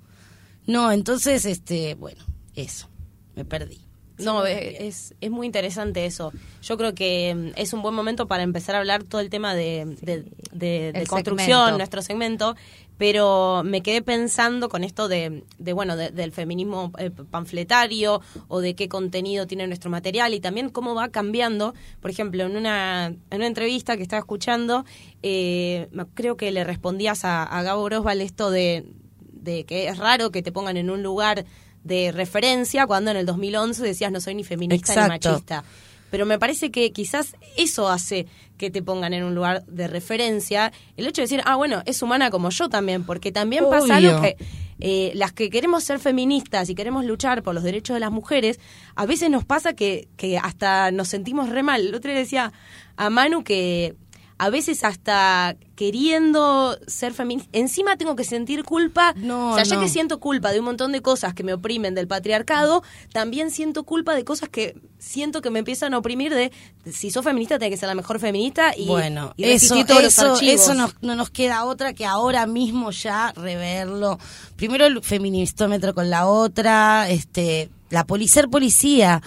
no, 0.68 0.92
entonces, 0.92 1.46
este, 1.46 1.96
bueno, 1.96 2.24
eso, 2.56 2.88
me 3.36 3.46
perdí. 3.46 3.85
No, 4.18 4.46
es, 4.46 5.14
es 5.20 5.30
muy 5.32 5.46
interesante 5.46 6.06
eso. 6.06 6.32
Yo 6.62 6.78
creo 6.78 6.96
que 6.96 7.34
mm, 7.36 7.48
es 7.60 7.74
un 7.74 7.82
buen 7.82 7.94
momento 7.94 8.28
para 8.28 8.44
empezar 8.44 8.76
a 8.76 8.80
hablar 8.80 9.04
todo 9.04 9.20
el 9.22 9.30
tema 9.30 9.54
de, 9.56 9.98
de, 10.02 10.24
de- 10.54 10.92
de 10.94 11.00
El 11.02 11.08
construcción, 11.08 11.50
segmento. 11.60 11.78
nuestro 11.78 12.02
segmento, 12.02 12.56
pero 12.98 13.62
me 13.66 13.82
quedé 13.82 14.02
pensando 14.02 14.70
con 14.70 14.86
esto 14.86 15.10
de, 15.10 15.44
de 15.60 15.74
bueno, 15.74 15.98
de- 15.98 16.12
del 16.12 16.32
feminismo 16.32 16.94
eh, 16.98 17.10
panfletario 17.12 18.22
o 18.48 18.62
de 18.62 18.74
qué 18.74 18.88
contenido 18.88 19.48
tiene 19.48 19.68
nuestro 19.68 19.90
material 19.90 20.34
y 20.34 20.40
también 20.40 20.70
cómo 20.70 20.96
va 20.96 21.10
cambiando. 21.10 21.74
Por 22.00 22.10
ejemplo, 22.10 22.44
en 22.46 22.56
una, 22.56 23.08
en 23.08 23.18
una 23.32 23.48
entrevista 23.48 23.98
que 23.98 24.04
estaba 24.04 24.20
escuchando, 24.22 24.86
eh, 25.24 25.90
creo 26.14 26.38
que 26.38 26.52
le 26.52 26.64
respondías 26.64 27.26
a, 27.26 27.44
a 27.44 27.64
Gabo 27.64 27.84
Grosval 27.84 28.22
esto 28.22 28.50
de, 28.50 28.86
de 29.34 29.66
que 29.66 29.90
es 29.90 29.98
raro 29.98 30.32
que 30.32 30.42
te 30.42 30.54
pongan 30.54 30.78
en 30.78 30.90
un 30.90 31.04
lugar 31.04 31.46
de 31.86 32.12
referencia 32.12 32.86
cuando 32.88 33.12
en 33.12 33.18
el 33.18 33.26
2011 33.26 33.82
decías 33.82 34.12
no 34.12 34.20
soy 34.20 34.36
ni 34.36 34.44
feminista 34.44 34.92
Exacto. 34.92 35.30
ni 35.30 35.34
machista. 35.34 35.64
Pero 36.12 36.26
me 36.26 36.38
parece 36.40 36.72
que 36.72 36.92
quizás 36.92 37.36
eso 37.58 37.88
hace 37.90 38.28
que 38.58 38.70
te 38.70 38.82
pongan 38.82 39.14
en 39.14 39.24
un 39.24 39.36
lugar 39.36 39.66
de 39.66 39.88
referencia. 39.88 40.72
El 40.98 41.08
hecho 41.08 41.22
de 41.22 41.24
decir, 41.24 41.42
ah, 41.46 41.56
bueno, 41.56 41.84
es 41.86 42.02
humana 42.02 42.30
como 42.30 42.50
yo 42.50 42.70
también, 42.70 43.04
porque 43.04 43.32
también 43.32 43.66
pasa 43.70 43.98
algo 43.98 44.22
que 44.22 44.38
eh, 44.80 45.12
las 45.16 45.32
que 45.32 45.50
queremos 45.50 45.84
ser 45.84 46.00
feministas 46.00 46.70
y 46.70 46.76
queremos 46.76 47.06
luchar 47.06 47.44
por 47.44 47.54
los 47.54 47.64
derechos 47.64 47.96
de 47.96 48.00
las 48.00 48.12
mujeres, 48.12 48.60
a 48.96 49.06
veces 49.06 49.30
nos 49.30 49.46
pasa 49.46 49.74
que, 49.74 50.08
que 50.18 50.38
hasta 50.38 50.92
nos 50.92 51.08
sentimos 51.08 51.50
re 51.50 51.64
mal. 51.64 51.88
El 51.88 51.96
otro 51.96 52.12
día 52.12 52.20
decía 52.20 52.54
a 52.98 53.10
Manu 53.10 53.44
que 53.44 53.96
a 54.38 54.50
veces 54.50 54.84
hasta 54.84 55.56
queriendo 55.76 56.78
ser 56.88 57.14
feminista, 57.14 57.50
encima 57.54 57.96
tengo 57.98 58.16
que 58.16 58.24
sentir 58.24 58.64
culpa. 58.64 59.14
No, 59.18 59.52
o 59.52 59.56
sea, 59.56 59.64
ya 59.64 59.76
no. 59.76 59.82
que 59.82 59.90
siento 59.90 60.20
culpa 60.20 60.52
de 60.52 60.60
un 60.60 60.66
montón 60.66 60.92
de 60.92 61.02
cosas 61.02 61.34
que 61.34 61.44
me 61.44 61.54
oprimen 61.54 61.96
del 61.96 62.08
patriarcado, 62.08 62.84
también 63.14 63.50
siento 63.52 63.84
culpa 63.84 64.14
de 64.14 64.24
cosas 64.26 64.50
que 64.50 64.76
siento 65.00 65.42
que 65.42 65.50
me 65.52 65.60
empiezan 65.60 65.94
a 65.94 65.98
oprimir 65.98 66.34
de 66.34 66.52
si 66.92 67.12
sos 67.12 67.24
feminista 67.24 67.58
tenés 67.60 67.72
que 67.76 67.78
ser 67.78 67.88
la 67.88 67.96
mejor 67.96 68.20
feminista 68.20 68.74
y, 68.76 68.88
bueno, 68.88 69.34
y 69.38 69.46
eso, 69.46 69.76
todos 69.86 70.04
eso, 70.04 70.40
eso 70.42 70.74
nos- 70.74 70.96
no 71.02 71.16
nos 71.16 71.30
queda 71.30 71.64
otra 71.66 71.94
que 71.94 72.06
ahora 72.06 72.46
mismo 72.48 72.92
ya 72.92 73.32
reverlo. 73.36 74.18
Primero 74.56 74.86
el 74.86 75.02
feministómetro 75.02 75.94
con 75.94 76.10
la 76.10 76.28
otra, 76.28 77.10
este, 77.10 77.70
la 77.96 78.06
poli 78.06 78.28
ser 78.28 78.50
policía 78.50 79.22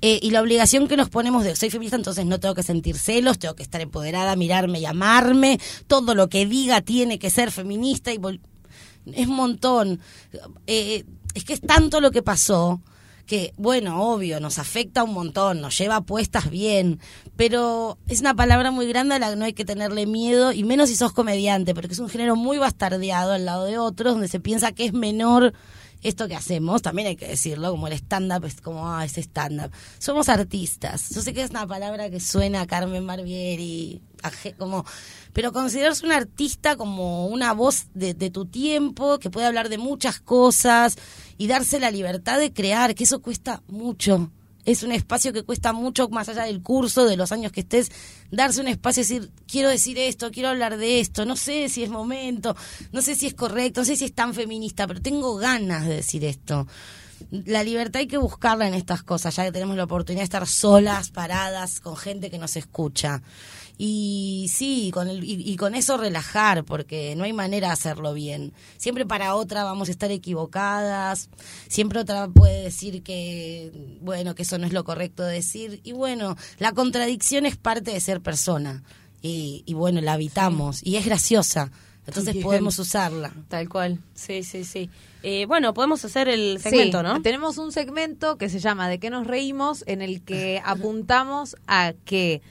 eh, 0.00 0.20
y 0.22 0.30
la 0.30 0.40
obligación 0.40 0.86
que 0.86 0.96
nos 0.96 1.10
ponemos 1.10 1.42
de 1.42 1.56
soy 1.56 1.70
feminista, 1.70 1.96
entonces 1.96 2.24
no 2.24 2.38
tengo 2.38 2.54
que 2.54 2.62
sentir 2.62 2.96
celos, 2.96 3.40
tengo 3.40 3.56
que 3.56 3.64
estar 3.64 3.80
empoderada, 3.80 4.36
mirarme 4.36 4.78
y 4.78 4.86
amarme, 4.86 5.58
todo 5.88 6.14
lo 6.14 6.28
que 6.28 6.46
diga 6.46 6.82
tiene 6.82 7.18
que 7.18 7.30
ser 7.30 7.50
feminista 7.50 8.12
y 8.12 8.20
es 9.06 9.26
un 9.26 9.34
montón. 9.34 9.98
Eh, 10.68 11.04
es 11.34 11.44
que 11.44 11.54
es 11.54 11.60
tanto 11.60 12.00
lo 12.00 12.12
que 12.12 12.22
pasó 12.22 12.80
que, 13.26 13.52
bueno, 13.56 14.02
obvio, 14.04 14.38
nos 14.38 14.60
afecta 14.60 15.02
un 15.02 15.14
montón, 15.14 15.60
nos 15.60 15.76
lleva 15.76 16.02
puestas 16.02 16.48
bien, 16.48 17.00
pero 17.34 17.98
es 18.06 18.20
una 18.20 18.34
palabra 18.34 18.70
muy 18.70 18.86
grande 18.86 19.16
a 19.16 19.18
la 19.18 19.30
que 19.30 19.36
no 19.36 19.44
hay 19.44 19.52
que 19.52 19.64
tenerle 19.64 20.06
miedo, 20.06 20.52
y 20.52 20.62
menos 20.62 20.90
si 20.90 20.96
sos 20.96 21.12
comediante, 21.12 21.74
porque 21.74 21.92
es 21.92 21.98
un 21.98 22.08
género 22.08 22.36
muy 22.36 22.58
bastardeado 22.58 23.32
al 23.32 23.44
lado 23.46 23.64
de 23.64 23.78
otros, 23.78 24.14
donde 24.14 24.28
se 24.28 24.38
piensa 24.38 24.72
que 24.72 24.84
es 24.84 24.92
menor 24.92 25.54
esto 26.02 26.28
que 26.28 26.34
hacemos, 26.34 26.82
también 26.82 27.08
hay 27.08 27.16
que 27.16 27.28
decirlo, 27.28 27.70
como 27.70 27.86
el 27.86 27.92
stand-up, 27.94 28.44
es 28.44 28.60
como, 28.60 28.88
ah, 28.88 29.04
es 29.04 29.16
stand-up. 29.16 29.70
Somos 29.98 30.28
artistas. 30.28 31.10
Yo 31.14 31.22
sé 31.22 31.32
que 31.32 31.42
es 31.42 31.50
una 31.50 31.66
palabra 31.66 32.10
que 32.10 32.20
suena 32.20 32.62
a 32.62 32.66
Carmen 32.66 33.06
Barbieri, 33.06 34.02
como, 34.58 34.84
pero 35.32 35.52
considerarse 35.52 36.04
un 36.04 36.12
artista 36.12 36.76
como 36.76 37.26
una 37.26 37.52
voz 37.52 37.86
de, 37.94 38.14
de 38.14 38.30
tu 38.30 38.46
tiempo, 38.46 39.18
que 39.18 39.30
puede 39.30 39.46
hablar 39.46 39.68
de 39.68 39.78
muchas 39.78 40.20
cosas 40.20 40.96
y 41.38 41.46
darse 41.46 41.80
la 41.80 41.90
libertad 41.90 42.38
de 42.38 42.52
crear, 42.52 42.94
que 42.94 43.04
eso 43.04 43.22
cuesta 43.22 43.62
mucho. 43.68 44.30
Es 44.64 44.82
un 44.82 44.92
espacio 44.92 45.32
que 45.32 45.42
cuesta 45.42 45.72
mucho 45.72 46.08
más 46.08 46.28
allá 46.28 46.44
del 46.44 46.62
curso, 46.62 47.04
de 47.04 47.16
los 47.16 47.32
años 47.32 47.52
que 47.52 47.60
estés, 47.60 47.90
darse 48.30 48.60
un 48.60 48.68
espacio 48.68 49.00
y 49.00 49.04
decir, 49.04 49.30
quiero 49.46 49.68
decir 49.68 49.98
esto, 49.98 50.30
quiero 50.30 50.50
hablar 50.50 50.76
de 50.76 51.00
esto, 51.00 51.24
no 51.24 51.36
sé 51.36 51.68
si 51.68 51.82
es 51.82 51.90
momento, 51.90 52.56
no 52.92 53.02
sé 53.02 53.14
si 53.14 53.26
es 53.26 53.34
correcto, 53.34 53.80
no 53.80 53.84
sé 53.84 53.96
si 53.96 54.04
es 54.04 54.14
tan 54.14 54.34
feminista, 54.34 54.86
pero 54.86 55.02
tengo 55.02 55.36
ganas 55.36 55.86
de 55.86 55.96
decir 55.96 56.24
esto. 56.24 56.66
La 57.30 57.62
libertad 57.62 58.00
hay 58.00 58.06
que 58.06 58.18
buscarla 58.18 58.66
en 58.66 58.74
estas 58.74 59.02
cosas, 59.02 59.34
ya 59.34 59.44
que 59.44 59.52
tenemos 59.52 59.76
la 59.76 59.84
oportunidad 59.84 60.22
de 60.22 60.24
estar 60.24 60.46
solas, 60.46 61.10
paradas, 61.10 61.80
con 61.80 61.96
gente 61.96 62.30
que 62.30 62.38
nos 62.38 62.56
escucha. 62.56 63.22
Y 63.84 64.46
sí, 64.48 64.92
con 64.94 65.08
el, 65.08 65.24
y, 65.24 65.42
y 65.42 65.56
con 65.56 65.74
eso 65.74 65.96
relajar, 65.96 66.64
porque 66.64 67.16
no 67.16 67.24
hay 67.24 67.32
manera 67.32 67.66
de 67.66 67.72
hacerlo 67.72 68.14
bien. 68.14 68.52
Siempre 68.76 69.04
para 69.04 69.34
otra 69.34 69.64
vamos 69.64 69.88
a 69.88 69.90
estar 69.90 70.12
equivocadas, 70.12 71.28
siempre 71.66 71.98
otra 71.98 72.28
puede 72.28 72.62
decir 72.62 73.02
que, 73.02 73.98
bueno, 74.00 74.36
que 74.36 74.44
eso 74.44 74.56
no 74.56 74.68
es 74.68 74.72
lo 74.72 74.84
correcto 74.84 75.24
de 75.24 75.34
decir. 75.34 75.80
Y 75.82 75.90
bueno, 75.90 76.36
la 76.60 76.70
contradicción 76.70 77.44
es 77.44 77.56
parte 77.56 77.90
de 77.90 77.98
ser 77.98 78.20
persona. 78.20 78.84
Y, 79.20 79.64
y 79.66 79.74
bueno, 79.74 80.00
la 80.00 80.12
habitamos 80.12 80.80
y 80.86 80.94
es 80.94 81.04
graciosa. 81.04 81.72
Entonces 82.06 82.34
Bien. 82.34 82.44
podemos 82.44 82.78
usarla. 82.78 83.32
Tal 83.48 83.68
cual, 83.68 83.98
sí, 84.14 84.44
sí, 84.44 84.62
sí. 84.64 84.90
Eh, 85.24 85.46
bueno, 85.46 85.74
podemos 85.74 86.04
hacer 86.04 86.28
el 86.28 86.60
segmento, 86.60 86.98
Sí, 86.98 87.04
¿no? 87.04 87.20
Tenemos 87.20 87.58
un 87.58 87.72
segmento 87.72 88.38
que 88.38 88.48
se 88.48 88.60
llama 88.60 88.88
¿De 88.88 89.00
qué 89.00 89.10
nos 89.10 89.26
reímos? 89.26 89.82
en 89.88 90.02
el 90.02 90.22
que 90.22 90.62
apuntamos 90.64 91.56
a 91.66 91.94
que 92.04 92.42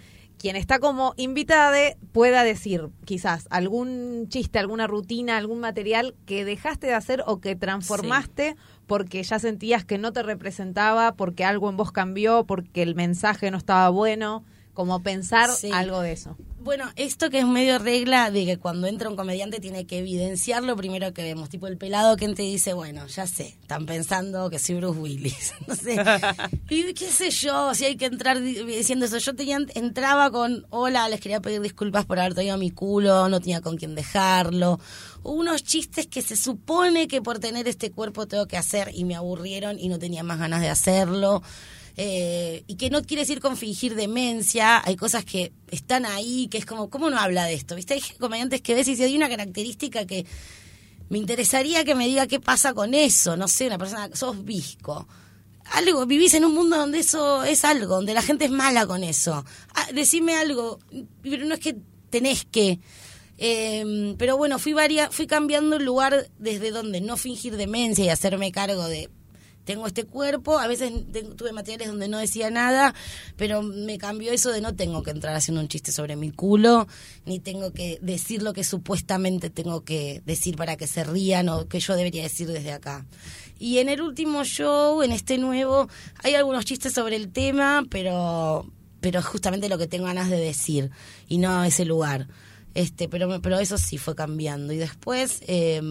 quien 0.41 0.55
está 0.55 0.79
como 0.79 1.13
invitada 1.17 1.77
pueda 2.13 2.43
decir 2.43 2.89
quizás 3.05 3.45
algún 3.51 4.25
chiste, 4.27 4.57
alguna 4.57 4.87
rutina, 4.87 5.37
algún 5.37 5.59
material 5.59 6.15
que 6.25 6.45
dejaste 6.45 6.87
de 6.87 6.95
hacer 6.95 7.23
o 7.27 7.39
que 7.39 7.55
transformaste 7.55 8.55
porque 8.87 9.21
ya 9.21 9.37
sentías 9.37 9.85
que 9.85 9.99
no 9.99 10.11
te 10.11 10.23
representaba, 10.23 11.13
porque 11.13 11.45
algo 11.45 11.69
en 11.69 11.77
vos 11.77 11.91
cambió, 11.91 12.45
porque 12.45 12.81
el 12.81 12.95
mensaje 12.95 13.51
no 13.51 13.57
estaba 13.57 13.89
bueno, 13.89 14.43
como 14.73 15.01
pensar 15.03 15.49
algo 15.73 16.01
de 16.01 16.13
eso. 16.13 16.37
Bueno, 16.63 16.91
esto 16.95 17.31
que 17.31 17.39
es 17.39 17.47
medio 17.47 17.79
regla 17.79 18.29
de 18.29 18.45
que 18.45 18.57
cuando 18.57 18.85
entra 18.85 19.09
un 19.09 19.15
comediante 19.15 19.59
tiene 19.59 19.87
que 19.87 19.97
evidenciar 19.97 20.61
lo 20.61 20.75
primero 20.75 21.11
que 21.11 21.23
vemos, 21.23 21.49
tipo 21.49 21.65
el 21.65 21.75
pelado 21.75 22.15
que 22.17 22.25
y 22.25 22.35
dice, 22.35 22.73
bueno, 22.73 23.07
ya 23.07 23.25
sé, 23.25 23.57
están 23.61 23.87
pensando 23.87 24.47
que 24.51 24.59
soy 24.59 24.75
Bruce 24.75 24.99
Willis, 24.99 25.53
no 25.67 25.75
sé, 25.75 25.97
y 26.69 26.93
qué 26.93 27.07
sé 27.07 27.31
yo, 27.31 27.73
si 27.73 27.85
hay 27.85 27.97
que 27.97 28.05
entrar 28.05 28.39
diciendo 28.39 29.05
eso, 29.05 29.17
yo 29.17 29.35
tenía, 29.35 29.57
entraba 29.73 30.29
con, 30.29 30.67
hola, 30.69 31.09
les 31.09 31.19
quería 31.19 31.41
pedir 31.41 31.61
disculpas 31.61 32.05
por 32.05 32.19
haber 32.19 32.35
traído 32.35 32.57
mi 32.57 32.69
culo, 32.69 33.27
no 33.27 33.39
tenía 33.39 33.61
con 33.61 33.75
quién 33.75 33.95
dejarlo, 33.95 34.79
unos 35.23 35.63
chistes 35.63 36.05
que 36.05 36.21
se 36.21 36.35
supone 36.35 37.07
que 37.07 37.23
por 37.23 37.39
tener 37.39 37.67
este 37.67 37.89
cuerpo 37.89 38.27
tengo 38.27 38.45
que 38.45 38.57
hacer 38.57 38.91
y 38.93 39.03
me 39.03 39.15
aburrieron 39.15 39.79
y 39.79 39.89
no 39.89 39.97
tenía 39.97 40.21
más 40.23 40.37
ganas 40.39 40.61
de 40.61 40.69
hacerlo. 40.69 41.41
Eh, 41.97 42.63
y 42.67 42.75
que 42.75 42.89
no 42.89 43.01
quiere 43.03 43.21
decir 43.21 43.41
con 43.41 43.57
fingir 43.57 43.95
demencia, 43.95 44.81
hay 44.83 44.95
cosas 44.95 45.25
que 45.25 45.51
están 45.69 46.05
ahí, 46.05 46.47
que 46.47 46.57
es 46.57 46.65
como, 46.65 46.89
¿cómo 46.89 47.09
no 47.09 47.17
habla 47.19 47.45
de 47.45 47.53
esto? 47.53 47.75
¿Viste? 47.75 47.95
Hay 47.95 48.01
comediantes 48.19 48.61
que 48.61 48.75
ves 48.75 48.87
y 48.87 48.95
si 48.95 49.03
hay 49.03 49.15
una 49.15 49.29
característica 49.29 50.05
que 50.05 50.25
me 51.09 51.17
interesaría 51.17 51.83
que 51.83 51.93
me 51.93 52.07
diga 52.07 52.27
qué 52.27 52.39
pasa 52.39 52.73
con 52.73 52.93
eso, 52.93 53.35
no 53.35 53.49
sé, 53.49 53.67
una 53.67 53.77
persona, 53.77 54.09
sos 54.13 54.45
visco. 54.45 55.07
Algo, 55.73 56.05
vivís 56.05 56.33
en 56.33 56.45
un 56.45 56.53
mundo 56.53 56.77
donde 56.77 56.99
eso 56.99 57.43
es 57.43 57.65
algo, 57.65 57.95
donde 57.95 58.13
la 58.13 58.21
gente 58.21 58.45
es 58.45 58.51
mala 58.51 58.85
con 58.85 59.03
eso. 59.03 59.45
Ah, 59.73 59.87
decime 59.93 60.35
algo, 60.35 60.79
pero 61.21 61.45
no 61.45 61.55
es 61.55 61.59
que 61.59 61.75
tenés 62.09 62.45
que... 62.45 62.79
Eh, 63.37 64.15
pero 64.17 64.37
bueno, 64.37 64.59
fui, 64.59 64.73
varia, 64.73 65.09
fui 65.11 65.27
cambiando 65.27 65.77
el 65.77 65.83
lugar 65.83 66.29
desde 66.37 66.71
donde 66.71 67.01
no 67.01 67.17
fingir 67.17 67.57
demencia 67.57 68.05
y 68.05 68.09
hacerme 68.09 68.51
cargo 68.51 68.87
de 68.87 69.09
tengo 69.71 69.87
este 69.87 70.03
cuerpo, 70.03 70.59
a 70.59 70.67
veces 70.67 70.91
tuve 71.37 71.53
materiales 71.53 71.87
donde 71.87 72.09
no 72.09 72.17
decía 72.17 72.49
nada, 72.49 72.93
pero 73.37 73.61
me 73.61 73.97
cambió 73.97 74.33
eso 74.33 74.51
de 74.51 74.59
no 74.59 74.75
tengo 74.75 75.01
que 75.01 75.11
entrar 75.11 75.33
haciendo 75.33 75.61
un 75.61 75.69
chiste 75.69 75.93
sobre 75.93 76.17
mi 76.17 76.29
culo, 76.29 76.89
ni 77.25 77.39
tengo 77.39 77.71
que 77.71 77.97
decir 78.01 78.43
lo 78.43 78.51
que 78.51 78.65
supuestamente 78.65 79.49
tengo 79.49 79.85
que 79.85 80.21
decir 80.25 80.57
para 80.57 80.75
que 80.75 80.87
se 80.87 81.05
rían 81.05 81.47
o 81.47 81.69
que 81.69 81.79
yo 81.79 81.95
debería 81.95 82.23
decir 82.23 82.49
desde 82.49 82.73
acá. 82.73 83.05
Y 83.59 83.77
en 83.77 83.87
el 83.87 84.01
último 84.01 84.43
show, 84.43 85.03
en 85.03 85.13
este 85.13 85.37
nuevo, 85.37 85.87
hay 86.21 86.35
algunos 86.35 86.65
chistes 86.65 86.91
sobre 86.91 87.15
el 87.15 87.31
tema, 87.31 87.85
pero 87.89 88.69
pero 88.99 89.19
es 89.19 89.25
justamente 89.25 89.69
lo 89.69 89.77
que 89.77 89.87
tengo 89.87 90.05
ganas 90.05 90.29
de 90.29 90.37
decir 90.37 90.91
y 91.29 91.37
no 91.37 91.63
ese 91.63 91.85
lugar. 91.85 92.27
Este, 92.73 93.07
pero 93.07 93.41
pero 93.41 93.57
eso 93.57 93.77
sí 93.77 93.97
fue 93.97 94.15
cambiando 94.15 94.73
y 94.73 94.77
después 94.77 95.41
eh, 95.47 95.81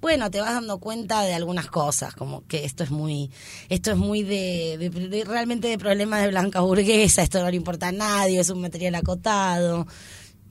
bueno, 0.00 0.30
te 0.30 0.40
vas 0.40 0.54
dando 0.54 0.78
cuenta 0.78 1.22
de 1.22 1.34
algunas 1.34 1.66
cosas, 1.68 2.14
como 2.14 2.46
que 2.46 2.64
esto 2.64 2.84
es 2.84 2.90
muy, 2.90 3.30
esto 3.68 3.90
es 3.90 3.96
muy 3.96 4.22
de, 4.22 5.24
realmente 5.26 5.68
de 5.68 5.78
problemas 5.78 6.22
de 6.22 6.28
blanca 6.28 6.60
burguesa, 6.60 7.22
esto 7.22 7.42
no 7.42 7.50
le 7.50 7.56
importa 7.56 7.88
a 7.88 7.92
nadie, 7.92 8.40
es 8.40 8.50
un 8.50 8.60
material 8.60 8.94
acotado. 8.94 9.86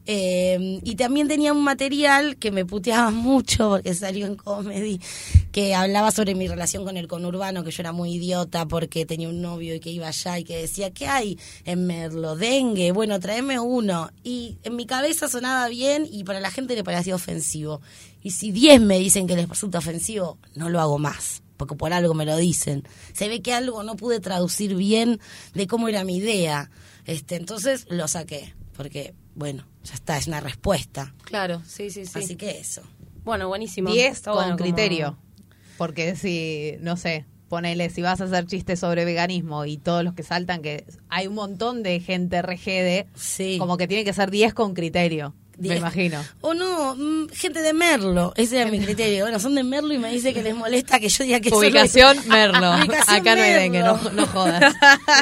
Eh, 0.10 0.80
y 0.84 0.96
también 0.96 1.28
tenía 1.28 1.52
un 1.52 1.66
material 1.66 2.38
que 2.38 2.50
me 2.50 2.66
puteaba 2.66 3.12
mucho 3.12 3.70
porque 3.72 3.94
salió 3.94 4.26
en 4.26 4.38
comedy, 4.38 5.02
que 5.52 5.76
hablaba 5.76 6.12
sobre 6.12 6.34
mi 6.34 6.48
relación 6.48 6.86
con 6.86 6.96
el 6.96 7.10
conurbano, 7.10 7.64
que 7.64 7.72
yo 7.72 7.82
era 7.82 7.92
muy 7.92 8.14
idiota 8.14 8.66
porque 8.66 9.06
tenía 9.06 9.28
un 9.28 9.42
novio 9.42 9.76
y 9.76 9.82
que 9.82 9.90
iba 9.90 10.08
allá 10.08 10.40
y 10.40 10.46
que 10.46 10.62
decía, 10.62 10.92
¿qué 10.92 11.08
hay 11.08 11.38
en 11.66 11.88
Merlo? 11.88 12.38
Dengue, 12.38 12.94
bueno, 12.94 13.20
tráeme 13.20 13.60
uno. 13.60 14.10
Y 14.24 14.58
en 14.64 14.78
mi 14.78 14.86
cabeza 14.86 15.28
sonaba 15.28 15.68
bien 15.68 16.08
y 16.10 16.24
para 16.24 16.40
la 16.40 16.52
gente 16.52 16.76
le 16.76 16.86
parecía 16.86 17.14
ofensivo. 17.14 17.82
Y 18.28 18.32
si 18.32 18.52
10 18.52 18.82
me 18.82 19.00
dicen 19.00 19.26
que 19.26 19.38
les 19.38 19.48
resulta 19.48 19.78
ofensivo, 19.78 20.38
no 20.54 20.68
lo 20.68 20.82
hago 20.82 21.00
más, 21.00 21.44
porque 21.56 21.76
por 21.76 21.94
algo 21.94 22.14
me 22.14 22.26
lo 22.26 22.36
dicen. 22.36 22.84
Se 23.14 23.30
ve 23.30 23.42
que 23.42 23.54
algo 23.54 23.84
no 23.84 23.96
pude 23.96 24.20
traducir 24.20 24.76
bien 24.76 25.22
de 25.54 25.66
cómo 25.66 25.88
era 25.88 26.04
mi 26.04 26.18
idea. 26.18 26.70
Este, 27.06 27.38
entonces 27.38 27.86
lo 27.90 28.06
saqué, 28.10 28.54
porque, 28.76 29.16
bueno, 29.34 29.66
ya 29.86 29.94
está, 29.94 30.18
es 30.18 30.28
una 30.28 30.42
respuesta. 30.42 31.16
Claro, 31.24 31.62
sí, 31.66 31.90
sí, 31.90 32.06
sí. 32.06 32.20
Así 32.20 32.36
que 32.36 32.60
eso. 32.60 32.82
Bueno, 33.24 33.48
buenísimo. 33.48 33.94
10 33.94 34.22
con 34.24 34.58
criterio. 34.58 35.18
Porque 35.78 36.18
si, 36.18 36.74
no 36.82 36.98
sé, 36.98 37.26
ponele, 37.48 37.90
si 37.90 38.02
vas 38.02 38.20
a 38.20 38.26
hacer 38.26 38.46
chistes 38.46 38.82
sobre 38.82 39.06
veganismo 39.06 39.64
y 39.64 39.78
todos 39.78 40.04
los 40.04 40.16
que 40.16 40.24
saltan, 40.24 40.62
que 40.62 40.86
hay 41.08 41.28
un 41.28 41.36
montón 41.36 41.82
de 41.82 42.02
gente 42.02 42.42
regede, 42.42 43.08
sí. 43.16 43.56
como 43.58 43.78
que 43.78 43.88
tiene 43.88 44.04
que 44.04 44.12
ser 44.12 44.32
10 44.32 44.54
con 44.54 44.74
criterio. 44.74 45.34
Me 45.58 45.78
imagino. 45.78 46.24
O 46.42 46.54
no, 46.54 46.96
mm, 46.96 47.30
gente 47.30 47.62
de 47.62 47.74
Merlo. 47.74 48.34
Ese 48.36 48.62
era 48.62 48.70
mi 48.70 48.80
criterio. 48.80 49.24
Bueno, 49.24 49.40
son 49.40 49.56
de 49.56 49.64
Merlo 49.64 49.94
y 49.94 49.98
me 49.98 50.12
dice 50.12 50.34
que 50.34 50.44
les 50.44 50.56
molesta 50.56 51.00
que 51.00 51.10
yo 51.10 51.24
diga 51.24 51.40
que 51.40 51.54
Ubicación 51.54 52.18
Merlo. 52.28 52.72
Acá 53.08 53.36
no 53.36 53.42
hay 53.42 53.54
dengue, 53.54 53.82
no, 53.82 53.98
jodas. 54.28 54.74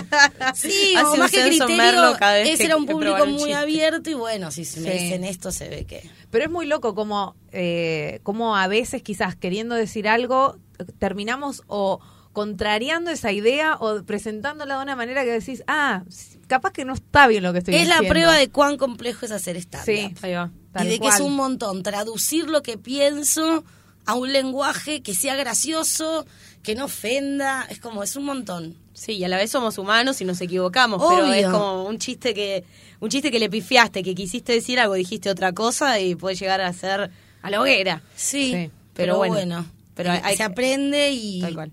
sí, 0.55 0.93
o 0.97 1.15
más 1.15 1.31
que 1.31 1.41
criterio, 1.41 2.17
ese 2.43 2.65
era 2.65 2.77
un 2.77 2.85
público 2.85 3.25
muy 3.25 3.53
abierto 3.53 4.09
y 4.09 4.13
bueno, 4.13 4.51
si 4.51 4.61
me 4.81 4.91
dicen 4.91 5.23
esto 5.23 5.51
se 5.51 5.69
ve 5.69 5.85
que... 5.85 6.09
Pero 6.31 6.45
es 6.45 6.51
muy 6.51 6.65
loco 6.65 6.95
como, 6.95 7.35
eh, 7.51 8.19
como 8.23 8.57
a 8.57 8.67
veces 8.67 9.01
quizás 9.01 9.35
queriendo 9.35 9.75
decir 9.75 10.07
algo 10.07 10.57
terminamos 10.99 11.63
o 11.67 11.99
contrariando 12.33 13.11
esa 13.11 13.31
idea 13.31 13.77
o 13.79 14.03
presentándola 14.03 14.77
de 14.77 14.83
una 14.83 14.95
manera 14.95 15.23
que 15.23 15.31
decís, 15.31 15.63
ah, 15.67 16.03
capaz 16.47 16.71
que 16.71 16.85
no 16.85 16.93
está 16.93 17.27
bien 17.27 17.43
lo 17.43 17.53
que 17.53 17.59
estoy 17.59 17.73
diciendo. 17.73 17.95
Es 17.95 18.01
la 18.01 18.07
prueba 18.07 18.33
de 18.33 18.49
cuán 18.49 18.77
complejo 18.77 19.25
es 19.25 19.31
hacer 19.31 19.57
stand 19.57 19.85
Sí, 19.85 20.13
ahí 20.21 20.33
va. 20.33 20.51
y 20.81 20.87
de 20.87 20.99
que 20.99 21.07
es 21.07 21.19
un 21.19 21.35
montón 21.35 21.83
traducir 21.83 22.49
lo 22.49 22.61
que 22.61 22.77
pienso 22.77 23.63
a 24.05 24.13
un 24.13 24.31
lenguaje 24.31 25.01
que 25.01 25.15
sea 25.15 25.35
gracioso, 25.35 26.25
que 26.63 26.75
no 26.75 26.85
ofenda, 26.85 27.65
es 27.69 27.79
como, 27.79 28.03
es 28.03 28.15
un 28.15 28.25
montón. 28.25 28.75
Sí, 28.93 29.13
y 29.13 29.23
a 29.23 29.27
la 29.27 29.37
vez 29.37 29.51
somos 29.51 29.77
humanos 29.77 30.21
y 30.21 30.25
nos 30.25 30.39
equivocamos, 30.41 31.03
pero 31.09 31.25
es 31.33 31.47
como 31.47 31.85
un 31.85 31.97
chiste 31.97 32.33
que 32.33 32.63
un 32.99 33.09
chiste 33.09 33.29
que 33.29 33.39
le 33.39 33.49
pifiaste, 33.49 34.03
que 34.03 34.15
quisiste 34.15 34.53
decir 34.53 34.79
algo, 34.79 34.93
dijiste 34.93 35.29
otra 35.29 35.51
cosa 35.53 35.99
y 35.99 36.15
puede 36.15 36.35
llegar 36.35 36.61
a 36.61 36.71
ser 36.71 37.11
a 37.41 37.49
la 37.49 37.61
hoguera. 37.61 38.01
Sí, 38.15 38.71
pero, 38.93 39.17
bueno, 39.17 39.65
pero 39.95 40.11
se 40.35 40.43
aprende 40.43 41.11
y 41.11 41.41
Tal 41.41 41.53
cual 41.55 41.71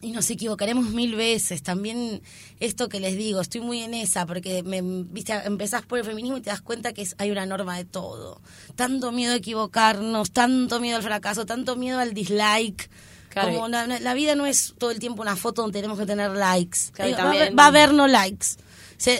y 0.00 0.12
nos 0.12 0.30
equivocaremos 0.30 0.90
mil 0.90 1.14
veces. 1.14 1.62
También 1.62 2.22
esto 2.60 2.88
que 2.88 3.00
les 3.00 3.16
digo, 3.16 3.40
estoy 3.40 3.60
muy 3.60 3.82
en 3.82 3.94
esa, 3.94 4.26
porque 4.26 4.62
me, 4.62 4.80
viste, 4.82 5.32
empezás 5.44 5.82
por 5.82 5.98
el 5.98 6.04
feminismo 6.04 6.36
y 6.36 6.40
te 6.40 6.50
das 6.50 6.60
cuenta 6.60 6.92
que 6.92 7.06
hay 7.18 7.30
una 7.30 7.46
norma 7.46 7.76
de 7.76 7.84
todo. 7.84 8.40
Tanto 8.74 9.12
miedo 9.12 9.32
a 9.32 9.36
equivocarnos, 9.36 10.30
tanto 10.30 10.80
miedo 10.80 10.96
al 10.96 11.02
fracaso, 11.02 11.46
tanto 11.46 11.76
miedo 11.76 11.98
al 11.98 12.14
dislike. 12.14 12.90
Como 13.34 13.68
la, 13.68 14.14
vida 14.14 14.34
no 14.34 14.46
es 14.46 14.74
todo 14.78 14.90
el 14.90 14.98
tiempo 14.98 15.20
una 15.20 15.36
foto 15.36 15.60
donde 15.60 15.78
tenemos 15.78 15.98
que 15.98 16.06
tener 16.06 16.30
likes. 16.30 16.78
va, 16.98 17.64
a 17.64 17.66
haber 17.66 17.92
no 17.92 18.06
likes. 18.08 18.46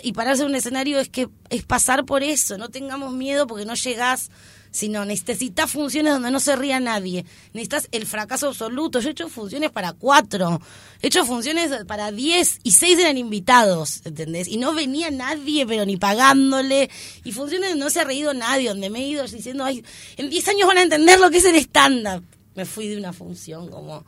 y 0.02 0.12
pararse 0.14 0.42
en 0.42 0.48
un 0.48 0.54
escenario 0.54 0.98
es 0.98 1.10
que 1.10 1.28
es 1.50 1.64
pasar 1.64 2.06
por 2.06 2.22
eso. 2.22 2.56
No 2.56 2.70
tengamos 2.70 3.12
miedo 3.12 3.46
porque 3.46 3.66
no 3.66 3.74
llegás 3.74 4.30
sino 4.70 5.04
necesitas 5.04 5.70
funciones 5.70 6.12
donde 6.12 6.30
no 6.30 6.40
se 6.40 6.56
ría 6.56 6.80
nadie. 6.80 7.24
Necesitas 7.52 7.88
el 7.92 8.06
fracaso 8.06 8.48
absoluto. 8.48 9.00
Yo 9.00 9.08
he 9.08 9.12
hecho 9.12 9.28
funciones 9.28 9.70
para 9.70 9.92
cuatro, 9.92 10.60
he 11.00 11.06
hecho 11.08 11.24
funciones 11.24 11.70
para 11.86 12.12
diez 12.12 12.58
y 12.62 12.72
seis 12.72 12.98
eran 12.98 13.18
invitados, 13.18 14.02
¿entendés? 14.04 14.48
Y 14.48 14.56
no 14.56 14.74
venía 14.74 15.10
nadie, 15.10 15.66
pero 15.66 15.84
ni 15.84 15.96
pagándole. 15.96 16.90
Y 17.24 17.32
funciones 17.32 17.70
donde 17.70 17.84
no 17.84 17.90
se 17.90 18.00
ha 18.00 18.04
reído 18.04 18.34
nadie, 18.34 18.68
donde 18.68 18.90
me 18.90 19.00
he 19.00 19.08
ido 19.08 19.24
diciendo, 19.26 19.64
ay, 19.64 19.84
en 20.16 20.30
diez 20.30 20.46
años 20.48 20.66
van 20.66 20.78
a 20.78 20.82
entender 20.82 21.20
lo 21.20 21.30
que 21.30 21.38
es 21.38 21.44
el 21.44 21.56
stand-up. 21.56 22.24
Me 22.54 22.64
fui 22.64 22.88
de 22.88 22.96
una 22.96 23.12
función 23.12 23.68
como... 23.68 24.04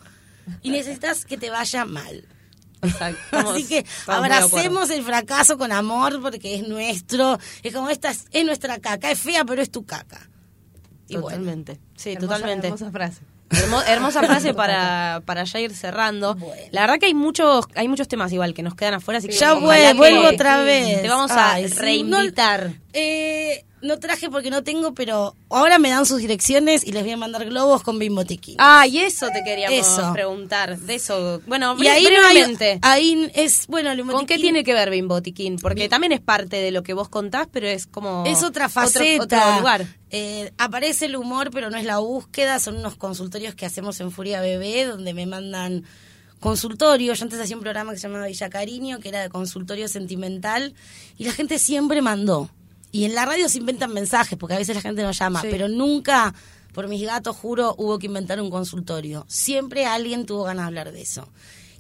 Y 0.63 0.71
necesitas 0.71 1.27
que 1.27 1.37
te 1.37 1.51
vaya 1.51 1.85
mal. 1.85 2.27
Así 3.33 3.65
que 3.65 3.85
abracemos 4.07 4.91
el 4.91 5.03
fracaso 5.03 5.59
con 5.59 5.73
amor 5.73 6.21
porque 6.23 6.55
es 6.55 6.69
nuestro. 6.69 7.39
Es 7.63 7.75
como 7.75 7.91
esta 7.91 8.11
es 8.11 8.45
nuestra 8.45 8.79
caca, 8.79 9.11
es 9.11 9.19
fea, 9.19 9.45
pero 9.45 9.63
es 9.63 9.71
tu 9.71 9.85
caca. 9.85 10.29
Totalmente. 11.09 11.79
Sí, 11.97 12.17
totalmente. 12.17 12.69
Hermosa 12.69 12.91
frase. 12.91 13.23
hermosa 13.87 14.23
frase 14.23 14.55
para, 14.55 15.23
para 15.25 15.45
ya 15.45 15.61
ir 15.61 15.75
cerrando. 15.75 16.37
La 16.71 16.83
verdad 16.83 16.99
que 16.99 17.07
hay 17.07 17.15
muchos 17.15 17.67
hay 17.75 17.89
muchos 17.89 18.09
temas 18.09 18.33
igual 18.33 18.55
que 18.55 18.63
nos 18.63 18.75
quedan 18.75 18.95
afuera, 18.95 19.19
así 19.19 19.29
que 19.29 19.35
ya 19.35 19.55
vuelvo, 19.55 20.29
otra 20.29 20.63
vez. 20.63 21.03
Te 21.03 21.09
vamos 21.09 21.31
a 21.31 21.59
reinvitar. 21.79 22.73
eh, 22.93 23.65
no 23.81 23.99
traje 23.99 24.29
porque 24.29 24.51
no 24.51 24.63
tengo, 24.63 24.95
pero 24.95 25.37
ahora 25.51 25.79
me 25.79 25.91
dan 25.91 26.07
sus 26.07 26.19
direcciones 26.19 26.87
y 26.87 26.93
les 26.93 27.03
voy 27.03 27.13
a 27.13 27.17
mandar 27.17 27.45
globos 27.45 27.83
con 27.83 27.99
Bimbotiquín. 27.99 28.57
Ah, 28.59 28.87
y 28.87 28.99
eso 28.99 29.29
te 29.31 29.45
queríamos 29.45 30.13
preguntar. 30.13 30.79
De 30.79 30.95
eso. 30.95 31.41
Bueno, 31.47 31.77
y 31.79 31.87
ahí 31.87 32.05
brevemente. 32.05 32.79
ahí 32.83 33.31
es, 33.35 33.67
bueno, 33.69 33.91
¿Con 34.13 34.27
qué 34.27 34.39
tiene 34.39 34.65
que 34.65 34.75
ver 34.75 34.91
Bimbotiquín? 34.91 35.57
Porque 35.57 35.89
también 35.89 36.13
es 36.13 36.21
parte 36.21 36.57
de 36.57 36.71
lo 36.71 36.83
que 36.83 36.95
vos 36.95 37.09
contás, 37.09 37.49
pero 37.51 37.67
es 37.69 37.87
como. 37.87 38.25
Es 38.27 38.43
otra 38.43 38.69
faceta. 38.69 39.23
Otro, 39.23 39.59
lugar. 39.59 39.87
Eh, 40.11 40.53
aparece 40.59 41.07
el 41.07 41.17
humor, 41.17 41.51
pero 41.53 41.71
no 41.71 41.77
es 41.77 41.85
la 41.85 41.99
búsqueda. 41.99 42.59
Son 42.61 42.77
unos 42.77 42.97
consultorios 42.97 43.55
que 43.55 43.67
hacemos 43.67 44.01
en 44.01 44.11
Furia 44.11 44.41
Bebé, 44.41 44.87
donde 44.87 45.13
me 45.15 45.27
mandan 45.27 45.85
consultorio. 46.41 47.13
Yo 47.15 47.23
antes 47.25 47.41
hacía 47.41 47.57
un 47.57 47.63
programa 47.63 47.93
que 47.93 47.99
se 47.99 48.09
llamaba 48.09 48.27
Villa 48.27 48.49
Cariño, 48.49 49.01
que 49.01 49.09
era 49.09 49.21
de 49.23 49.29
consultorio 49.29 49.89
sentimental, 49.89 50.75
y 51.17 51.25
la 51.25 51.33
gente 51.33 51.59
siempre 51.59 52.01
mandó. 52.03 52.49
Y 52.91 53.05
en 53.05 53.15
la 53.15 53.27
radio 53.27 53.49
se 53.49 53.59
inventan 53.59 53.93
mensajes, 53.93 54.39
porque 54.39 54.55
a 54.55 54.59
veces 54.59 54.75
la 54.77 54.81
gente 54.83 55.03
no 55.03 55.13
llama, 55.13 55.43
Sí. 55.43 55.49
pero 55.51 55.69
nunca, 55.69 56.35
por 56.73 56.89
mis 56.89 57.03
gatos, 57.05 57.37
juro, 57.37 57.75
hubo 57.77 57.99
que 57.99 58.07
inventar 58.07 58.41
un 58.41 58.51
consultorio. 58.51 59.27
Siempre 59.29 59.85
alguien 59.85 60.25
tuvo 60.25 60.45
ganas 60.45 60.65
de 60.65 60.67
hablar 60.69 60.93
de 60.93 61.03
eso. 61.03 61.29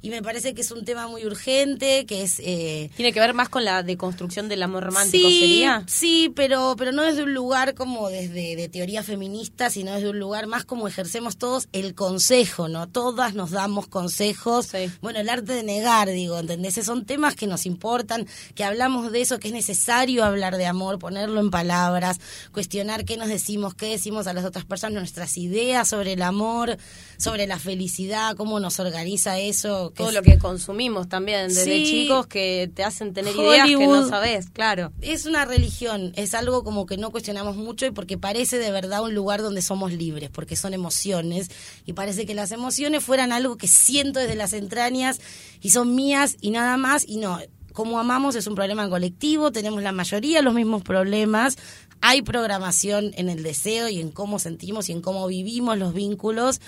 Y 0.00 0.10
me 0.10 0.22
parece 0.22 0.54
que 0.54 0.60
es 0.60 0.70
un 0.70 0.84
tema 0.84 1.08
muy 1.08 1.24
urgente, 1.26 2.06
que 2.06 2.22
es... 2.22 2.40
eh, 2.40 2.90
Tiene 2.96 3.12
que 3.12 3.20
ver 3.20 3.34
más 3.34 3.48
con 3.48 3.64
la 3.64 3.82
deconstrucción 3.82 4.48
del 4.48 4.62
amor 4.62 4.84
romántico, 4.84 5.28
sí, 5.28 5.40
¿sería? 5.40 5.84
Sí, 5.86 6.32
pero, 6.34 6.74
pero 6.78 6.92
no 6.92 7.02
desde 7.02 7.24
un 7.24 7.34
lugar 7.34 7.74
como 7.74 8.08
desde 8.08 8.54
de 8.56 8.68
teoría 8.68 9.02
feminista, 9.02 9.70
sino 9.70 9.92
desde 9.92 10.10
un 10.10 10.18
lugar 10.18 10.46
más 10.46 10.64
como 10.64 10.86
ejercemos 10.86 11.36
todos 11.36 11.68
el 11.72 11.94
consejo, 11.94 12.68
¿no? 12.68 12.88
Todas 12.88 13.34
nos 13.34 13.50
damos 13.50 13.88
consejos. 13.88 14.66
Sí. 14.66 14.90
Bueno, 15.00 15.18
el 15.18 15.28
arte 15.28 15.52
de 15.52 15.62
negar, 15.62 16.08
digo, 16.08 16.38
¿entendés? 16.38 16.74
Son 16.84 17.04
temas 17.04 17.34
que 17.34 17.46
nos 17.46 17.66
importan, 17.66 18.26
que 18.54 18.64
hablamos 18.64 19.10
de 19.10 19.20
eso, 19.20 19.38
que 19.38 19.48
es 19.48 19.54
necesario 19.54 20.24
hablar 20.24 20.56
de 20.56 20.66
amor, 20.66 20.98
ponerlo 20.98 21.40
en 21.40 21.50
palabras, 21.50 22.20
cuestionar 22.52 23.04
qué 23.04 23.16
nos 23.16 23.28
decimos, 23.28 23.74
qué 23.74 23.86
decimos 23.86 24.26
a 24.26 24.32
las 24.32 24.44
otras 24.44 24.64
personas, 24.64 24.94
nuestras 25.00 25.36
ideas 25.36 25.88
sobre 25.88 26.12
el 26.12 26.22
amor, 26.22 26.76
sobre 27.16 27.46
la 27.46 27.58
felicidad, 27.58 28.36
cómo 28.36 28.60
nos 28.60 28.78
organiza 28.78 29.38
eso. 29.38 29.87
Que 29.90 29.98
Todo 29.98 30.08
es- 30.08 30.14
lo 30.14 30.22
que 30.22 30.38
consumimos 30.38 31.08
también 31.08 31.48
desde 31.48 31.64
Sí. 31.78 31.84
chicos 31.90 32.26
que 32.26 32.70
te 32.74 32.84
hacen 32.84 33.12
tener 33.14 33.34
ideas 33.34 33.66
que 33.66 33.86
no 33.86 34.08
sabes, 34.08 34.48
claro. 34.50 34.92
es 35.00 35.26
una 35.26 35.44
religión, 35.44 36.12
es 36.16 36.34
algo 36.34 36.64
como 36.64 36.86
que 36.86 36.96
no 36.96 37.10
cuestionamos 37.10 37.56
mucho 37.56 37.86
y 37.86 37.90
porque 37.90 38.18
parece 38.18 38.58
de 38.58 38.70
verdad 38.70 39.02
un 39.02 39.14
lugar 39.14 39.42
donde 39.42 39.62
somos 39.62 39.92
libres, 39.92 40.30
porque 40.30 40.56
son 40.56 40.74
emociones 40.74 41.50
y 41.86 41.92
parece 41.92 42.26
que 42.26 42.34
las 42.34 42.52
emociones 42.52 43.02
fueran 43.04 43.32
algo 43.32 43.56
que 43.56 43.68
siento 43.68 44.20
desde 44.20 44.34
las 44.34 44.52
entrañas 44.52 45.20
y 45.60 45.70
son 45.70 45.94
mías 45.94 46.36
y 46.40 46.50
nada 46.50 46.76
más 46.76 47.04
y 47.06 47.16
no. 47.18 47.38
Como 47.72 48.00
amamos 48.00 48.34
es 48.34 48.46
un 48.48 48.56
problema 48.56 48.88
colectivo, 48.88 49.52
tenemos 49.52 49.82
la 49.82 49.92
mayoría 49.92 50.42
los 50.42 50.52
mismos 50.54 50.82
problemas, 50.82 51.56
hay 52.00 52.22
programación 52.22 53.12
en 53.16 53.28
el 53.28 53.42
deseo 53.42 53.88
y 53.88 54.00
en 54.00 54.10
cómo 54.10 54.38
sentimos 54.38 54.88
y 54.88 54.92
en 54.92 55.00
cómo 55.00 55.26
vivimos 55.28 55.78
los 55.78 55.94
vínculos 55.94 56.60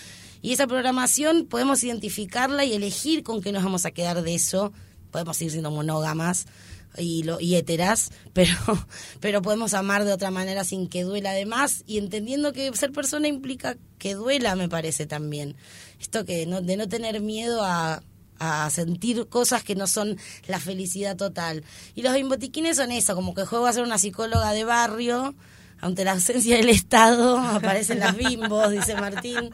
y 0.42 0.52
esa 0.52 0.66
programación 0.66 1.46
podemos 1.46 1.82
identificarla 1.84 2.64
y 2.64 2.74
elegir 2.74 3.22
con 3.22 3.42
qué 3.42 3.52
nos 3.52 3.64
vamos 3.64 3.84
a 3.86 3.90
quedar 3.90 4.22
de 4.22 4.34
eso, 4.34 4.72
podemos 5.10 5.40
ir 5.42 5.50
siendo 5.50 5.70
monógamas, 5.70 6.46
y, 6.96 7.22
lo, 7.22 7.40
y 7.40 7.54
heteras, 7.56 8.10
pero, 8.32 8.54
pero 9.20 9.42
podemos 9.42 9.74
amar 9.74 10.04
de 10.04 10.12
otra 10.12 10.30
manera 10.30 10.64
sin 10.64 10.88
que 10.88 11.04
duela 11.04 11.30
además 11.30 11.84
y 11.86 11.98
entendiendo 11.98 12.52
que 12.52 12.74
ser 12.74 12.92
persona 12.92 13.28
implica 13.28 13.76
que 13.98 14.14
duela, 14.14 14.56
me 14.56 14.68
parece 14.68 15.06
también. 15.06 15.56
Esto 16.00 16.24
que 16.24 16.46
no, 16.46 16.62
de 16.62 16.76
no 16.76 16.88
tener 16.88 17.20
miedo 17.20 17.62
a, 17.62 18.02
a 18.38 18.70
sentir 18.70 19.28
cosas 19.28 19.62
que 19.62 19.74
no 19.74 19.86
son 19.86 20.18
la 20.46 20.58
felicidad 20.58 21.16
total. 21.16 21.62
Y 21.94 22.02
los 22.02 22.14
bimbotiquines 22.14 22.76
son 22.76 22.90
eso, 22.90 23.14
como 23.14 23.34
que 23.34 23.44
juego 23.44 23.66
a 23.66 23.72
ser 23.72 23.84
una 23.84 23.98
psicóloga 23.98 24.52
de 24.52 24.64
barrio, 24.64 25.34
ante 25.80 26.04
la 26.04 26.12
ausencia 26.12 26.56
del 26.56 26.68
Estado 26.68 27.38
aparecen 27.38 28.00
las 28.00 28.16
bimbos, 28.16 28.70
dice 28.70 28.94
Martín. 28.96 29.50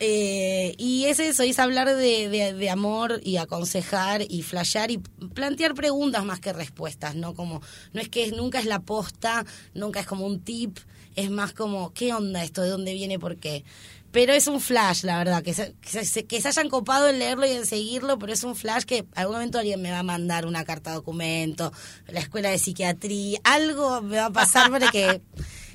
Eh, 0.00 0.74
y 0.78 1.04
es 1.04 1.18
eso, 1.20 1.42
es 1.42 1.58
hablar 1.58 1.94
de, 1.94 2.28
de- 2.28 2.70
amor 2.70 3.20
y 3.22 3.36
aconsejar 3.36 4.22
y 4.28 4.42
flashear 4.42 4.90
y 4.90 4.98
plantear 4.98 5.74
preguntas 5.74 6.24
más 6.24 6.40
que 6.40 6.52
respuestas, 6.52 7.14
¿no? 7.14 7.34
Como, 7.34 7.60
no 7.92 8.00
es 8.00 8.08
que 8.08 8.30
nunca 8.32 8.58
es 8.58 8.66
la 8.66 8.80
posta, 8.80 9.44
nunca 9.74 10.00
es 10.00 10.06
como 10.06 10.26
un 10.26 10.40
tip, 10.40 10.78
es 11.14 11.30
más 11.30 11.52
como, 11.52 11.92
¿qué 11.92 12.12
onda 12.14 12.42
esto? 12.42 12.62
¿De 12.62 12.70
dónde 12.70 12.94
viene? 12.94 13.18
¿Por 13.18 13.36
qué? 13.36 13.64
Pero 14.10 14.32
es 14.34 14.46
un 14.46 14.60
flash, 14.60 15.04
la 15.04 15.16
verdad, 15.18 15.42
que 15.42 15.54
se, 15.54 15.74
que 15.80 16.04
se, 16.04 16.24
que 16.26 16.40
se 16.42 16.48
hayan 16.48 16.68
copado 16.68 17.08
en 17.08 17.18
leerlo 17.18 17.46
y 17.46 17.50
en 17.52 17.64
seguirlo, 17.66 18.18
pero 18.18 18.32
es 18.32 18.44
un 18.44 18.54
flash 18.54 18.82
que 18.84 19.06
algún 19.14 19.36
momento 19.36 19.58
alguien 19.58 19.80
me 19.80 19.90
va 19.90 20.00
a 20.00 20.02
mandar 20.02 20.44
una 20.44 20.64
carta 20.64 20.92
documento, 20.92 21.72
la 22.08 22.20
escuela 22.20 22.50
de 22.50 22.58
psiquiatría, 22.58 23.40
algo 23.44 24.02
me 24.02 24.16
va 24.18 24.26
a 24.26 24.32
pasar 24.32 24.70
para 24.70 24.90
que 24.90 25.22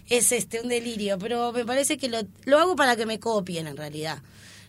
es 0.10 0.32
este 0.32 0.62
un 0.62 0.70
delirio, 0.70 1.18
pero 1.18 1.52
me 1.52 1.66
parece 1.66 1.98
que 1.98 2.10
lo, 2.10 2.20
lo 2.46 2.60
hago 2.60 2.76
para 2.76 2.96
que 2.96 3.06
me 3.06 3.20
copien 3.20 3.68
en 3.68 3.78
realidad. 3.78 4.22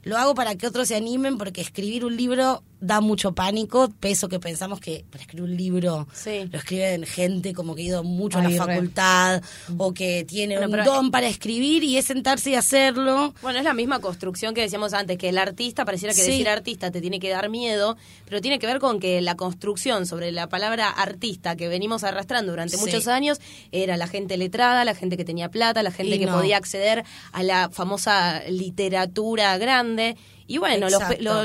Lo 0.02 0.16
hago 0.16 0.34
para 0.34 0.54
que 0.54 0.66
otros 0.66 0.88
se 0.88 0.96
animen 0.96 1.38
porque 1.38 1.60
escribir 1.60 2.04
un 2.04 2.16
libro 2.16 2.62
da 2.80 3.00
mucho 3.00 3.32
pánico, 3.32 3.90
peso 3.98 4.28
que 4.28 4.38
pensamos 4.38 4.78
que 4.80 5.04
para 5.10 5.22
escribir 5.22 5.50
un 5.50 5.56
libro 5.56 6.06
Sí. 6.12 6.48
lo 6.52 6.58
escriben 6.58 7.04
gente 7.04 7.52
como 7.52 7.74
que 7.74 7.82
ha 7.82 7.84
ido 7.86 8.04
mucho 8.04 8.38
a 8.38 8.42
la 8.42 8.50
re. 8.50 8.56
facultad 8.56 9.42
o 9.78 9.92
que 9.92 10.24
tiene 10.24 10.56
Bueno, 10.58 10.78
un 10.78 10.84
don 10.84 11.10
para 11.10 11.26
escribir 11.28 11.82
y 11.82 11.96
es 11.96 12.04
sentarse 12.06 12.50
y 12.50 12.54
hacerlo. 12.54 13.34
Bueno, 13.42 13.58
es 13.58 13.64
la 13.64 13.74
misma 13.74 13.98
construcción 14.00 14.54
que 14.54 14.60
decíamos 14.60 14.92
antes, 14.94 15.18
que 15.18 15.28
el 15.30 15.38
artista, 15.38 15.84
pareciera 15.84 16.14
que 16.14 16.22
Sí. 16.22 16.30
decir 16.30 16.48
artista 16.48 16.90
te 16.92 17.00
tiene 17.00 17.18
que 17.18 17.30
dar 17.30 17.48
miedo, 17.48 17.96
pero 18.26 18.40
tiene 18.40 18.58
que 18.60 18.66
ver 18.68 18.78
con 18.78 19.00
que 19.00 19.20
la 19.20 19.36
construcción 19.36 20.06
sobre 20.06 20.30
la 20.30 20.48
palabra 20.48 20.88
artista 20.88 21.56
que 21.56 21.66
venimos 21.68 22.04
arrastrando 22.04 22.52
durante 22.52 22.76
Sí. 22.76 22.82
muchos 22.84 23.08
años 23.08 23.40
era 23.72 23.96
la 23.96 24.06
gente 24.06 24.36
letrada, 24.36 24.84
la 24.84 24.94
gente 24.94 25.16
que 25.16 25.24
tenía 25.24 25.48
plata, 25.50 25.82
la 25.82 25.90
gente 25.90 26.14
Y 26.14 26.18
que 26.20 26.26
no. 26.26 26.34
podía 26.36 26.56
acceder 26.56 27.04
a 27.32 27.42
la 27.42 27.70
famosa 27.70 28.42
literatura 28.48 29.58
grande. 29.58 30.16
Y 30.46 30.58
bueno, 30.58 30.88
los, 30.88 31.02
Exacto. 31.02 31.44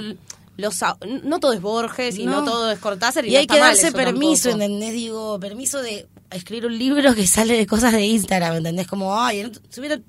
Lo- 0.57 0.69
los, 0.69 0.75
no 1.23 1.39
todo 1.39 1.53
es 1.53 1.61
Borges 1.61 2.17
y 2.17 2.25
no, 2.25 2.41
No. 2.41 2.45
todo 2.51 2.71
es 2.71 2.79
Cortázar 2.79 3.25
y, 3.25 3.29
Y 3.29 3.33
no 3.33 3.39
hay 3.39 3.47
que 3.47 3.59
darse 3.59 3.91
permiso, 3.91 4.49
tampoco. 4.49 4.65
¿entendés? 4.65 4.93
Digo, 4.93 5.39
permiso 5.39 5.81
de 5.81 6.07
escribir 6.31 6.65
un 6.65 6.77
libro 6.77 7.13
que 7.15 7.27
sale 7.27 7.57
de 7.57 7.65
cosas 7.67 7.91
de 7.93 8.05
Instagram, 8.05 8.57
¿entendés? 8.57 8.87
Como, 8.87 9.19
ay, 9.19 9.51
se 9.69 9.79
hubiera- 9.79 9.99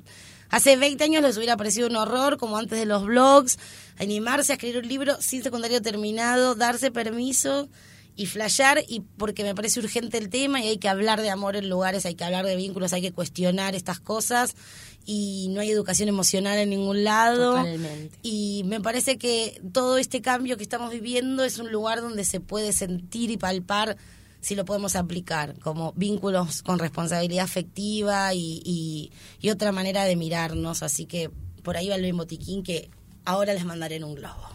hace 0.50 0.76
20 0.76 1.04
años 1.04 1.22
les 1.22 1.36
hubiera 1.36 1.56
parecido 1.56 1.88
un 1.88 1.96
horror, 1.96 2.36
como 2.38 2.56
antes 2.56 2.78
de 2.78 2.86
los 2.86 3.04
blogs, 3.04 3.58
animarse 3.98 4.52
a 4.52 4.54
escribir 4.56 4.78
un 4.82 4.88
libro 4.88 5.16
sin 5.20 5.42
secundario 5.42 5.80
terminado, 5.82 6.54
darse 6.54 6.90
permiso 6.90 7.68
y 8.16 8.26
flashear, 8.26 8.84
y 8.88 9.00
porque 9.00 9.42
me 9.42 9.54
parece 9.54 9.80
urgente 9.80 10.18
el 10.18 10.28
tema 10.28 10.60
y 10.60 10.68
hay 10.68 10.78
que 10.78 10.88
hablar 10.88 11.20
de 11.20 11.30
amor 11.30 11.56
en 11.56 11.68
lugares, 11.68 12.06
hay 12.06 12.14
que 12.14 12.24
hablar 12.24 12.46
de 12.46 12.56
vínculos, 12.56 12.92
hay 12.92 13.02
que 13.02 13.12
cuestionar 13.12 13.74
estas 13.74 13.98
cosas 13.98 14.54
y 15.04 15.48
no 15.50 15.60
hay 15.60 15.70
educación 15.70 16.08
emocional 16.08 16.58
en 16.58 16.70
ningún 16.70 17.04
lado. 17.04 17.56
Totalmente. 17.56 18.16
Y 18.22 18.62
me 18.66 18.80
parece 18.80 19.18
que 19.18 19.60
todo 19.72 19.98
este 19.98 20.22
cambio 20.22 20.56
que 20.56 20.62
estamos 20.62 20.90
viviendo 20.92 21.44
es 21.44 21.58
un 21.58 21.72
lugar 21.72 22.00
donde 22.00 22.24
se 22.24 22.40
puede 22.40 22.72
sentir 22.72 23.30
y 23.30 23.36
palpar 23.36 23.96
si 24.40 24.54
lo 24.54 24.64
podemos 24.64 24.94
aplicar, 24.94 25.58
como 25.60 25.92
vínculos 25.92 26.62
con 26.62 26.78
responsabilidad 26.78 27.44
afectiva 27.44 28.34
y, 28.34 28.60
y, 28.64 29.10
y 29.40 29.50
otra 29.50 29.72
manera 29.72 30.04
de 30.04 30.16
mirarnos. 30.16 30.82
Así 30.82 31.06
que 31.06 31.30
por 31.62 31.76
ahí 31.76 31.88
va 31.88 31.96
el 31.96 32.12
botiquín 32.12 32.62
que 32.62 32.90
ahora 33.24 33.54
les 33.54 33.64
mandaré 33.64 33.96
en 33.96 34.04
un 34.04 34.14
globo. 34.14 34.48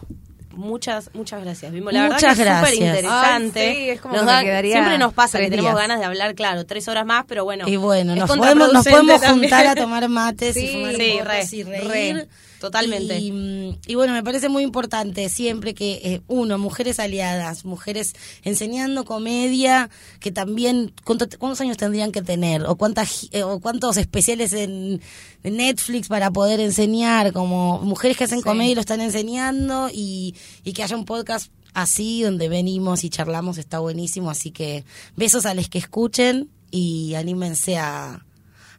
Muchas, 0.52 1.10
muchas 1.14 1.42
gracias. 1.42 1.70
Bimbo. 1.72 1.90
La 1.92 2.08
Muchas 2.08 2.36
verdad 2.36 2.62
que 2.64 2.72
es 2.72 2.76
súper 2.76 2.86
gracias. 2.86 2.86
interesante. 3.04 3.60
Ay, 3.68 3.74
sí, 3.76 3.90
es 3.90 4.00
como 4.00 4.14
Nos 4.14 4.22
que 4.22 4.26
me 4.26 4.32
da- 4.32 4.42
quedaría 4.42 4.72
siempre 4.74 4.98
nos 4.98 5.12
pasa 5.14 5.38
que 5.38 5.48
tenemos 5.50 5.74
ganas 5.74 5.98
de 6.00 6.04
hablar, 6.04 6.34
claro, 6.34 6.66
tres 6.66 6.88
horas 6.88 7.06
más, 7.06 7.24
pero 7.28 7.44
bueno. 7.44 7.68
y 7.68 7.76
bueno, 7.76 8.16
nos 8.16 8.28
podemos, 8.28 8.72
nos 8.72 8.84
podemos 8.86 9.24
juntar 9.24 9.66
a 9.68 9.74
tomar 9.76 10.08
mates 10.08 10.54
Sí, 10.54 10.64
y 10.64 10.72
fumar 10.72 10.94
sí, 10.94 11.20
re, 11.22 11.44
y 11.52 11.62
reír. 11.62 12.16
re, 12.16 12.28
totalmente. 12.60 13.18
Y, 13.18 13.76
y 13.86 13.94
bueno, 13.96 14.12
me 14.12 14.22
parece 14.22 14.48
muy 14.48 14.62
importante 14.62 15.28
siempre 15.28 15.74
que, 15.74 16.00
eh, 16.04 16.20
uno, 16.28 16.58
mujeres 16.58 17.00
aliadas, 17.00 17.64
mujeres 17.64 18.14
enseñando 18.44 19.04
comedia, 19.04 19.90
que 20.20 20.30
también, 20.30 20.92
¿cuánto- 21.04 21.26
¿cuántos 21.38 21.60
años 21.62 21.76
tendrían 21.76 22.12
que 22.12 22.22
tener? 22.22 22.62
¿O, 22.66 22.76
cuántas, 22.76 23.28
eh, 23.32 23.42
o 23.42 23.58
cuántos 23.60 23.96
especiales 23.96 24.52
en, 24.52 25.00
en 25.42 25.56
Netflix 25.56 26.06
para 26.08 26.30
poder 26.30 26.60
enseñar? 26.60 27.32
Como 27.32 27.80
mujeres 27.80 28.16
que 28.16 28.24
hacen 28.24 28.42
comedia 28.42 28.72
y 28.72 28.74
lo 28.76 28.80
están 28.82 29.00
enseñando 29.00 29.88
y, 29.92 30.34
y 30.62 30.72
que 30.72 30.82
haya 30.84 30.96
un 30.96 31.04
podcast 31.06 31.50
así 31.72 32.22
donde 32.22 32.48
venimos 32.48 33.04
y 33.04 33.10
charlamos, 33.10 33.56
está 33.58 33.78
buenísimo. 33.78 34.30
Así 34.30 34.50
que 34.50 34.84
besos 35.16 35.46
a 35.46 35.54
los 35.54 35.68
que 35.68 35.78
escuchen 35.78 36.50
y 36.70 37.14
anímense 37.14 37.78
a 37.78 38.24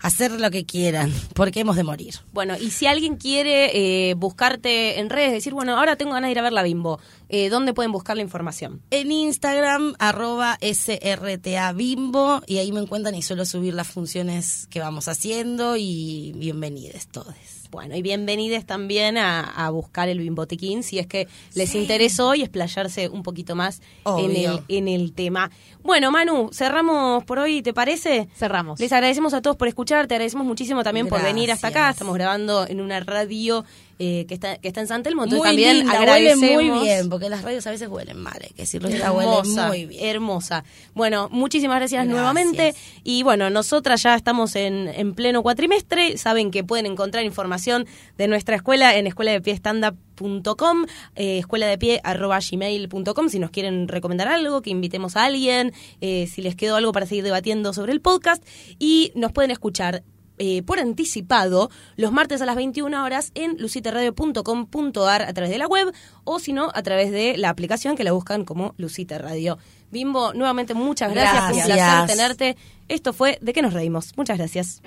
hacer 0.01 0.31
lo 0.31 0.51
que 0.51 0.65
quieran, 0.65 1.11
porque 1.33 1.61
hemos 1.61 1.75
de 1.75 1.83
morir. 1.83 2.15
Bueno, 2.33 2.55
y 2.59 2.71
si 2.71 2.87
alguien 2.87 3.17
quiere 3.17 4.09
eh, 4.09 4.13
buscarte 4.15 4.99
en 4.99 5.09
redes, 5.09 5.31
decir, 5.31 5.53
bueno, 5.53 5.77
ahora 5.77 5.95
tengo 5.95 6.13
ganas 6.13 6.27
de 6.27 6.31
ir 6.31 6.39
a 6.39 6.43
ver 6.43 6.53
la 6.53 6.63
Bimbo, 6.63 6.99
eh, 7.33 7.49
¿dónde 7.49 7.73
pueden 7.73 7.93
buscar 7.93 8.17
la 8.17 8.23
información? 8.23 8.81
En 8.91 9.09
Instagram, 9.09 9.95
arroba 9.99 10.57
SRTA 10.61 11.71
Bimbo, 11.71 12.41
y 12.45 12.57
ahí 12.57 12.73
me 12.73 12.81
encuentran 12.81 13.15
y 13.15 13.21
suelo 13.21 13.45
subir 13.45 13.73
las 13.73 13.87
funciones 13.87 14.67
que 14.67 14.81
vamos 14.81 15.07
haciendo 15.07 15.77
y 15.77 16.33
bienvenidos 16.35 17.07
todos. 17.07 17.33
Bueno, 17.71 17.95
y 17.95 18.01
bienvenidos 18.01 18.65
también 18.65 19.17
a, 19.17 19.43
a 19.43 19.69
buscar 19.69 20.09
el 20.09 20.19
Bimbotiquín 20.19 20.83
si 20.83 20.99
es 20.99 21.07
que 21.07 21.29
les 21.53 21.73
interesó 21.73 22.35
y 22.35 22.41
explayarse 22.41 23.07
un 23.07 23.23
poquito 23.23 23.55
más 23.55 23.81
en 24.05 24.35
el, 24.35 24.59
en 24.67 24.89
el 24.89 25.13
tema. 25.13 25.49
Bueno, 25.81 26.11
Manu, 26.11 26.49
cerramos 26.51 27.23
por 27.23 27.39
hoy, 27.39 27.61
¿te 27.61 27.73
parece? 27.73 28.27
Cerramos. 28.35 28.77
Les 28.77 28.91
agradecemos 28.91 29.33
a 29.33 29.41
todos 29.41 29.55
por 29.55 29.69
escuchar, 29.69 30.07
te 30.07 30.15
agradecemos 30.15 30.45
muchísimo 30.45 30.83
también 30.83 31.07
por 31.07 31.23
venir 31.23 31.49
hasta 31.49 31.69
acá. 31.69 31.89
Estamos 31.89 32.13
grabando 32.13 32.67
en 32.67 32.81
una 32.81 32.99
radio 32.99 33.63
eh, 34.03 34.25
que, 34.27 34.33
está, 34.33 34.57
que 34.57 34.67
está 34.67 34.81
en 34.81 34.87
San 34.87 35.03
Telmo. 35.03 35.25
Entonces 35.25 35.37
Muy 35.45 35.47
también 35.49 35.77
linda, 35.77 35.93
agradecemos. 35.99 36.41
huele 36.57 36.71
muy 36.71 36.83
bien, 36.87 37.07
porque 37.07 37.29
las 37.29 37.43
radios 37.43 37.67
a 37.67 37.69
veces 37.69 37.87
huelen 37.87 38.17
mal, 38.17 38.39
hay 38.41 38.49
que 38.49 38.63
decirlo, 38.63 38.89
esta 38.89 39.11
huele 39.11 39.29
Hermosa, 39.29 39.67
muy 39.67 39.85
bien. 39.85 40.05
hermosa. 40.07 40.63
Bueno, 40.95 41.29
muchísimas 41.31 41.77
gracias, 41.77 41.99
Gracias. 42.05 42.11
nuevamente. 42.11 42.73
Y 43.03 43.21
bueno, 43.21 43.51
nosotras 43.51 44.01
ya 44.01 44.15
estamos 44.15 44.55
en, 44.55 44.87
en 44.87 45.13
pleno 45.13 45.43
cuatrimestre. 45.43 46.17
Saben 46.17 46.49
que 46.49 46.63
pueden 46.63 46.87
encontrar 46.87 47.23
información 47.25 47.85
de 48.17 48.27
nuestra 48.27 48.55
escuela 48.55 48.95
en 48.97 49.05
escuela 49.05 49.33
de 49.33 49.41
pie 49.41 49.53
stand-up.com, 49.53 50.85
eh, 51.15 51.37
escuela 51.37 51.67
de 51.67 51.77
pie 51.77 52.01
arroba 52.03 52.39
gmail.com, 52.39 53.29
si 53.29 53.37
nos 53.37 53.51
quieren 53.51 53.87
recomendar 53.87 54.27
algo, 54.29 54.63
que 54.63 54.71
invitemos 54.71 55.15
a 55.15 55.25
alguien, 55.25 55.73
eh, 56.01 56.25
si 56.25 56.41
les 56.41 56.55
quedó 56.55 56.75
algo 56.75 56.91
para 56.91 57.05
seguir 57.05 57.23
debatiendo 57.23 57.71
sobre 57.71 57.91
el 57.91 58.01
podcast. 58.01 58.43
Y 58.79 59.11
nos 59.13 59.31
pueden 59.31 59.51
escuchar 59.51 60.01
eh, 60.43 60.63
por 60.63 60.79
anticipado 60.79 61.69
los 61.97 62.11
martes 62.11 62.41
a 62.41 62.47
las 62.47 62.55
21 62.55 63.03
horas 63.03 63.31
en 63.35 63.57
luciteradio.com.ar 63.59 65.21
a 65.21 65.33
través 65.33 65.51
de 65.51 65.59
la 65.59 65.67
web 65.67 65.93
o 66.23 66.39
si 66.39 66.51
no 66.51 66.71
a 66.73 66.81
través 66.81 67.11
de 67.11 67.37
la 67.37 67.49
aplicación 67.49 67.95
que 67.95 68.03
la 68.03 68.11
buscan 68.11 68.43
como 68.43 68.73
Lucita 68.77 69.19
Radio. 69.19 69.59
Bimbo, 69.91 70.33
nuevamente 70.33 70.73
muchas 70.73 71.11
gracias, 71.11 71.43
fue 71.43 71.57
un 71.57 71.63
placer 71.63 71.75
Gracias. 71.75 72.17
tenerte. 72.17 72.57
Esto 72.87 73.13
fue 73.13 73.37
De 73.39 73.53
qué 73.53 73.61
nos 73.61 73.73
reímos. 73.73 74.17
Muchas 74.17 74.39
gracias. 74.39 74.81